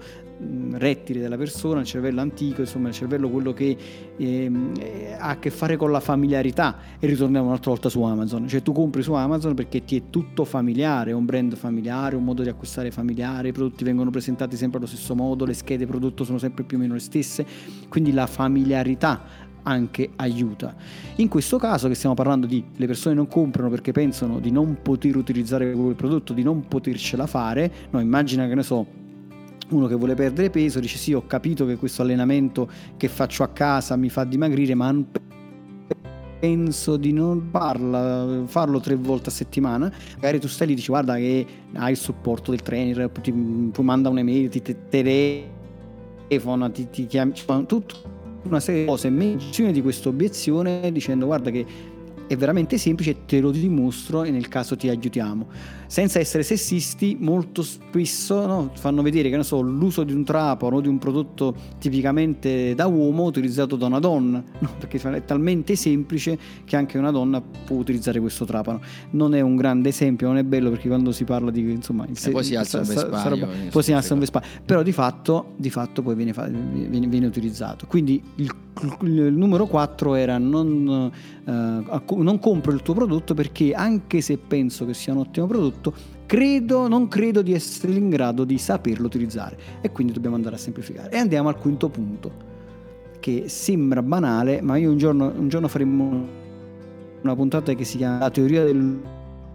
rettili 0.74 1.20
della 1.20 1.38
persona, 1.38 1.82
il 1.82 1.86
cervello 1.86 2.22
antico, 2.22 2.62
insomma 2.62 2.90
il 2.90 2.94
cervello 2.94 3.30
quello 3.30 3.54
che 3.54 3.78
ehm, 4.18 4.74
eh, 4.80 5.16
ha 5.18 5.30
a 5.30 5.40
che 5.40 5.50
fare 5.50 5.78
con 5.78 5.92
la 5.92 6.00
familiarità. 6.00 6.78
E 7.00 7.08
ritorniamo 7.08 7.48
un'altra 7.48 7.72
volta 7.72 7.90
su 7.90 8.02
Amazon, 8.02 8.48
cioè 8.48 8.62
tu 8.62 8.72
compri 8.72 9.02
su 9.02 9.14
Amazon 9.14 9.54
perché 9.54 9.84
ti 9.84 9.98
è 9.98 10.04
tutto 10.10 10.46
familiare, 10.46 11.12
un 11.12 11.26
brand 11.26 11.56
familiare, 11.56 12.16
un 12.16 12.24
modo 12.24 12.44
di 12.44 12.50
acquistare 12.50 12.92
familiare, 12.92 13.50
i 13.50 13.52
prodotti 13.52 13.84
vengono 13.84 14.10
presentati 14.10 14.56
sempre 14.56 14.80
allo 14.80 14.88
stesso 14.88 15.16
modo, 15.16 15.46
le 15.46 15.54
schede 15.54 15.86
prodotto 15.86 16.24
sono 16.24 16.38
sempre 16.38 16.64
più 16.64 16.78
o 16.78 16.80
meno 16.80 16.94
le 16.94 17.00
stesse, 17.00 17.46
quindi 17.90 18.12
la 18.12 18.28
familiarità 18.28 19.52
anche 19.64 20.10
aiuta. 20.18 20.76
In 21.18 21.28
questo 21.28 21.58
caso 21.58 21.88
che 21.88 21.96
stiamo 21.96 22.16
parlando 22.16 22.46
di 22.46 22.64
le 22.76 22.86
persone 22.86 23.16
non 23.16 23.28
comprano 23.28 23.70
perché 23.70 23.92
pensano 23.92 24.40
di 24.40 24.52
non 24.52 24.78
poter 24.82 25.16
utilizzare 25.16 25.72
quel 25.72 25.96
prodotto, 25.96 26.34
di 26.34 26.44
non 26.44 26.68
potercela 26.68 27.28
fare, 27.28 27.72
no, 27.92 28.00
immagina 28.00 28.48
che 28.48 28.56
ne 28.56 28.64
so, 28.64 28.86
uno 29.74 29.88
che 29.88 29.96
vuole 29.96 30.16
perdere 30.16 30.50
peso 30.50 30.80
dice 30.80 30.98
sì 30.98 31.14
ho 31.14 31.26
capito 31.26 31.66
che 31.66 31.76
questo 31.78 32.02
allenamento 32.02 32.70
che 32.98 33.08
faccio 33.08 33.44
a 33.44 33.50
casa 33.50 33.96
mi 33.96 34.10
fa 34.10 34.24
dimagrire 34.24 34.76
ma 34.76 34.96
penso 36.40 36.98
di 36.98 37.14
non 37.14 37.48
farla, 37.52 38.44
farlo 38.46 38.80
tre 38.80 38.96
volte 38.96 39.30
a 39.30 39.32
settimana 39.32 39.92
magari 40.16 40.40
tu 40.40 40.48
stai 40.48 40.68
lì 40.68 40.74
e 40.74 40.76
dici 40.76 40.90
guarda 40.90 41.16
che 41.16 41.46
hai 41.74 41.92
il 41.92 41.98
supporto 41.98 42.52
del 42.52 42.62
trainer 42.62 43.10
ti, 43.22 43.34
tu 43.72 43.82
manda 43.82 44.10
un'email 44.10 44.50
ti 44.50 44.76
telefona 44.90 46.70
ti, 46.70 46.90
ti 46.90 47.06
chiami 47.08 47.34
tutta 47.66 47.96
una 48.44 48.60
serie 48.60 48.82
di 48.82 48.88
cose 48.88 49.10
menzione 49.10 49.72
di 49.72 49.82
questa 49.82 50.10
obiezione 50.10 50.92
dicendo 50.92 51.26
guarda 51.26 51.50
che 51.50 51.66
è 52.28 52.38
veramente 52.38 52.78
semplice, 52.78 53.26
te 53.26 53.40
lo 53.40 53.52
dimostro 53.52 54.24
e 54.24 54.32
nel 54.32 54.48
caso 54.48 54.76
ti 54.76 54.90
aiutiamo. 54.90 55.48
Senza 55.94 56.18
essere 56.18 56.42
sessisti, 56.42 57.16
molto 57.20 57.62
spesso 57.62 58.48
no, 58.48 58.72
fanno 58.74 59.04
vedere 59.04 59.30
che 59.30 59.44
so, 59.44 59.62
l'uso 59.62 60.04
di 60.04 60.12
un 60.12 60.24
trapano 60.24 60.78
o 60.78 60.82
di 60.82 60.88
un 60.88 60.98
prodotto 60.98 61.56
tipicamente 61.78 62.74
da 62.74 62.88
uomo 62.88 63.26
utilizzato 63.26 63.76
da 63.76 63.86
una 63.86 64.00
donna, 64.00 64.44
no, 64.58 64.70
perché 64.80 64.98
è 64.98 65.24
talmente 65.24 65.76
semplice 65.76 66.36
che 66.66 66.76
anche 66.76 66.98
una 66.98 67.12
donna 67.12 67.40
può 67.42 67.78
utilizzare 67.78 68.20
questo 68.20 68.44
trapano. 68.44 68.82
Non 69.12 69.36
è 69.36 69.42
un 69.42 69.56
grande 69.56 69.90
esempio, 69.90 70.26
non 70.26 70.38
è 70.38 70.44
bello 70.44 70.72
perché 70.72 70.88
quando 70.88 71.12
si 71.12 71.26
parla 71.26 71.52
di 71.52 71.62
insomma, 71.62 72.08
se- 72.14 72.32
poi 72.32 72.44
si 72.44 72.56
alza 72.56 72.80
un 72.80 72.88
vespaio, 72.88 73.48
poi 73.70 73.84
si 73.84 73.94
alza 73.94 74.14
un 74.16 74.20
vespaio, 74.20 74.48
però 74.66 74.82
di 74.82 74.92
fatto, 74.92 75.52
di 75.58 75.70
fatto 75.70 76.02
poi 76.02 76.16
viene, 76.16 76.34
viene, 76.90 77.06
viene 77.06 77.28
utilizzato. 77.28 77.86
Quindi 77.86 78.20
il 78.38 78.52
il 79.02 79.34
numero 79.34 79.68
4 79.68 80.16
era 80.16 80.38
non, 80.38 81.12
eh, 81.46 81.52
non, 81.52 82.40
compro 82.40 82.72
il 82.72 82.82
tuo 82.82 82.94
prodotto 82.94 83.34
perché 83.34 83.74
anche 83.74 84.22
se 84.22 84.38
penso 84.38 84.86
che 84.86 84.94
sia 84.94 85.14
un 85.14 85.20
ottimo 85.20 85.46
prodotto, 85.46 85.83
credo, 86.26 86.88
non 86.88 87.08
credo 87.08 87.42
di 87.42 87.54
essere 87.54 87.94
in 87.94 88.10
grado 88.10 88.44
di 88.44 88.58
saperlo 88.58 89.06
utilizzare 89.08 89.58
e 89.82 89.92
quindi 89.92 90.14
dobbiamo 90.14 90.36
andare 90.36 90.56
a 90.56 90.60
semplificare. 90.60 91.10
E 91.10 91.18
andiamo 91.18 91.50
al 91.50 91.58
quinto 91.58 91.90
punto, 91.90 92.32
che 93.20 93.46
sembra 93.48 94.02
banale, 94.02 94.62
ma 94.62 94.78
io 94.78 94.92
un 94.92 94.98
giorno, 94.98 95.34
un 95.36 95.50
giorno 95.50 95.68
faremo 95.68 96.42
una 97.22 97.36
puntata 97.36 97.74
che 97.74 97.84
si 97.86 97.98
chiama 97.98 98.20
La 98.20 98.30
teoria 98.30 98.64
del 98.64 99.02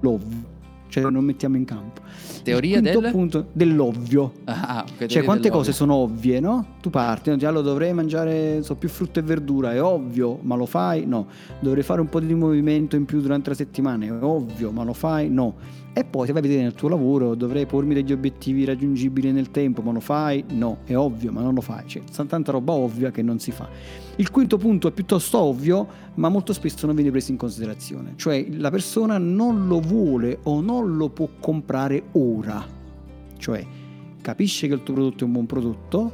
love 0.00 0.56
cioè 0.88 1.10
non 1.10 1.24
mettiamo 1.24 1.56
in 1.56 1.64
campo. 1.64 2.00
Teoria 2.42 2.80
del... 2.80 3.08
punto 3.10 3.48
dell'ovvio. 3.52 4.32
Ah, 4.44 4.84
okay, 4.90 5.06
cioè 5.06 5.22
quante 5.22 5.50
cose 5.50 5.72
sono 5.72 5.94
ovvie, 5.94 6.40
no? 6.40 6.76
Tu 6.80 6.90
parti, 6.90 7.30
no? 7.30 7.36
allora 7.46 7.62
dovrei 7.62 7.92
mangiare 7.92 8.62
so, 8.62 8.74
più 8.74 8.88
frutta 8.88 9.20
e 9.20 9.22
verdura, 9.22 9.72
è 9.72 9.82
ovvio, 9.82 10.38
ma 10.42 10.56
lo 10.56 10.66
fai? 10.66 11.06
No. 11.06 11.26
Dovrei 11.60 11.82
fare 11.82 12.00
un 12.00 12.08
po' 12.08 12.20
di 12.20 12.34
movimento 12.34 12.96
in 12.96 13.04
più 13.04 13.20
durante 13.20 13.50
la 13.50 13.56
settimana, 13.56 14.06
è 14.06 14.12
ovvio, 14.12 14.70
ma 14.70 14.82
lo 14.82 14.94
fai? 14.94 15.28
No. 15.30 15.54
E 15.98 16.04
poi 16.04 16.26
se 16.26 16.32
vai 16.32 16.42
a 16.42 16.44
vedere 16.44 16.62
nel 16.62 16.74
tuo 16.74 16.88
lavoro, 16.88 17.34
dovrei 17.34 17.66
pormi 17.66 17.92
degli 17.92 18.12
obiettivi 18.12 18.64
raggiungibili 18.64 19.32
nel 19.32 19.50
tempo, 19.50 19.82
ma 19.82 19.90
lo 19.90 19.98
fai? 19.98 20.44
No, 20.50 20.78
è 20.84 20.94
ovvio, 20.94 21.32
ma 21.32 21.42
non 21.42 21.54
lo 21.54 21.61
fai. 21.61 21.88
Cioè, 21.88 22.04
c'è 22.04 22.24
tanta 22.26 22.52
roba 22.52 22.72
ovvia 22.72 23.11
che 23.11 23.20
non 23.20 23.40
si 23.40 23.50
fa. 23.50 23.68
Il 24.14 24.30
quinto 24.30 24.58
punto 24.58 24.87
è 24.87 24.92
piuttosto 24.92 25.40
ovvio, 25.40 25.88
ma 26.14 26.28
molto 26.28 26.52
spesso 26.52 26.87
non 26.87 26.94
viene 26.94 27.11
preso 27.11 27.32
in 27.32 27.37
considerazione. 27.37 28.12
Cioè, 28.14 28.46
la 28.48 28.70
persona 28.70 29.18
non 29.18 29.66
lo 29.66 29.80
vuole 29.80 30.38
o 30.44 30.61
non 30.61 30.96
lo 30.96 31.08
può 31.08 31.28
comprare 31.40 32.04
ora. 32.12 32.64
Cioè, 33.37 33.66
capisce 34.22 34.68
che 34.68 34.74
il 34.74 34.84
tuo 34.84 34.94
prodotto 34.94 35.24
è 35.24 35.26
un 35.26 35.32
buon 35.32 35.46
prodotto, 35.46 36.12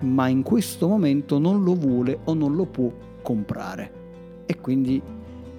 ma 0.00 0.28
in 0.28 0.40
questo 0.40 0.88
momento 0.88 1.38
non 1.38 1.62
lo 1.62 1.74
vuole 1.74 2.20
o 2.24 2.32
non 2.32 2.56
lo 2.56 2.64
può 2.64 2.90
comprare. 3.20 3.92
E 4.46 4.58
quindi 4.58 4.96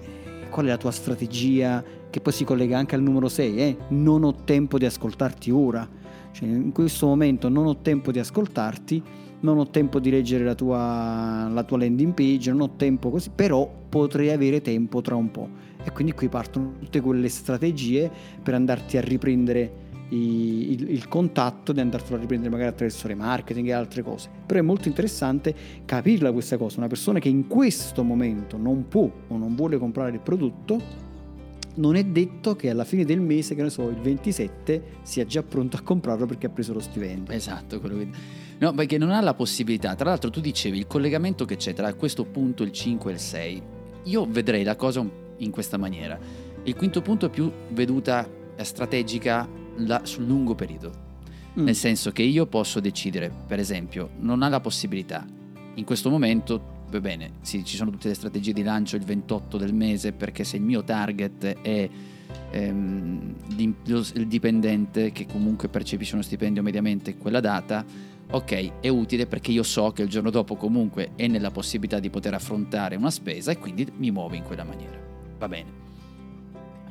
eh, 0.00 0.48
qual 0.48 0.66
è 0.66 0.68
la 0.70 0.76
tua 0.78 0.90
strategia? 0.90 1.97
Che 2.10 2.20
poi 2.20 2.32
si 2.32 2.44
collega 2.44 2.78
anche 2.78 2.94
al 2.94 3.02
numero 3.02 3.28
6, 3.28 3.58
eh? 3.58 3.76
non 3.88 4.24
ho 4.24 4.34
tempo 4.44 4.78
di 4.78 4.86
ascoltarti 4.86 5.50
ora, 5.50 5.88
cioè, 6.32 6.48
in 6.48 6.72
questo 6.72 7.06
momento 7.06 7.48
non 7.48 7.66
ho 7.66 7.78
tempo 7.78 8.12
di 8.12 8.18
ascoltarti, 8.18 9.02
non 9.40 9.58
ho 9.58 9.68
tempo 9.68 9.98
di 9.98 10.10
leggere 10.10 10.44
la 10.44 10.54
tua, 10.54 11.48
la 11.52 11.62
tua 11.64 11.78
landing 11.78 12.12
page, 12.12 12.50
non 12.50 12.60
ho 12.62 12.70
tempo 12.76 13.10
così, 13.10 13.30
però 13.34 13.70
potrei 13.88 14.30
avere 14.30 14.60
tempo 14.60 15.00
tra 15.00 15.14
un 15.14 15.30
po'. 15.30 15.48
E 15.84 15.92
quindi 15.92 16.12
qui 16.12 16.28
partono 16.28 16.74
tutte 16.78 17.00
quelle 17.00 17.28
strategie 17.28 18.10
per 18.42 18.54
andarti 18.54 18.96
a 18.96 19.00
riprendere 19.00 19.86
il, 20.10 20.70
il, 20.72 20.90
il, 20.90 21.08
contatto, 21.08 21.72
di 21.72 21.80
andartelo 21.80 22.16
a 22.16 22.20
riprendere 22.20 22.50
magari 22.50 22.70
attraverso 22.70 23.06
remarketing 23.06 23.68
e 23.68 23.72
altre 23.72 24.02
cose. 24.02 24.28
Però 24.46 24.58
è 24.58 24.62
molto 24.62 24.88
interessante 24.88 25.54
capirla 25.84 26.32
questa 26.32 26.56
cosa. 26.56 26.78
Una 26.78 26.88
persona 26.88 27.18
che 27.18 27.28
in 27.28 27.46
questo 27.46 28.02
momento 28.02 28.56
non 28.56 28.86
può 28.88 29.10
o 29.28 29.36
non 29.36 29.54
vuole 29.54 29.78
comprare 29.78 30.10
il 30.10 30.20
prodotto 30.20 31.06
non 31.78 31.96
è 31.96 32.04
detto 32.04 32.56
che 32.56 32.70
alla 32.70 32.84
fine 32.84 33.04
del 33.04 33.20
mese, 33.20 33.54
che 33.54 33.62
ne 33.62 33.70
so, 33.70 33.88
il 33.88 33.96
27 33.96 34.82
sia 35.02 35.24
già 35.24 35.42
pronto 35.42 35.76
a 35.76 35.80
comprarlo 35.80 36.26
perché 36.26 36.46
ha 36.46 36.50
preso 36.50 36.72
lo 36.72 36.80
stipendio. 36.80 37.32
Esatto, 37.32 37.80
quello 37.80 37.98
che... 37.98 38.08
No, 38.58 38.72
perché 38.72 38.98
non 38.98 39.10
ha 39.10 39.20
la 39.20 39.34
possibilità. 39.34 39.94
Tra 39.94 40.10
l'altro 40.10 40.30
tu 40.30 40.40
dicevi 40.40 40.78
il 40.78 40.86
collegamento 40.86 41.44
che 41.44 41.56
c'è 41.56 41.72
tra 41.72 41.92
questo 41.94 42.24
punto, 42.24 42.64
il 42.64 42.72
5 42.72 43.10
e 43.10 43.14
il 43.14 43.20
6. 43.20 43.62
Io 44.04 44.26
vedrei 44.28 44.64
la 44.64 44.76
cosa 44.76 45.06
in 45.36 45.50
questa 45.50 45.76
maniera. 45.76 46.18
Il 46.64 46.74
quinto 46.74 47.00
punto 47.00 47.26
è 47.26 47.30
più 47.30 47.50
veduta 47.70 48.28
strategica 48.56 49.48
la, 49.76 50.00
sul 50.04 50.26
lungo 50.26 50.54
periodo. 50.54 51.06
Mm. 51.58 51.64
Nel 51.64 51.76
senso 51.76 52.10
che 52.10 52.22
io 52.22 52.46
posso 52.46 52.80
decidere, 52.80 53.32
per 53.46 53.60
esempio, 53.60 54.10
non 54.18 54.42
ha 54.42 54.48
la 54.48 54.60
possibilità, 54.60 55.24
in 55.74 55.84
questo 55.84 56.10
momento 56.10 56.76
va 56.90 57.00
bene, 57.00 57.32
sì, 57.42 57.64
ci 57.64 57.76
sono 57.76 57.90
tutte 57.90 58.08
le 58.08 58.14
strategie 58.14 58.52
di 58.52 58.62
lancio 58.62 58.96
il 58.96 59.04
28 59.04 59.58
del 59.58 59.74
mese 59.74 60.12
perché 60.12 60.44
se 60.44 60.56
il 60.56 60.62
mio 60.62 60.82
target 60.82 61.60
è 61.60 61.88
ehm, 62.50 63.34
il 63.56 64.26
dipendente 64.26 65.12
che 65.12 65.26
comunque 65.26 65.68
percepisce 65.68 66.14
uno 66.14 66.22
stipendio 66.22 66.62
mediamente 66.62 67.16
quella 67.16 67.40
data, 67.40 67.84
ok, 68.30 68.80
è 68.80 68.88
utile 68.88 69.26
perché 69.26 69.50
io 69.50 69.62
so 69.62 69.90
che 69.90 70.02
il 70.02 70.08
giorno 70.08 70.30
dopo 70.30 70.56
comunque 70.56 71.10
è 71.14 71.26
nella 71.26 71.50
possibilità 71.50 71.98
di 71.98 72.10
poter 72.10 72.34
affrontare 72.34 72.96
una 72.96 73.10
spesa 73.10 73.50
e 73.50 73.58
quindi 73.58 73.86
mi 73.96 74.10
muovo 74.10 74.34
in 74.34 74.42
quella 74.42 74.64
maniera. 74.64 74.98
Va 75.38 75.48
bene. 75.48 75.86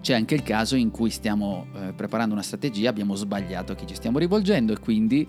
C'è 0.02 0.14
anche 0.14 0.36
il 0.36 0.44
caso 0.44 0.76
in 0.76 0.92
cui 0.92 1.10
stiamo 1.10 1.68
eh, 1.74 1.94
preparando 1.94 2.34
una 2.34 2.44
strategia, 2.44 2.90
abbiamo 2.90 3.16
sbagliato 3.16 3.72
a 3.72 3.76
chi 3.76 3.88
ci 3.88 3.96
stiamo 3.96 4.20
rivolgendo 4.20 4.74
e 4.74 4.80
quindi 4.80 5.28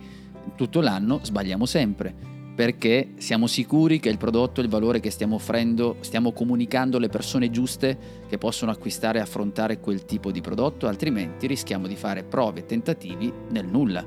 tutto 0.54 0.80
l'anno 0.80 1.20
sbagliamo 1.22 1.66
sempre 1.66 2.36
perché 2.58 3.12
siamo 3.18 3.46
sicuri 3.46 4.00
che 4.00 4.08
il 4.08 4.18
prodotto, 4.18 4.60
il 4.60 4.68
valore 4.68 4.98
che 4.98 5.10
stiamo 5.10 5.36
offrendo, 5.36 5.98
stiamo 6.00 6.32
comunicando 6.32 6.96
alle 6.96 7.06
persone 7.06 7.52
giuste 7.52 8.24
che 8.26 8.36
possono 8.36 8.72
acquistare 8.72 9.20
e 9.20 9.22
affrontare 9.22 9.78
quel 9.78 10.04
tipo 10.04 10.32
di 10.32 10.40
prodotto, 10.40 10.88
altrimenti 10.88 11.46
rischiamo 11.46 11.86
di 11.86 11.94
fare 11.94 12.24
prove 12.24 12.58
e 12.58 12.66
tentativi 12.66 13.32
nel 13.50 13.64
nulla. 13.64 14.04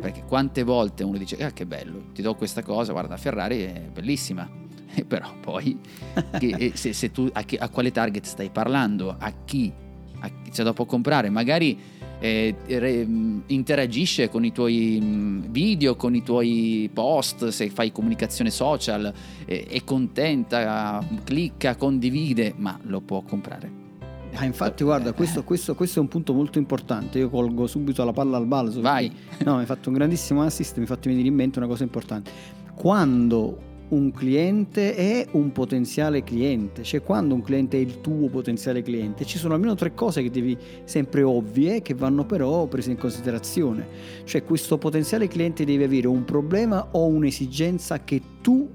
Perché 0.00 0.24
quante 0.26 0.62
volte 0.62 1.04
uno 1.04 1.18
dice, 1.18 1.36
ah 1.44 1.50
che 1.50 1.66
bello, 1.66 2.04
ti 2.14 2.22
do 2.22 2.34
questa 2.36 2.62
cosa, 2.62 2.92
guarda, 2.92 3.18
Ferrari 3.18 3.64
è 3.64 3.90
bellissima, 3.92 4.48
però 5.06 5.34
poi 5.38 5.78
se, 6.72 6.94
se, 6.94 7.12
tu 7.12 7.28
a, 7.30 7.42
chi, 7.42 7.56
a, 7.56 7.68
quale 7.68 7.90
target 7.90 8.24
stai 8.24 8.48
parlando, 8.48 9.14
a 9.18 9.30
chi, 9.44 9.70
a 10.20 10.26
chi? 10.26 10.50
Se 10.52 10.62
dopo 10.62 10.86
comprare, 10.86 11.28
magari 11.28 11.78
eh, 12.20 12.54
re, 12.66 13.06
interagisce 13.46 14.28
con 14.28 14.44
i 14.44 14.52
tuoi 14.52 15.42
video, 15.48 15.96
con 15.96 16.14
i 16.14 16.22
tuoi 16.22 16.88
post, 16.92 17.48
se 17.48 17.70
fai 17.70 17.90
comunicazione 17.90 18.50
social, 18.50 19.12
eh, 19.46 19.66
è 19.68 19.82
contenta, 19.82 21.04
clicca, 21.24 21.74
condivide, 21.76 22.52
ma 22.56 22.78
lo 22.82 23.00
può 23.00 23.22
comprare. 23.22 23.78
Ah, 24.34 24.44
infatti, 24.44 24.84
guarda, 24.84 25.12
questo, 25.12 25.42
questo, 25.42 25.74
questo, 25.74 25.98
è 25.98 26.02
un 26.02 26.08
punto 26.08 26.32
molto 26.32 26.58
importante. 26.58 27.18
Io 27.18 27.28
colgo 27.30 27.66
subito 27.66 28.04
la 28.04 28.12
palla 28.12 28.36
al 28.36 28.46
balzo. 28.46 28.80
Vai. 28.80 29.10
No, 29.42 29.54
mi 29.54 29.60
hai 29.60 29.66
fatto 29.66 29.88
un 29.88 29.94
grandissimo 29.94 30.42
assist, 30.42 30.76
mi 30.76 30.82
hai 30.82 30.86
fatto 30.86 31.08
venire 31.08 31.26
in 31.26 31.34
mente 31.34 31.58
una 31.58 31.66
cosa 31.66 31.82
importante. 31.82 32.30
Quando 32.74 33.69
un 33.90 34.12
cliente 34.12 34.94
è 34.94 35.26
un 35.32 35.50
potenziale 35.52 36.22
cliente, 36.22 36.82
cioè 36.82 37.02
quando 37.02 37.34
un 37.34 37.42
cliente 37.42 37.76
è 37.76 37.80
il 37.80 38.00
tuo 38.00 38.28
potenziale 38.28 38.82
cliente, 38.82 39.24
ci 39.24 39.38
sono 39.38 39.54
almeno 39.54 39.74
tre 39.74 39.94
cose 39.94 40.22
che 40.22 40.30
devi 40.30 40.56
sempre 40.84 41.22
ovvie 41.22 41.82
che 41.82 41.94
vanno 41.94 42.24
però 42.24 42.66
prese 42.66 42.92
in 42.92 42.98
considerazione. 42.98 43.86
Cioè 44.24 44.44
questo 44.44 44.78
potenziale 44.78 45.26
cliente 45.26 45.64
deve 45.64 45.84
avere 45.84 46.06
un 46.06 46.24
problema 46.24 46.88
o 46.92 47.06
un'esigenza 47.06 48.04
che 48.04 48.20
tu 48.40 48.68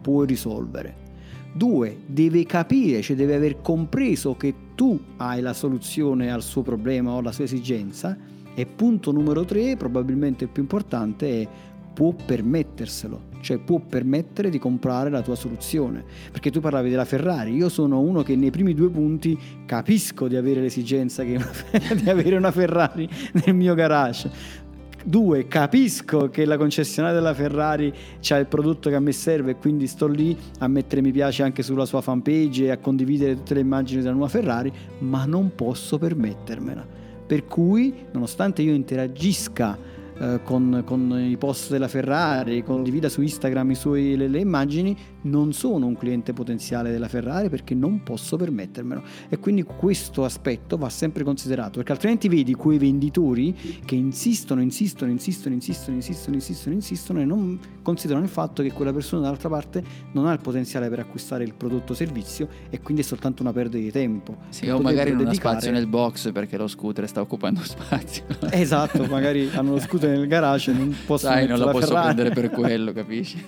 puoi 0.00 0.26
risolvere. 0.26 1.06
Due, 1.52 1.98
deve 2.06 2.44
capire, 2.44 3.00
cioè 3.00 3.16
deve 3.16 3.34
aver 3.34 3.60
compreso 3.60 4.36
che 4.36 4.54
tu 4.74 4.98
hai 5.18 5.40
la 5.40 5.52
soluzione 5.52 6.32
al 6.32 6.42
suo 6.42 6.62
problema 6.62 7.12
o 7.12 7.18
alla 7.18 7.32
sua 7.32 7.44
esigenza. 7.44 8.16
E 8.54 8.66
punto 8.66 9.12
numero 9.12 9.44
tre, 9.44 9.76
probabilmente 9.76 10.44
il 10.44 10.50
più 10.50 10.62
importante, 10.62 11.42
è 11.42 11.48
può 11.94 12.12
permetterselo 12.12 13.27
cioè 13.40 13.58
può 13.58 13.78
permettere 13.78 14.50
di 14.50 14.58
comprare 14.58 15.10
la 15.10 15.22
tua 15.22 15.34
soluzione. 15.34 16.04
Perché 16.30 16.50
tu 16.50 16.60
parlavi 16.60 16.90
della 16.90 17.04
Ferrari, 17.04 17.54
io 17.54 17.68
sono 17.68 18.00
uno 18.00 18.22
che 18.22 18.36
nei 18.36 18.50
primi 18.50 18.74
due 18.74 18.90
punti 18.90 19.38
capisco 19.66 20.28
di 20.28 20.36
avere 20.36 20.60
l'esigenza 20.60 21.22
di 21.24 22.08
avere 22.08 22.36
una 22.36 22.50
Ferrari 22.50 23.08
nel 23.44 23.54
mio 23.54 23.74
garage. 23.74 24.66
Due, 25.04 25.46
capisco 25.46 26.28
che 26.28 26.44
la 26.44 26.56
concessionaria 26.56 27.16
della 27.16 27.32
Ferrari 27.32 27.92
ha 28.28 28.36
il 28.36 28.46
prodotto 28.46 28.90
che 28.90 28.96
a 28.96 29.00
me 29.00 29.12
serve 29.12 29.52
e 29.52 29.56
quindi 29.56 29.86
sto 29.86 30.06
lì 30.06 30.36
a 30.58 30.68
mettere 30.68 31.00
mi 31.00 31.12
piace 31.12 31.44
anche 31.44 31.62
sulla 31.62 31.86
sua 31.86 32.00
fanpage 32.00 32.64
e 32.64 32.70
a 32.70 32.78
condividere 32.78 33.34
tutte 33.34 33.54
le 33.54 33.60
immagini 33.60 34.02
della 34.02 34.12
nuova 34.12 34.28
Ferrari, 34.28 34.72
ma 34.98 35.24
non 35.24 35.54
posso 35.54 35.98
permettermela. 35.98 36.84
Per 37.26 37.44
cui, 37.44 37.94
nonostante 38.12 38.62
io 38.62 38.72
interagisca 38.72 39.78
eh, 40.20 40.40
con, 40.42 40.82
con, 40.84 41.16
i 41.18 41.36
post 41.36 41.70
della 41.70 41.86
Ferrari, 41.86 42.64
condivida 42.64 43.08
su 43.08 43.22
Instagram 43.22 43.72
suoi, 43.72 44.16
le, 44.16 44.26
le, 44.26 44.40
immagini, 44.40 44.96
non 45.22 45.52
sono 45.52 45.86
un 45.86 45.96
cliente 45.96 46.32
potenziale 46.32 46.90
della 46.90 47.06
Ferrari 47.06 47.48
perché 47.48 47.74
non 47.74 48.02
posso 48.02 48.36
permettermelo. 48.36 49.02
E 49.28 49.38
quindi 49.38 49.62
questo 49.62 50.24
aspetto 50.24 50.76
va 50.76 50.88
sempre 50.88 51.22
considerato, 51.22 51.76
perché 51.76 51.92
altrimenti 51.92 52.28
vedi 52.28 52.54
quei 52.54 52.78
venditori 52.78 53.54
che 53.84 53.94
insistono, 53.94 54.60
insistono, 54.60 55.10
insistono, 55.12 55.54
insistono, 55.54 55.96
insistono, 55.96 56.34
insistono, 56.34 56.74
insistono 56.74 57.20
e 57.20 57.24
non 57.24 57.58
considerano 57.82 58.24
il 58.24 58.30
fatto 58.30 58.62
che 58.62 58.72
quella 58.72 58.92
persona 58.92 59.22
dall'altra 59.22 59.48
parte 59.48 59.82
non 60.12 60.26
ha 60.26 60.32
il 60.32 60.40
potenziale 60.40 60.88
per 60.88 60.98
acquistare 60.98 61.44
il 61.44 61.54
prodotto 61.54 61.92
o 61.92 61.94
servizio 61.94 62.48
e 62.70 62.80
quindi 62.80 63.02
è 63.02 63.04
soltanto 63.04 63.42
una 63.42 63.52
perdita 63.52 63.82
di 63.82 63.92
tempo. 63.92 64.36
Sì, 64.48 64.68
o 64.68 64.80
magari 64.80 65.10
non 65.10 65.24
dedicare... 65.24 65.56
ha 65.56 65.60
spazio 65.60 65.70
nel 65.70 65.86
box 65.86 66.32
perché 66.32 66.56
lo 66.56 66.66
scooter 66.66 67.08
sta 67.08 67.20
occupando 67.20 67.60
spazio. 67.64 68.24
Esatto, 68.50 69.04
magari 69.06 69.48
hanno 69.54 69.72
lo 69.72 69.80
scooter 69.80 70.07
nel 70.10 70.26
garage, 70.26 70.72
non 70.72 70.94
posso 71.06 71.26
Sai, 71.26 71.46
non 71.46 71.58
la, 71.58 71.66
la 71.66 71.70
posso 71.72 71.86
Ferrari. 71.86 72.14
prendere 72.14 72.34
per 72.34 72.50
quello, 72.54 72.92
capisci? 72.92 73.44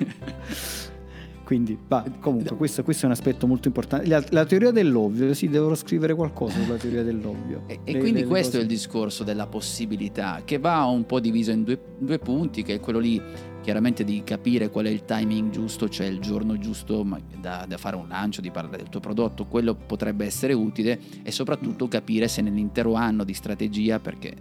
Quindi, 1.51 1.77
bah, 1.77 2.05
comunque, 2.21 2.55
questo, 2.55 2.85
questo, 2.85 3.03
è 3.03 3.07
un 3.07 3.13
aspetto 3.13 3.49
molto 3.49 3.67
importante. 3.67 4.07
La, 4.07 4.23
la, 4.29 4.45
teoria 4.45 4.71
dell'ovvio, 4.71 5.35
sì, 5.35 5.49
devo 5.49 5.75
scrivere 5.75 6.15
qualcosa 6.15 6.63
sulla 6.63 6.77
teoria 6.77 7.03
dell'ovvio. 7.03 7.65
E, 7.67 7.81
e 7.83 7.99
quindi 7.99 8.23
questo 8.23 8.51
cose. 8.53 8.59
è 8.59 8.63
il 8.63 8.69
discorso 8.69 9.25
della 9.25 9.49
possibilità, 9.49 10.43
che 10.45 10.59
va 10.59 10.85
un 10.85 11.05
po' 11.07 11.19
diviso 11.19 11.51
in 11.51 11.65
due, 11.65 11.77
due, 11.99 12.21
punti, 12.21 12.63
che 12.63 12.75
è 12.75 12.79
quello 12.79 13.01
lì 13.01 13.21
chiaramente 13.63 14.05
di 14.05 14.23
capire 14.23 14.71
qual 14.71 14.87
è 14.87 14.91
il 14.91 15.05
timing 15.05 15.51
giusto, 15.51 15.89
cioè 15.89 16.07
il 16.07 16.21
giorno 16.21 16.57
giusto 16.57 17.05
da, 17.41 17.65
da 17.67 17.77
fare 17.79 17.97
un 17.97 18.07
lancio, 18.07 18.41
di 18.41 18.53
parlare 18.53 18.77
del 18.77 18.89
tuo 18.89 19.01
prodotto, 19.01 19.47
quello 19.47 19.75
potrebbe 19.75 20.25
essere 20.25 20.53
utile 20.53 21.01
e 21.25 21.33
soprattutto 21.33 21.89
capire 21.89 22.29
se 22.29 22.43
nell'intero 22.43 22.95
anno 22.95 23.25
di 23.25 23.35
strategia, 23.35 23.99
perché 23.99 24.37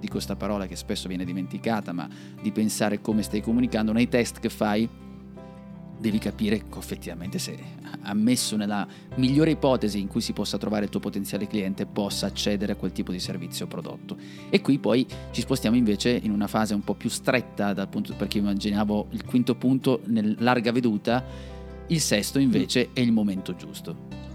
dico 0.00 0.14
questa 0.14 0.34
parola 0.34 0.66
che 0.66 0.74
spesso 0.74 1.06
viene 1.06 1.24
dimenticata, 1.24 1.92
ma 1.92 2.08
di 2.40 2.50
pensare 2.50 3.00
come 3.00 3.22
stai 3.22 3.40
comunicando 3.42 3.92
nei 3.92 4.08
test 4.08 4.40
che 4.40 4.48
fai, 4.48 4.88
devi 6.00 6.18
capire 6.18 6.62
effettivamente 6.78 7.38
se 7.38 7.58
ammesso 8.02 8.56
nella 8.56 8.86
migliore 9.16 9.50
ipotesi 9.50 10.00
in 10.00 10.08
cui 10.08 10.22
si 10.22 10.32
possa 10.32 10.56
trovare 10.56 10.84
il 10.84 10.90
tuo 10.90 10.98
potenziale 10.98 11.46
cliente 11.46 11.84
possa 11.84 12.26
accedere 12.26 12.72
a 12.72 12.76
quel 12.76 12.92
tipo 12.92 13.12
di 13.12 13.20
servizio 13.20 13.66
o 13.66 13.68
prodotto. 13.68 14.16
E 14.48 14.62
qui 14.62 14.78
poi 14.78 15.06
ci 15.30 15.42
spostiamo 15.42 15.76
invece 15.76 16.10
in 16.10 16.30
una 16.30 16.46
fase 16.46 16.72
un 16.72 16.82
po' 16.82 16.94
più 16.94 17.10
stretta 17.10 17.74
dal 17.74 17.88
punto 17.88 18.14
perché 18.14 18.38
immaginavo 18.38 19.08
il 19.10 19.24
quinto 19.24 19.54
punto 19.54 20.00
nel 20.06 20.36
larga 20.38 20.72
veduta, 20.72 21.22
il 21.88 22.00
sesto 22.00 22.38
invece 22.38 22.90
è 22.94 23.00
il 23.00 23.12
momento 23.12 23.54
giusto. 23.54 24.29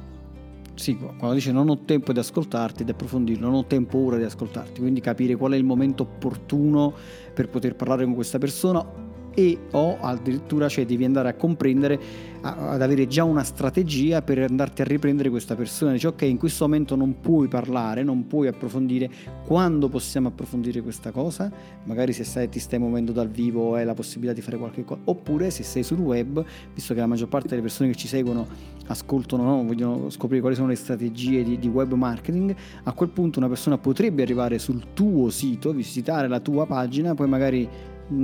Sì, 0.75 0.97
quando 0.97 1.33
dice 1.33 1.53
non 1.53 1.69
ho 1.69 1.79
tempo 1.85 2.11
di 2.11 2.19
ascoltarti, 2.19 2.83
di 2.83 2.91
approfondire, 2.91 3.39
non 3.39 3.53
ho 3.53 3.65
tempo 3.65 3.97
ora 3.97 4.17
di 4.17 4.23
ascoltarti, 4.23 4.81
quindi 4.81 4.99
capire 4.99 5.35
qual 5.35 5.53
è 5.53 5.55
il 5.55 5.63
momento 5.63 6.03
opportuno 6.03 6.93
per 7.33 7.47
poter 7.49 7.75
parlare 7.75 8.03
con 8.03 8.13
questa 8.13 8.37
persona 8.37 9.04
e 9.35 9.59
o 9.71 9.97
addirittura 9.99 10.67
cioè, 10.69 10.85
devi 10.85 11.03
andare 11.03 11.29
a 11.29 11.33
comprendere, 11.35 11.99
a, 12.41 12.71
ad 12.71 12.81
avere 12.81 13.05
già 13.05 13.23
una 13.25 13.43
strategia 13.43 14.21
per 14.21 14.39
andarti 14.39 14.81
a 14.81 14.85
riprendere 14.85 15.29
questa 15.29 15.55
persona. 15.55 15.91
Dici 15.91 16.07
ok, 16.07 16.21
in 16.23 16.37
questo 16.37 16.65
momento 16.65 16.95
non 16.95 17.19
puoi 17.19 17.47
parlare, 17.47 18.01
non 18.01 18.25
puoi 18.25 18.47
approfondire, 18.47 19.09
quando 19.45 19.89
possiamo 19.89 20.29
approfondire 20.29 20.81
questa 20.81 21.11
cosa? 21.11 21.51
Magari 21.83 22.13
se 22.13 22.23
stai, 22.23 22.49
ti 22.49 22.59
stai 22.59 22.79
muovendo 22.79 23.11
dal 23.11 23.29
vivo 23.29 23.75
hai 23.75 23.85
la 23.85 23.93
possibilità 23.93 24.33
di 24.33 24.41
fare 24.41 24.57
qualche 24.57 24.83
cosa, 24.83 25.01
oppure 25.03 25.51
se 25.51 25.63
sei 25.63 25.83
sul 25.83 25.99
web, 25.99 26.43
visto 26.73 26.93
che 26.93 26.99
la 27.01 27.05
maggior 27.05 27.27
parte 27.27 27.49
delle 27.49 27.61
persone 27.61 27.89
che 27.89 27.95
ci 27.95 28.07
seguono 28.07 28.47
ascoltano, 28.87 29.43
no? 29.43 29.63
vogliono 29.63 30.09
scoprire 30.09 30.41
quali 30.41 30.55
sono 30.55 30.67
le 30.67 30.75
strategie 30.75 31.43
di, 31.43 31.59
di 31.59 31.67
web 31.67 31.91
marketing, 31.93 32.55
a 32.83 32.93
quel 32.93 33.09
punto 33.09 33.39
una 33.39 33.49
persona 33.49 33.77
potrebbe 33.77 34.21
arrivare 34.21 34.59
sul 34.59 34.93
tuo 34.93 35.29
sito, 35.29 35.73
visitare 35.73 36.27
la 36.27 36.39
tua 36.39 36.65
pagina, 36.65 37.13
poi 37.15 37.27
magari 37.27 37.67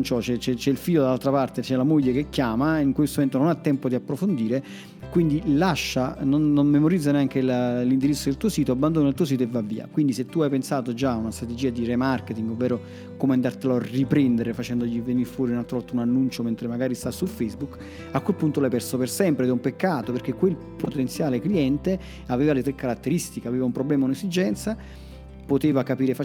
c'è, 0.02 0.38
c'è, 0.38 0.54
c'è, 0.54 0.70
il 0.70 0.78
figlio 0.78 1.02
dall'altra 1.02 1.32
parte, 1.32 1.62
c'è 1.62 1.76
la 1.76 1.84
moglie 1.84 2.12
che 2.12 2.28
chiama, 2.30 2.80
in 2.80 2.94
questo 2.94 3.20
momento 3.20 3.40
non 3.40 3.48
ha 3.48 3.56
tempo 3.56 3.90
di 3.90 3.96
approfondire, 3.96 4.64
quindi 5.10 5.42
lascia, 5.58 6.18
non, 6.22 6.54
non 6.54 6.68
memorizza 6.68 7.12
neanche 7.12 7.42
la, 7.42 7.82
l'indirizzo 7.82 8.30
del 8.30 8.38
tuo 8.38 8.48
sito, 8.48 8.72
abbandona 8.72 9.10
il 9.10 9.16
tuo 9.16 9.26
sito 9.26 9.44
e 9.44 9.48
va 9.48 9.62
via. 9.62 9.88
Quindi 9.92 10.14
se 10.14 10.28
tu 10.28 10.42
hai 10.42 10.50
pensato 10.50 10.94
già 10.94 11.14
a 11.14 11.16
una 11.16 11.32
strategia 11.32 11.70
di 11.70 11.84
remarketing, 11.84 12.50
ovvero 12.50 12.80
come 13.18 13.34
andartelo 13.34 13.76
a 13.76 13.80
riprendere 13.80 14.54
facendogli 14.54 15.02
venire 15.02 15.28
fuori 15.28 15.52
un'altra 15.52 15.78
volta 15.78 15.94
un 15.94 16.00
annuncio 16.00 16.44
mentre 16.44 16.68
magari 16.68 16.94
sta 16.94 17.12
su 17.12 17.26
Facebook, 17.26 17.78
a 18.12 18.20
quel 18.22 18.38
punto 18.38 18.60
l'hai 18.60 18.70
perso 18.70 18.98
per 18.98 19.10
sempre 19.10 19.44
ed 19.44 19.50
è 19.50 19.54
un 19.54 19.60
peccato 19.60 20.12
perché 20.12 20.34
quel 20.34 20.56
potenziale 20.56 21.42
cliente 21.42 22.00
aveva 22.28 22.54
le 22.54 22.62
tre 22.62 22.76
caratteristiche, 22.76 23.48
aveva 23.48 23.66
un 23.66 23.72
problema, 23.72 24.06
un'esigenza, 24.06 24.78
poteva 25.46 25.84
capire 25.84 26.16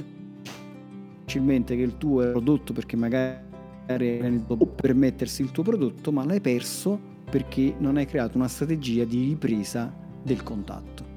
facilmente 1.24 1.74
che 1.74 1.82
il 1.82 1.96
tuo 1.98 2.22
è 2.22 2.30
prodotto 2.30 2.72
perché 2.72 2.94
magari 2.96 3.45
può 3.86 4.66
permettersi 4.66 5.42
il 5.42 5.50
tuo 5.50 5.62
prodotto, 5.62 6.12
ma 6.12 6.24
l'hai 6.24 6.40
perso 6.40 6.98
perché 7.30 7.74
non 7.78 7.96
hai 7.96 8.06
creato 8.06 8.36
una 8.36 8.48
strategia 8.48 9.04
di 9.04 9.24
ripresa 9.24 9.92
del 10.22 10.42
contatto. 10.42 11.14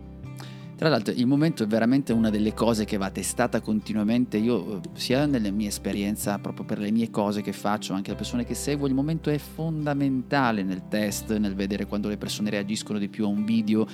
Tra 0.80 0.88
l'altro 0.88 1.14
il 1.14 1.28
momento 1.28 1.62
è 1.64 1.68
veramente 1.68 2.14
una 2.14 2.30
delle 2.30 2.54
cose 2.54 2.86
che 2.86 2.96
va 2.96 3.10
testata 3.10 3.60
continuamente, 3.60 4.38
io 4.38 4.78
eh, 4.78 4.82
sia 4.94 5.26
nella 5.26 5.52
mia 5.52 5.68
esperienza, 5.68 6.40
proprio 6.40 6.64
per 6.64 6.80
le 6.80 6.90
mie 6.90 7.10
cose 7.10 7.42
che 7.42 7.52
faccio, 7.52 7.92
anche 7.92 8.12
le 8.12 8.16
persone 8.16 8.46
che 8.46 8.54
seguo, 8.54 8.88
il 8.88 8.94
momento 8.94 9.30
è 9.30 9.38
fondamentale 9.38 10.64
nel 10.64 10.84
test, 10.88 11.36
nel 11.36 11.54
vedere 11.54 11.86
quando 11.86 12.08
le 12.08 12.16
persone 12.16 12.50
reagiscono 12.50 12.98
di 12.98 13.10
più 13.10 13.26
a 13.26 13.28
un 13.28 13.44
video, 13.44 13.86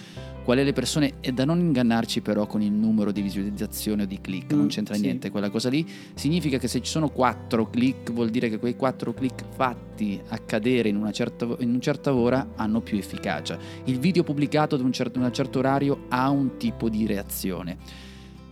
quali 0.46 0.64
le 0.64 0.74
persone, 0.74 1.16
e 1.22 1.34
da 1.34 1.43
non 1.43 1.60
ingannarci 1.60 2.22
però 2.22 2.46
con 2.46 2.62
il 2.62 2.72
numero 2.72 3.12
di 3.12 3.24
visualizzazioni 3.24 4.04
o 4.04 4.06
di 4.06 4.22
click, 4.22 4.54
non 4.54 4.66
Mm, 4.66 4.68
c'entra 4.68 4.93
sì. 4.93 5.02
niente 5.02 5.32
quella 5.32 5.50
cosa 5.50 5.70
lì, 5.70 5.86
significa 6.14 6.60
che 6.60 6.68
se 6.68 6.82
ci 6.82 6.89
sono 6.91 7.10
4 7.10 7.70
click 7.70 8.12
vuol 8.14 8.30
dire 8.30 8.48
che 8.48 8.60
quei 8.60 8.76
4 8.76 9.12
click 9.14 9.43
fatti 9.50 10.22
accadere 10.28 10.88
in 10.88 10.98
una 10.98 11.12
certa, 11.12 11.46
in 11.60 11.70
una 11.70 11.80
certa 11.80 12.14
ora 12.14 12.52
hanno 12.56 12.80
più 12.82 12.96
efficacia. 12.98 13.58
Il 13.86 13.98
video 13.98 14.24
pubblicato 14.24 14.76
ad 14.76 14.82
un 14.82 14.93
certo, 14.93 15.20
un 15.20 15.34
certo 15.34 15.60
orario 15.60 16.06
ha 16.10 16.30
un 16.30 16.58
tipo 16.58 16.89
di 16.89 17.08
reazione. 17.08 17.78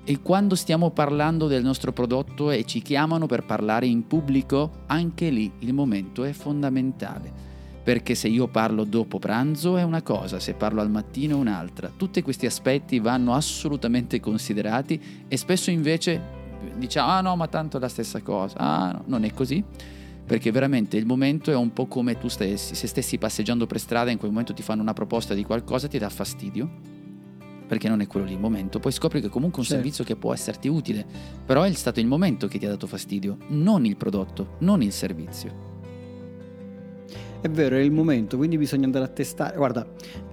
E 0.04 0.20
quando 0.22 0.56
stiamo 0.56 0.89
parlando 0.89 1.48
del 1.48 1.64
nostro 1.64 1.94
prodotto 1.94 2.50
e 2.52 2.66
ci 2.66 2.82
chiamano 2.82 3.28
per 3.28 3.46
parlare 3.46 3.86
in 3.86 4.08
pubblico, 4.08 4.82
anche 4.88 5.30
lì 5.30 5.50
il 5.60 5.74
momento 5.74 6.24
è 6.24 6.34
fondamentale. 6.34 7.53
Perché 7.84 8.15
se 8.15 8.29
io 8.29 8.47
parlo 8.47 8.86
dopo 8.86 9.19
pranzo 9.19 9.75
è 9.75 9.84
una 9.84 10.01
cosa, 10.01 10.39
se 10.39 10.53
parlo 10.53 10.79
al 10.79 10.89
mattino 10.89 11.36
è 11.36 11.39
un'altra. 11.39 11.91
Tutti 11.95 12.21
questi 12.21 12.45
aspetti 12.45 12.99
vanno 12.99 13.34
assolutamente 13.34 14.21
considerati 14.21 15.25
e 15.27 15.36
spesso 15.36 15.69
invece 15.69 16.41
diciamo 16.77 17.09
ah 17.11 17.19
no 17.19 17.36
ma 17.36 17.47
tanto 17.47 17.75
è 17.75 17.79
la 17.81 17.89
stessa 17.89 18.21
cosa, 18.21 18.57
ah 18.57 18.91
no, 18.93 19.03
non 19.07 19.23
è 19.25 19.34
così. 19.34 19.61
Perché 20.25 20.51
veramente 20.51 20.95
il 20.95 21.05
momento 21.05 21.51
è 21.51 21.55
un 21.55 21.73
po' 21.73 21.88
come 21.88 22.17
tu 22.17 22.29
stessi, 22.29 22.75
se 22.75 22.88
stessi 22.88 23.17
passeggiando 23.17 23.67
per 23.67 23.77
strada 23.77 24.09
in 24.09 24.17
quel 24.17 24.31
momento 24.31 24.53
ti 24.53 24.63
fanno 24.63 24.81
una 24.81 24.93
proposta 24.93 25.34
di 25.34 25.43
qualcosa 25.43 25.89
ti 25.89 25.97
dà 25.97 26.07
fastidio, 26.07 26.69
perché 27.67 27.89
non 27.89 27.99
è 27.99 28.07
quello 28.07 28.25
lì 28.25 28.31
il 28.31 28.39
momento, 28.39 28.79
poi 28.79 28.93
scopri 28.93 29.19
che 29.19 29.27
comunque 29.27 29.57
è 29.57 29.59
un 29.59 29.65
Certo. 29.67 29.84
servizio 29.84 30.05
che 30.05 30.15
può 30.15 30.34
esserti 30.34 30.69
utile, 30.69 31.05
però 31.45 31.63
è 31.63 31.73
stato 31.73 31.99
il 31.99 32.07
momento 32.07 32.47
che 32.47 32.57
ti 32.57 32.65
ha 32.65 32.69
dato 32.69 32.88
fastidio, 32.88 33.36
non 33.49 33.86
il 33.86 33.97
prodotto, 33.97 34.55
non 34.59 34.81
il 34.81 34.93
servizio. 34.93 35.72
È 37.44 37.50
vero, 37.50 37.76
è 37.76 37.80
il 37.80 37.91
momento, 37.91 38.38
quindi 38.38 38.58
bisogna 38.58 38.86
andare 38.86 39.04
a 39.04 39.10
testare. 39.10 39.58
Guarda, 39.58 39.86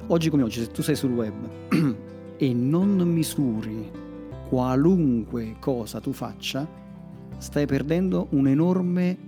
oggi 0.06 0.30
come 0.30 0.44
oggi, 0.44 0.60
se 0.60 0.70
tu 0.70 0.80
sei 0.80 0.94
sul 0.94 1.10
web 1.10 1.34
e 2.38 2.54
non 2.54 2.98
misuri 3.00 3.90
qualunque 4.48 5.56
cosa 5.58 5.98
tu 5.98 6.12
faccia, 6.12 6.64
stai 7.36 7.66
perdendo 7.66 8.28
un'enorme 8.30 9.18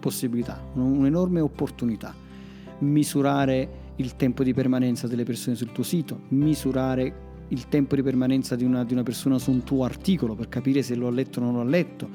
possibilità, 0.00 0.64
un'enorme 0.72 1.40
opportunità. 1.40 2.14
Misurare 2.78 3.68
il 3.96 4.16
tempo 4.16 4.42
di 4.42 4.54
permanenza 4.54 5.06
delle 5.06 5.24
persone 5.24 5.56
sul 5.56 5.72
tuo 5.72 5.84
sito, 5.84 6.20
misurare 6.28 7.28
il 7.48 7.68
tempo 7.68 7.96
di 7.96 8.02
permanenza 8.02 8.56
di 8.56 8.64
una, 8.64 8.82
di 8.82 8.94
una 8.94 9.02
persona 9.02 9.38
su 9.38 9.50
un 9.50 9.62
tuo 9.62 9.84
articolo 9.84 10.34
per 10.34 10.48
capire 10.48 10.82
se 10.82 10.94
lo 10.94 11.06
ha 11.06 11.10
letto 11.10 11.40
o 11.40 11.44
non 11.44 11.52
lo 11.52 11.60
ha 11.60 11.64
letto, 11.64 12.08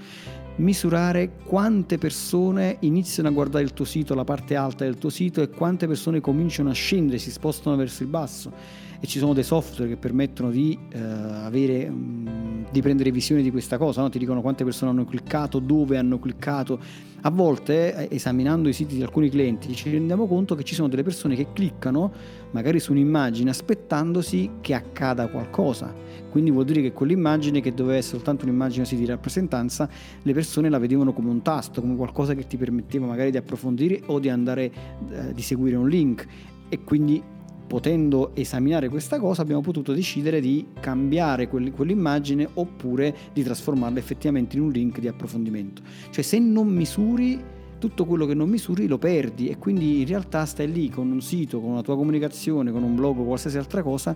misurare 0.58 1.32
quante 1.44 1.98
persone 1.98 2.78
iniziano 2.82 3.30
a 3.30 3.32
guardare 3.32 3.64
il 3.64 3.74
tuo 3.74 3.86
sito, 3.86 4.16
la 4.16 4.24
parte 4.24 4.56
alta 4.56 4.84
del 4.84 4.98
tuo 4.98 5.10
sito 5.10 5.42
e 5.42 5.50
quante 5.50 5.88
persone 5.88 6.22
cominciano 6.22 6.70
a 6.70 6.74
scendere, 6.74 7.18
si 7.18 7.32
spostano 7.32 7.76
verso 7.76 8.04
il 8.04 8.10
basso 8.10 8.52
e 9.00 9.08
ci 9.08 9.20
sono 9.20 9.34
dei 9.34 9.44
software 9.44 9.90
che 9.90 9.98
permettono 9.98 10.50
di, 10.50 10.78
eh, 10.90 11.00
avere, 11.00 11.90
mm, 11.90 12.66
di 12.72 12.82
prendere 12.82 13.12
visione 13.12 13.42
di 13.42 13.52
questa 13.52 13.78
cosa, 13.78 14.02
no? 14.02 14.10
ti 14.10 14.20
dicono 14.20 14.42
quante 14.42 14.64
persone 14.64 14.92
hanno 14.92 15.06
cliccato, 15.06 15.60
dove 15.60 15.98
hanno 15.98 16.20
cliccato. 16.20 16.80
A 17.22 17.30
volte, 17.32 18.08
eh, 18.08 18.16
esaminando 18.16 18.70
i 18.70 18.74
siti 18.74 18.96
di 18.96 19.02
alcuni 19.02 19.30
clienti, 19.30 19.74
ci 19.74 19.90
rendiamo 19.90 20.28
conto 20.28 20.54
che 20.56 20.64
ci 20.64 20.76
sono 20.76 20.88
delle 20.88 21.02
persone 21.04 21.36
che 21.36 21.48
cliccano 21.54 22.12
magari 22.52 22.80
su 22.80 22.92
un'immagine 22.92 23.50
aspettandosi 23.50 24.52
che 24.62 24.74
accada 24.74 25.28
qualcosa. 25.28 25.94
Quindi 26.30 26.52
vuol 26.52 26.66
dire 26.66 26.82
che 26.82 26.92
quell'immagine, 26.92 27.62
che 27.62 27.74
doveva 27.74 27.98
essere 27.98 28.18
soltanto 28.18 28.46
un'immagine 28.46 28.86
di 28.88 29.06
rappresentanza, 29.06 29.90
le 30.22 30.34
persone 30.34 30.70
la 30.70 30.78
vedevano 30.78 31.14
come 31.14 31.30
un 31.30 31.42
tasto, 31.42 31.82
come 31.82 31.96
qualcosa 31.96 32.34
che 32.34 32.46
ti 32.46 32.58
permetteva 32.58 33.06
magari 33.08 33.32
di 33.32 33.38
approfondire 33.38 34.02
o 34.06 34.20
di 34.20 34.30
andare, 34.30 34.72
eh, 35.10 35.34
di 35.34 35.42
seguire 35.42 35.78
un 35.78 35.90
link. 35.90 36.26
E 36.70 36.84
quindi 36.84 37.22
potendo 37.68 38.32
esaminare 38.36 38.90
questa 38.90 39.20
cosa 39.20 39.42
abbiamo 39.42 39.62
potuto 39.62 39.94
decidere 39.94 40.40
di 40.40 40.68
cambiare 40.80 41.48
quel- 41.48 41.72
quell'immagine 41.72 42.48
oppure 42.54 43.16
di 43.34 43.44
trasformarla 43.44 44.00
effettivamente 44.00 44.56
in 44.56 44.64
un 44.64 44.72
link 44.72 45.00
di 45.00 45.08
approfondimento. 45.08 45.82
Cioè 46.10 46.24
se 46.24 46.40
non 46.40 46.68
misuri 46.68 47.54
tutto 47.78 48.06
quello 48.06 48.26
che 48.26 48.34
non 48.34 48.50
misuri 48.50 48.88
lo 48.88 48.98
perdi 48.98 49.48
e 49.48 49.58
quindi 49.58 50.02
in 50.02 50.08
realtà 50.08 50.46
stai 50.46 50.72
lì 50.72 50.90
con 50.90 51.12
un 51.12 51.22
sito, 51.22 51.60
con 51.60 51.72
una 51.72 51.82
tua 51.82 51.96
comunicazione, 51.96 52.72
con 52.72 52.84
un 52.84 52.96
blog 52.96 53.20
o 53.20 53.26
qualsiasi 53.26 53.58
altra 53.58 53.84
cosa, 53.84 54.16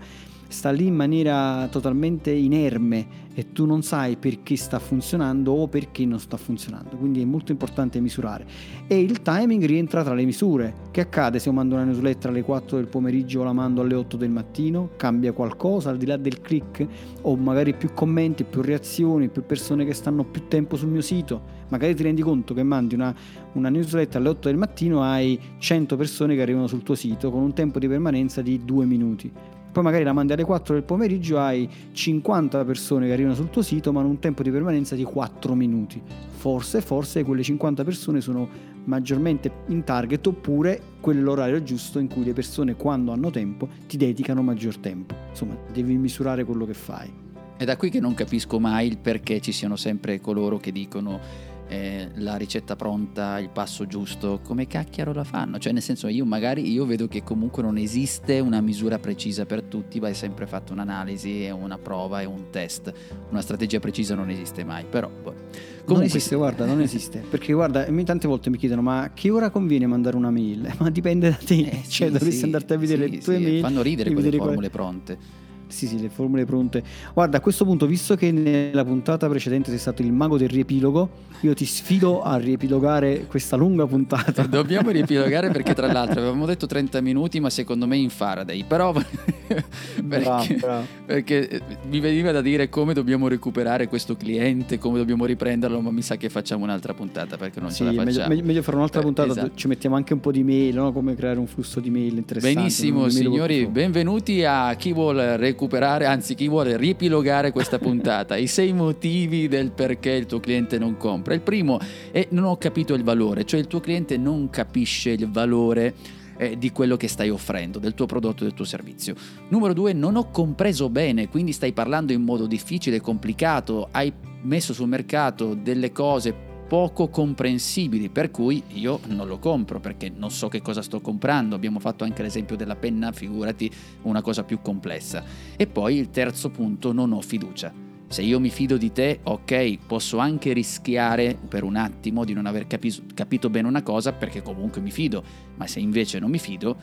sta 0.49 0.71
lì 0.71 0.87
in 0.87 0.95
maniera 0.95 1.67
totalmente 1.69 2.31
inerme 2.31 3.27
e 3.35 3.53
tu 3.53 3.65
non 3.65 3.83
sai 3.83 4.17
perché 4.17 4.57
sta 4.57 4.79
funzionando 4.79 5.53
o 5.53 5.67
perché 5.67 6.05
non 6.05 6.19
sta 6.19 6.35
funzionando. 6.35 6.97
Quindi 6.97 7.21
è 7.21 7.25
molto 7.25 7.53
importante 7.53 8.01
misurare. 8.01 8.45
E 8.87 8.99
il 8.99 9.21
timing 9.21 9.63
rientra 9.63 10.03
tra 10.03 10.13
le 10.13 10.25
misure. 10.25 10.73
Che 10.91 10.99
accade 10.99 11.39
se 11.39 11.47
io 11.47 11.55
mando 11.55 11.75
una 11.75 11.85
newsletter 11.85 12.31
alle 12.31 12.41
4 12.41 12.77
del 12.77 12.87
pomeriggio 12.87 13.39
o 13.39 13.43
la 13.43 13.53
mando 13.53 13.81
alle 13.81 13.95
8 13.95 14.17
del 14.17 14.31
mattino? 14.31 14.89
Cambia 14.97 15.31
qualcosa 15.31 15.91
al 15.91 15.97
di 15.97 16.05
là 16.05 16.17
del 16.17 16.41
click? 16.41 16.85
O 17.21 17.37
magari 17.37 17.73
più 17.75 17.93
commenti, 17.93 18.43
più 18.43 18.61
reazioni, 18.61 19.29
più 19.29 19.45
persone 19.45 19.85
che 19.85 19.93
stanno 19.93 20.25
più 20.25 20.47
tempo 20.47 20.75
sul 20.75 20.89
mio 20.89 21.01
sito? 21.01 21.57
Magari 21.69 21.95
ti 21.95 22.03
rendi 22.03 22.23
conto 22.23 22.53
che 22.53 22.63
mandi 22.63 22.95
una, 22.95 23.15
una 23.53 23.69
newsletter 23.69 24.19
alle 24.19 24.29
8 24.29 24.49
del 24.49 24.57
mattino 24.57 25.01
hai 25.03 25.39
100 25.59 25.95
persone 25.95 26.35
che 26.35 26.41
arrivano 26.41 26.67
sul 26.67 26.83
tuo 26.83 26.95
sito 26.95 27.29
con 27.31 27.41
un 27.41 27.53
tempo 27.53 27.79
di 27.79 27.87
permanenza 27.87 28.41
di 28.41 28.59
2 28.65 28.85
minuti. 28.85 29.31
Poi 29.79 29.87
magari 29.87 30.03
la 30.03 30.11
mandi 30.11 30.33
alle 30.33 30.43
4 30.43 30.73
del 30.73 30.83
pomeriggio 30.83 31.39
hai 31.39 31.65
50 31.93 32.65
persone 32.65 33.07
che 33.07 33.13
arrivano 33.13 33.33
sul 33.33 33.49
tuo 33.49 33.61
sito 33.61 33.93
ma 33.93 34.01
hanno 34.01 34.09
un 34.09 34.19
tempo 34.19 34.43
di 34.43 34.51
permanenza 34.51 34.93
di 34.93 35.05
4 35.05 35.55
minuti. 35.55 36.01
Forse, 36.31 36.81
forse 36.81 37.23
quelle 37.23 37.43
50 37.43 37.85
persone 37.85 38.19
sono 38.19 38.49
maggiormente 38.83 39.49
in 39.67 39.85
target 39.85 40.27
oppure 40.27 40.81
quello 40.99 41.21
è 41.21 41.23
l'orario 41.23 41.63
giusto 41.63 41.97
in 41.99 42.09
cui 42.09 42.25
le 42.25 42.33
persone 42.33 42.75
quando 42.75 43.13
hanno 43.13 43.29
tempo 43.29 43.69
ti 43.87 43.95
dedicano 43.95 44.41
maggior 44.41 44.75
tempo. 44.79 45.15
Insomma, 45.29 45.55
devi 45.71 45.95
misurare 45.95 46.43
quello 46.43 46.65
che 46.65 46.73
fai. 46.73 47.09
È 47.55 47.63
da 47.63 47.77
qui 47.77 47.89
che 47.89 48.01
non 48.01 48.13
capisco 48.13 48.59
mai 48.59 48.87
il 48.87 48.97
perché 48.97 49.39
ci 49.39 49.53
siano 49.53 49.77
sempre 49.77 50.19
coloro 50.19 50.57
che 50.57 50.73
dicono 50.73 51.21
eh, 51.69 52.09
la 52.15 52.35
ricetta 52.35 52.75
pronta, 52.75 53.37
il 53.39 53.49
passo 53.49 53.85
giusto, 53.85 54.39
come 54.43 54.65
cacchiaro 54.65 55.13
la 55.13 55.23
fanno? 55.23 55.59
Cioè 55.59 55.71
nel 55.71 55.83
senso 55.83 56.07
io 56.07 56.25
magari 56.25 56.69
io 56.69 56.85
vedo 56.85 57.07
che 57.07 57.23
comunque 57.23 57.61
non 57.61 57.77
esiste 57.77 58.39
una 58.39 58.59
misura 58.59 58.97
precisa 58.97 59.45
per 59.45 59.61
tutti, 59.63 59.99
va 59.99 60.09
è 60.09 60.13
sempre 60.13 60.47
fatta 60.47 60.73
un'analisi, 60.73 61.49
una 61.53 61.77
prova 61.77 62.21
e 62.21 62.25
un 62.25 62.49
test, 62.49 62.91
una 63.29 63.41
strategia 63.41 63.79
precisa 63.79 64.15
non 64.15 64.29
esiste 64.31 64.63
mai, 64.63 64.83
però 64.89 65.09
boh. 65.09 65.31
non 65.31 65.83
comunque 65.85 66.17
esiste, 66.17 66.35
guarda, 66.35 66.65
non 66.65 66.81
esiste. 66.81 67.23
Perché 67.29 67.53
guarda, 67.53 67.85
tante 68.03 68.27
volte 68.27 68.49
mi 68.49 68.57
chiedono 68.57 68.81
ma 68.81 69.11
che 69.13 69.29
ora 69.29 69.51
conviene 69.51 69.85
mandare 69.85 70.15
una 70.15 70.31
mail? 70.31 70.73
Ma 70.79 70.89
dipende 70.89 71.29
da 71.29 71.35
te, 71.35 71.53
Eh, 71.53 71.83
cioè 71.87 72.07
sì, 72.07 72.13
dovresti 72.13 72.37
sì, 72.37 72.43
andarti 72.45 72.73
a 72.73 72.77
vedere 72.77 73.05
sì, 73.05 73.11
le 73.11 73.17
tue 73.19 73.37
mail. 73.37 73.61
Fanno 73.61 73.81
ridere 73.83 74.11
quelle 74.11 74.35
formule 74.37 74.69
pronte. 74.69 75.47
Sì, 75.69 75.85
sì, 75.85 76.01
le 76.01 76.09
formule 76.09 76.45
pronte. 76.45 76.83
Guarda, 77.13 77.37
a 77.37 77.41
questo 77.41 77.63
punto, 77.63 77.85
visto 77.85 78.15
che 78.15 78.31
nella 78.31 78.83
puntata 78.83 79.29
precedente 79.29 79.69
sei 79.69 79.77
stato 79.79 80.01
il 80.01 80.11
mago 80.11 80.35
del 80.37 80.49
riepilogo, 80.49 81.09
io 81.41 81.53
ti 81.53 81.63
sfido 81.65 82.23
a 82.23 82.37
riepilogare 82.37 83.25
questa 83.27 83.55
lunga 83.55 83.85
puntata. 83.85 84.43
Dobbiamo 84.49 84.89
riepilogare 84.89 85.51
perché 85.51 85.75
tra 85.75 85.91
l'altro 85.91 86.19
avevamo 86.21 86.45
detto 86.47 86.65
30 86.65 87.01
minuti, 87.01 87.39
ma 87.39 87.49
secondo 87.51 87.85
me 87.85 87.97
in 87.97 88.09
Faraday, 88.09 88.63
però 88.65 88.91
perché, 90.07 90.55
bravo. 90.55 90.85
perché 91.05 91.47
eh, 91.47 91.61
mi 91.87 91.99
veniva 91.99 92.31
da 92.31 92.41
dire 92.41 92.67
come 92.69 92.93
dobbiamo 92.93 93.27
recuperare 93.27 93.87
questo 93.87 94.15
cliente, 94.15 94.77
come 94.79 94.97
dobbiamo 94.97 95.25
riprenderlo, 95.25 95.79
ma 95.81 95.91
mi 95.91 96.01
sa 96.01 96.15
che 96.17 96.29
facciamo 96.29 96.63
un'altra 96.63 96.93
puntata 96.93 97.37
perché 97.37 97.59
non 97.59 97.69
Sì, 97.69 97.77
ce 97.77 97.83
la 97.85 98.03
facciamo. 98.03 98.27
meglio- 98.27 98.43
meglio 98.45 98.61
fare 98.63 98.77
un'altra 98.77 99.01
Eh, 99.01 99.03
puntata, 99.03 99.29
esatto. 99.31 99.51
ci 99.55 99.67
mettiamo 99.67 99.95
anche 99.95 100.13
un 100.13 100.19
po' 100.19 100.31
di 100.31 100.43
mail, 100.43 100.75
no? 100.75 100.91
come 100.91 101.15
creare 101.15 101.39
un 101.39 101.47
flusso 101.47 101.79
di 101.79 101.89
mail 101.91 102.17
interessante. 102.17 102.57
Benissimo 102.57 103.07
signori, 103.09 103.67
benvenuti 103.67 104.43
a 104.43 104.73
chi 104.73 104.93
vuole 104.93 105.37
recuperare, 105.37 105.57
anzi 106.05 106.35
chi 106.35 106.47
vuole 106.47 106.77
riepilogare 106.77 107.51
questa 107.51 107.77
puntata. 107.79 108.37
I 108.37 108.47
sei 108.47 108.73
motivi 108.73 109.47
del 109.47 109.71
perché 109.71 110.11
il 110.11 110.25
tuo 110.25 110.39
cliente 110.39 110.77
non 110.77 110.97
compra. 110.97 111.33
Il 111.33 111.41
primo 111.41 111.79
è 112.11 112.27
non 112.31 112.45
ho 112.45 112.57
capito 112.57 112.93
il 112.93 113.03
valore, 113.03 113.45
cioè 113.45 113.59
il 113.59 113.67
tuo 113.67 113.79
cliente 113.79 114.17
non 114.17 114.49
capisce 114.49 115.11
il 115.11 115.29
valore 115.29 115.93
eh, 116.37 116.57
di 116.57 116.71
quello 116.71 116.95
che 116.95 117.07
stai 117.07 117.29
offrendo, 117.29 117.79
del 117.79 117.93
tuo 117.93 118.05
prodotto, 118.05 118.43
del 118.43 118.53
tuo 118.53 118.65
servizio. 118.65 119.15
Numero 119.49 119.73
due, 119.73 119.93
non 119.93 120.15
ho 120.15 120.29
compreso 120.31 120.89
bene, 120.89 121.27
quindi 121.27 121.51
stai 121.51 121.73
parlando 121.73 122.13
in 122.13 122.21
modo 122.21 122.47
difficile 122.47 122.97
e 122.97 123.01
complicato, 123.01 123.89
hai 123.91 124.11
messo 124.41 124.73
sul 124.73 124.87
mercato 124.87 125.53
delle 125.53 125.91
cose 125.91 126.48
poco 126.69 127.07
comprensibili, 127.09 128.09
per 128.09 128.29
cui 128.29 128.61
io 128.73 128.99
non 129.07 129.27
lo 129.27 129.39
compro 129.39 129.79
perché 129.79 130.11
non 130.15 130.29
so 130.29 130.49
che 130.49 130.61
cosa 130.61 130.83
sto 130.83 131.01
comprando. 131.01 131.55
Abbiamo 131.55 131.79
fatto 131.79 132.03
anche 132.03 132.21
l'esempio 132.21 132.55
della 132.55 132.75
penna, 132.75 133.11
figurati 133.11 133.69
una 134.03 134.21
cosa 134.21 134.43
più 134.43 134.61
complessa. 134.61 135.23
E 135.57 135.65
poi 135.65 135.97
il 135.97 136.11
terzo 136.11 136.51
punto, 136.51 136.93
non 136.93 137.11
ho 137.11 137.21
fiducia. 137.21 137.73
Se 138.07 138.21
io 138.21 138.39
mi 138.39 138.49
fido 138.49 138.77
di 138.77 138.91
te, 138.91 139.19
ok, 139.23 139.79
posso 139.87 140.19
anche 140.19 140.53
rischiare 140.53 141.35
per 141.47 141.63
un 141.63 141.75
attimo 141.75 142.23
di 142.23 142.33
non 142.33 142.45
aver 142.45 142.67
capi- 142.67 143.13
capito 143.15 143.49
bene 143.49 143.67
una 143.67 143.81
cosa 143.81 144.13
perché 144.13 144.43
comunque 144.43 144.79
mi 144.79 144.91
fido, 144.91 145.23
ma 145.55 145.65
se 145.65 145.79
invece 145.79 146.19
non 146.19 146.29
mi 146.29 146.39
fido, 146.39 146.77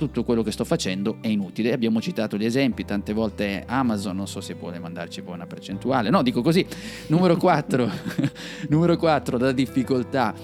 tutto 0.00 0.24
quello 0.24 0.42
che 0.42 0.50
sto 0.50 0.64
facendo 0.64 1.18
è 1.20 1.28
inutile. 1.28 1.74
Abbiamo 1.74 2.00
citato 2.00 2.38
gli 2.38 2.46
esempi, 2.46 2.86
tante 2.86 3.12
volte 3.12 3.64
Amazon, 3.66 4.16
non 4.16 4.26
so 4.26 4.40
se 4.40 4.54
vuole 4.54 4.78
mandarci 4.78 5.22
una 5.26 5.46
percentuale, 5.46 6.08
no, 6.08 6.22
dico 6.22 6.40
così. 6.40 6.66
Numero 7.08 7.36
4, 7.36 7.90
numero 8.70 8.96
4 8.96 9.36
la 9.36 9.52
difficoltà, 9.52 10.34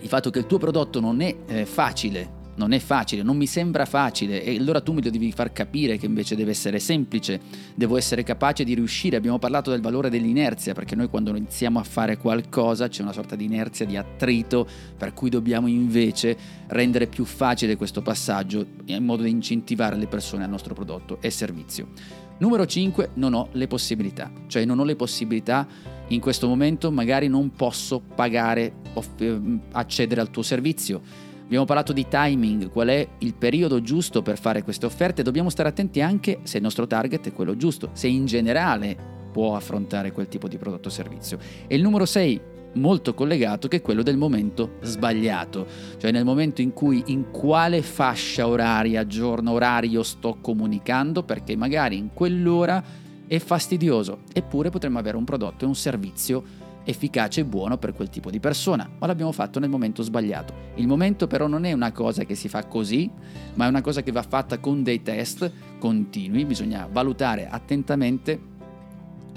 il 0.00 0.08
fatto 0.08 0.30
che 0.30 0.38
il 0.38 0.46
tuo 0.46 0.56
prodotto 0.56 0.98
non 0.98 1.20
è 1.20 1.36
eh, 1.46 1.66
facile 1.66 2.33
non 2.56 2.72
è 2.72 2.78
facile, 2.78 3.22
non 3.22 3.36
mi 3.36 3.46
sembra 3.46 3.84
facile 3.84 4.42
e 4.42 4.56
allora 4.56 4.80
tu 4.80 4.92
mi 4.92 5.00
devi 5.00 5.32
far 5.32 5.52
capire 5.52 5.96
che 5.96 6.06
invece 6.06 6.36
deve 6.36 6.50
essere 6.50 6.78
semplice, 6.78 7.40
devo 7.74 7.96
essere 7.96 8.22
capace 8.22 8.64
di 8.64 8.74
riuscire. 8.74 9.16
Abbiamo 9.16 9.38
parlato 9.38 9.70
del 9.70 9.80
valore 9.80 10.10
dell'inerzia 10.10 10.74
perché 10.74 10.94
noi 10.94 11.08
quando 11.08 11.30
iniziamo 11.36 11.78
a 11.78 11.82
fare 11.82 12.16
qualcosa 12.16 12.88
c'è 12.88 13.02
una 13.02 13.12
sorta 13.12 13.36
di 13.36 13.44
inerzia, 13.44 13.86
di 13.86 13.96
attrito, 13.96 14.66
per 14.96 15.12
cui 15.14 15.30
dobbiamo 15.30 15.66
invece 15.66 16.36
rendere 16.68 17.06
più 17.06 17.24
facile 17.24 17.76
questo 17.76 18.02
passaggio 18.02 18.66
in 18.86 19.04
modo 19.04 19.22
da 19.22 19.28
incentivare 19.28 19.96
le 19.96 20.06
persone 20.06 20.44
al 20.44 20.50
nostro 20.50 20.74
prodotto 20.74 21.18
e 21.20 21.30
servizio. 21.30 21.88
Numero 22.36 22.66
5, 22.66 23.10
non 23.14 23.32
ho 23.32 23.48
le 23.52 23.68
possibilità, 23.68 24.30
cioè 24.48 24.64
non 24.64 24.80
ho 24.80 24.84
le 24.84 24.96
possibilità 24.96 25.66
in 26.08 26.20
questo 26.20 26.48
momento, 26.48 26.90
magari 26.90 27.28
non 27.28 27.50
posso 27.52 28.00
pagare, 28.00 28.74
ehm, 29.18 29.60
accedere 29.72 30.20
al 30.20 30.30
tuo 30.30 30.42
servizio 30.42 31.00
Abbiamo 31.44 31.66
parlato 31.66 31.92
di 31.92 32.06
timing, 32.08 32.70
qual 32.70 32.88
è 32.88 33.06
il 33.18 33.34
periodo 33.34 33.82
giusto 33.82 34.22
per 34.22 34.38
fare 34.38 34.62
queste 34.62 34.86
offerte, 34.86 35.22
dobbiamo 35.22 35.50
stare 35.50 35.68
attenti 35.68 36.00
anche 36.00 36.40
se 36.42 36.56
il 36.56 36.62
nostro 36.62 36.86
target 36.86 37.28
è 37.28 37.32
quello 37.32 37.54
giusto, 37.54 37.90
se 37.92 38.08
in 38.08 38.24
generale 38.24 38.96
può 39.30 39.54
affrontare 39.54 40.10
quel 40.10 40.26
tipo 40.28 40.48
di 40.48 40.56
prodotto 40.56 40.88
o 40.88 40.90
servizio. 40.90 41.38
E 41.66 41.76
il 41.76 41.82
numero 41.82 42.06
6, 42.06 42.40
molto 42.74 43.12
collegato, 43.12 43.68
che 43.68 43.76
è 43.76 43.82
quello 43.82 44.02
del 44.02 44.16
momento 44.16 44.78
sbagliato, 44.80 45.66
cioè 45.98 46.12
nel 46.12 46.24
momento 46.24 46.62
in 46.62 46.72
cui 46.72 47.02
in 47.06 47.30
quale 47.30 47.82
fascia 47.82 48.48
oraria, 48.48 49.06
giorno 49.06 49.52
orario 49.52 50.02
sto 50.02 50.38
comunicando, 50.40 51.24
perché 51.24 51.56
magari 51.56 51.98
in 51.98 52.10
quell'ora 52.14 52.82
è 53.26 53.38
fastidioso, 53.38 54.20
eppure 54.32 54.70
potremmo 54.70 54.98
avere 54.98 55.18
un 55.18 55.24
prodotto 55.24 55.64
e 55.64 55.68
un 55.68 55.74
servizio 55.74 56.62
efficace 56.84 57.40
e 57.40 57.44
buono 57.44 57.78
per 57.78 57.92
quel 57.94 58.10
tipo 58.10 58.30
di 58.30 58.40
persona, 58.40 58.88
ma 58.98 59.06
l'abbiamo 59.06 59.32
fatto 59.32 59.58
nel 59.58 59.70
momento 59.70 60.02
sbagliato. 60.02 60.54
Il 60.76 60.86
momento 60.86 61.26
però 61.26 61.46
non 61.46 61.64
è 61.64 61.72
una 61.72 61.92
cosa 61.92 62.24
che 62.24 62.34
si 62.34 62.48
fa 62.48 62.66
così, 62.66 63.10
ma 63.54 63.66
è 63.66 63.68
una 63.68 63.80
cosa 63.80 64.02
che 64.02 64.12
va 64.12 64.22
fatta 64.22 64.58
con 64.58 64.82
dei 64.82 65.02
test 65.02 65.50
continui, 65.78 66.44
bisogna 66.44 66.88
valutare 66.90 67.48
attentamente 67.48 68.52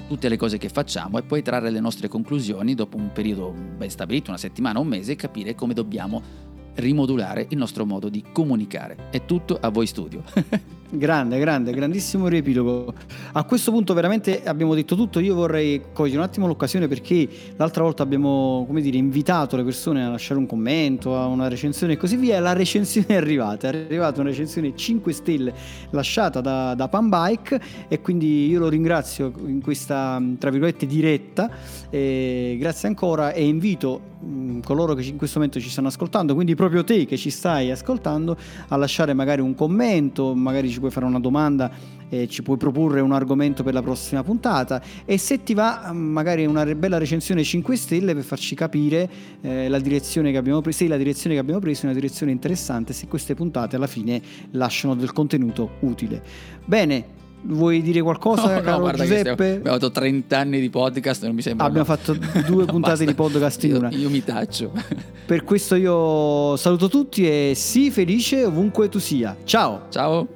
tutte 0.07 0.29
le 0.29 0.37
cose 0.37 0.57
che 0.57 0.69
facciamo 0.69 1.17
e 1.17 1.23
poi 1.23 1.41
trarre 1.41 1.69
le 1.69 1.79
nostre 1.79 2.07
conclusioni 2.07 2.75
dopo 2.75 2.97
un 2.97 3.11
periodo 3.11 3.51
ben 3.51 3.89
stabilito, 3.89 4.29
una 4.29 4.39
settimana, 4.39 4.79
un 4.79 4.87
mese, 4.87 5.13
e 5.13 5.15
capire 5.15 5.55
come 5.55 5.73
dobbiamo 5.73 6.45
rimodulare 6.75 7.47
il 7.49 7.57
nostro 7.57 7.85
modo 7.85 8.07
di 8.09 8.23
comunicare. 8.31 9.09
È 9.09 9.25
tutto 9.25 9.57
a 9.59 9.69
voi 9.69 9.87
studio. 9.87 10.23
Grande, 10.89 11.37
grande, 11.37 11.73
grandissimo 11.73 12.29
riepilogo. 12.29 12.93
A 13.33 13.43
questo 13.43 13.71
punto 13.71 13.93
veramente 13.93 14.45
abbiamo 14.45 14.73
detto 14.73 14.95
tutto. 14.95 15.19
Io 15.19 15.35
vorrei 15.35 15.81
cogliere 15.91 16.19
un 16.19 16.23
attimo 16.23 16.47
l'occasione 16.47 16.87
perché 16.87 17.27
l'altra 17.57 17.83
volta 17.83 18.03
abbiamo, 18.03 18.63
come 18.65 18.79
dire, 18.79 18.95
invitato 18.95 19.57
le 19.57 19.65
persone 19.65 20.05
a 20.05 20.09
lasciare 20.09 20.39
un 20.39 20.45
commento, 20.45 21.17
a 21.17 21.25
una 21.25 21.49
recensione 21.49 21.93
e 21.93 21.97
così 21.97 22.15
via. 22.15 22.39
La 22.39 22.53
recensione 22.53 23.07
è 23.13 23.15
arrivata, 23.15 23.67
è 23.67 23.75
arrivata 23.75 24.21
una 24.21 24.29
recensione 24.29 24.73
5 24.73 25.11
stelle 25.11 25.53
lasciata 25.89 26.39
da, 26.39 26.73
da 26.73 26.87
Panbike 26.87 27.59
e 27.89 27.99
quindi 27.99 28.47
io 28.47 28.59
lo 28.59 28.69
ringrazio 28.69 29.33
in 29.45 29.61
questa, 29.61 30.23
tra 30.39 30.51
virgolette, 30.51 30.85
diretta. 30.85 31.49
E 31.89 32.55
grazie 32.57 32.87
ancora 32.87 33.33
e 33.33 33.45
invito 33.45 34.15
coloro 34.63 34.93
che 34.93 35.03
in 35.03 35.17
questo 35.17 35.37
momento 35.37 35.59
ci 35.59 35.69
stanno 35.69 35.87
ascoltando, 35.87 36.33
quindi 36.33 36.55
proprio 36.55 36.83
te 36.83 37.05
che 37.05 37.17
ci 37.17 37.29
stai 37.29 37.71
ascoltando, 37.71 38.35
a 38.69 38.75
lasciare 38.75 39.13
magari 39.13 39.41
un 39.41 39.53
commento, 39.53 40.33
magari 40.33 40.69
ci 40.77 40.79
puoi 40.79 40.91
fare 40.91 41.05
una 41.07 41.19
domanda, 41.19 41.71
eh, 42.09 42.27
ci 42.27 42.43
puoi 42.43 42.57
proporre 42.57 43.01
un 43.01 43.11
argomento 43.11 43.63
per 43.63 43.73
la 43.73 43.81
prossima 43.81 44.23
puntata 44.23 44.81
e 45.05 45.17
se 45.17 45.43
ti 45.43 45.53
va 45.55 45.91
magari 45.91 46.45
una 46.45 46.63
bella 46.75 46.99
recensione 46.99 47.43
5 47.43 47.75
stelle 47.75 48.13
per 48.13 48.23
farci 48.23 48.53
capire 48.55 49.09
eh, 49.41 49.67
la 49.67 49.79
direzione 49.79 50.31
che 50.31 50.37
abbiamo 50.37 50.61
preso, 50.61 50.77
se 50.77 50.87
la 50.87 50.97
direzione 50.97 51.35
che 51.35 51.41
abbiamo 51.41 51.59
preso 51.59 51.81
è 51.81 51.85
una 51.85 51.95
direzione 51.95 52.31
interessante, 52.31 52.93
se 52.93 53.07
queste 53.07 53.33
puntate 53.33 53.75
alla 53.75 53.87
fine 53.87 54.21
lasciano 54.51 54.93
del 54.93 55.11
contenuto 55.11 55.71
utile. 55.79 56.21
Bene, 56.63 57.16
Vuoi 57.49 57.81
dire 57.81 58.01
qualcosa, 58.01 58.59
no, 58.61 58.79
no, 58.79 58.91
Giuseppe? 58.91 59.35
Stiamo, 59.35 59.55
abbiamo 59.55 59.79
fatto 59.79 59.91
30 59.91 60.37
anni 60.37 60.59
di 60.59 60.69
podcast, 60.69 61.23
non 61.23 61.33
mi 61.35 61.41
sembra. 61.41 61.65
Abbiamo 61.65 61.85
fatto 61.85 62.13
due 62.45 62.65
puntate 62.71 63.05
di 63.05 63.13
podcast 63.13 63.63
in 63.63 63.75
una. 63.75 63.87
Io, 63.89 63.99
io 63.99 64.09
mi 64.09 64.21
taccio. 64.23 64.71
Per 65.25 65.43
questo 65.43 65.75
io 65.75 66.55
saluto 66.57 66.89
tutti 66.89 67.27
e 67.27 67.53
sii 67.55 67.91
felice 67.91 68.43
ovunque 68.45 68.89
tu 68.89 68.99
sia. 68.99 69.35
Ciao. 69.43 69.83
Ciao. 69.89 70.27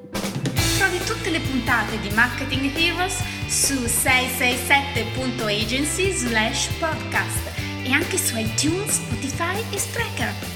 Trovi 0.78 0.98
tutte 1.06 1.30
le 1.30 1.40
puntate 1.40 2.00
di 2.02 2.10
Marketing 2.14 2.70
Heroes 2.76 3.18
su 3.48 3.74
667.agency 3.74 6.12
slash 6.12 6.68
podcast 6.80 7.50
e 7.84 7.92
anche 7.92 8.18
su 8.18 8.38
iTunes, 8.38 8.92
Spotify 8.92 9.64
e 9.72 9.78
Spreaker. 9.78 10.51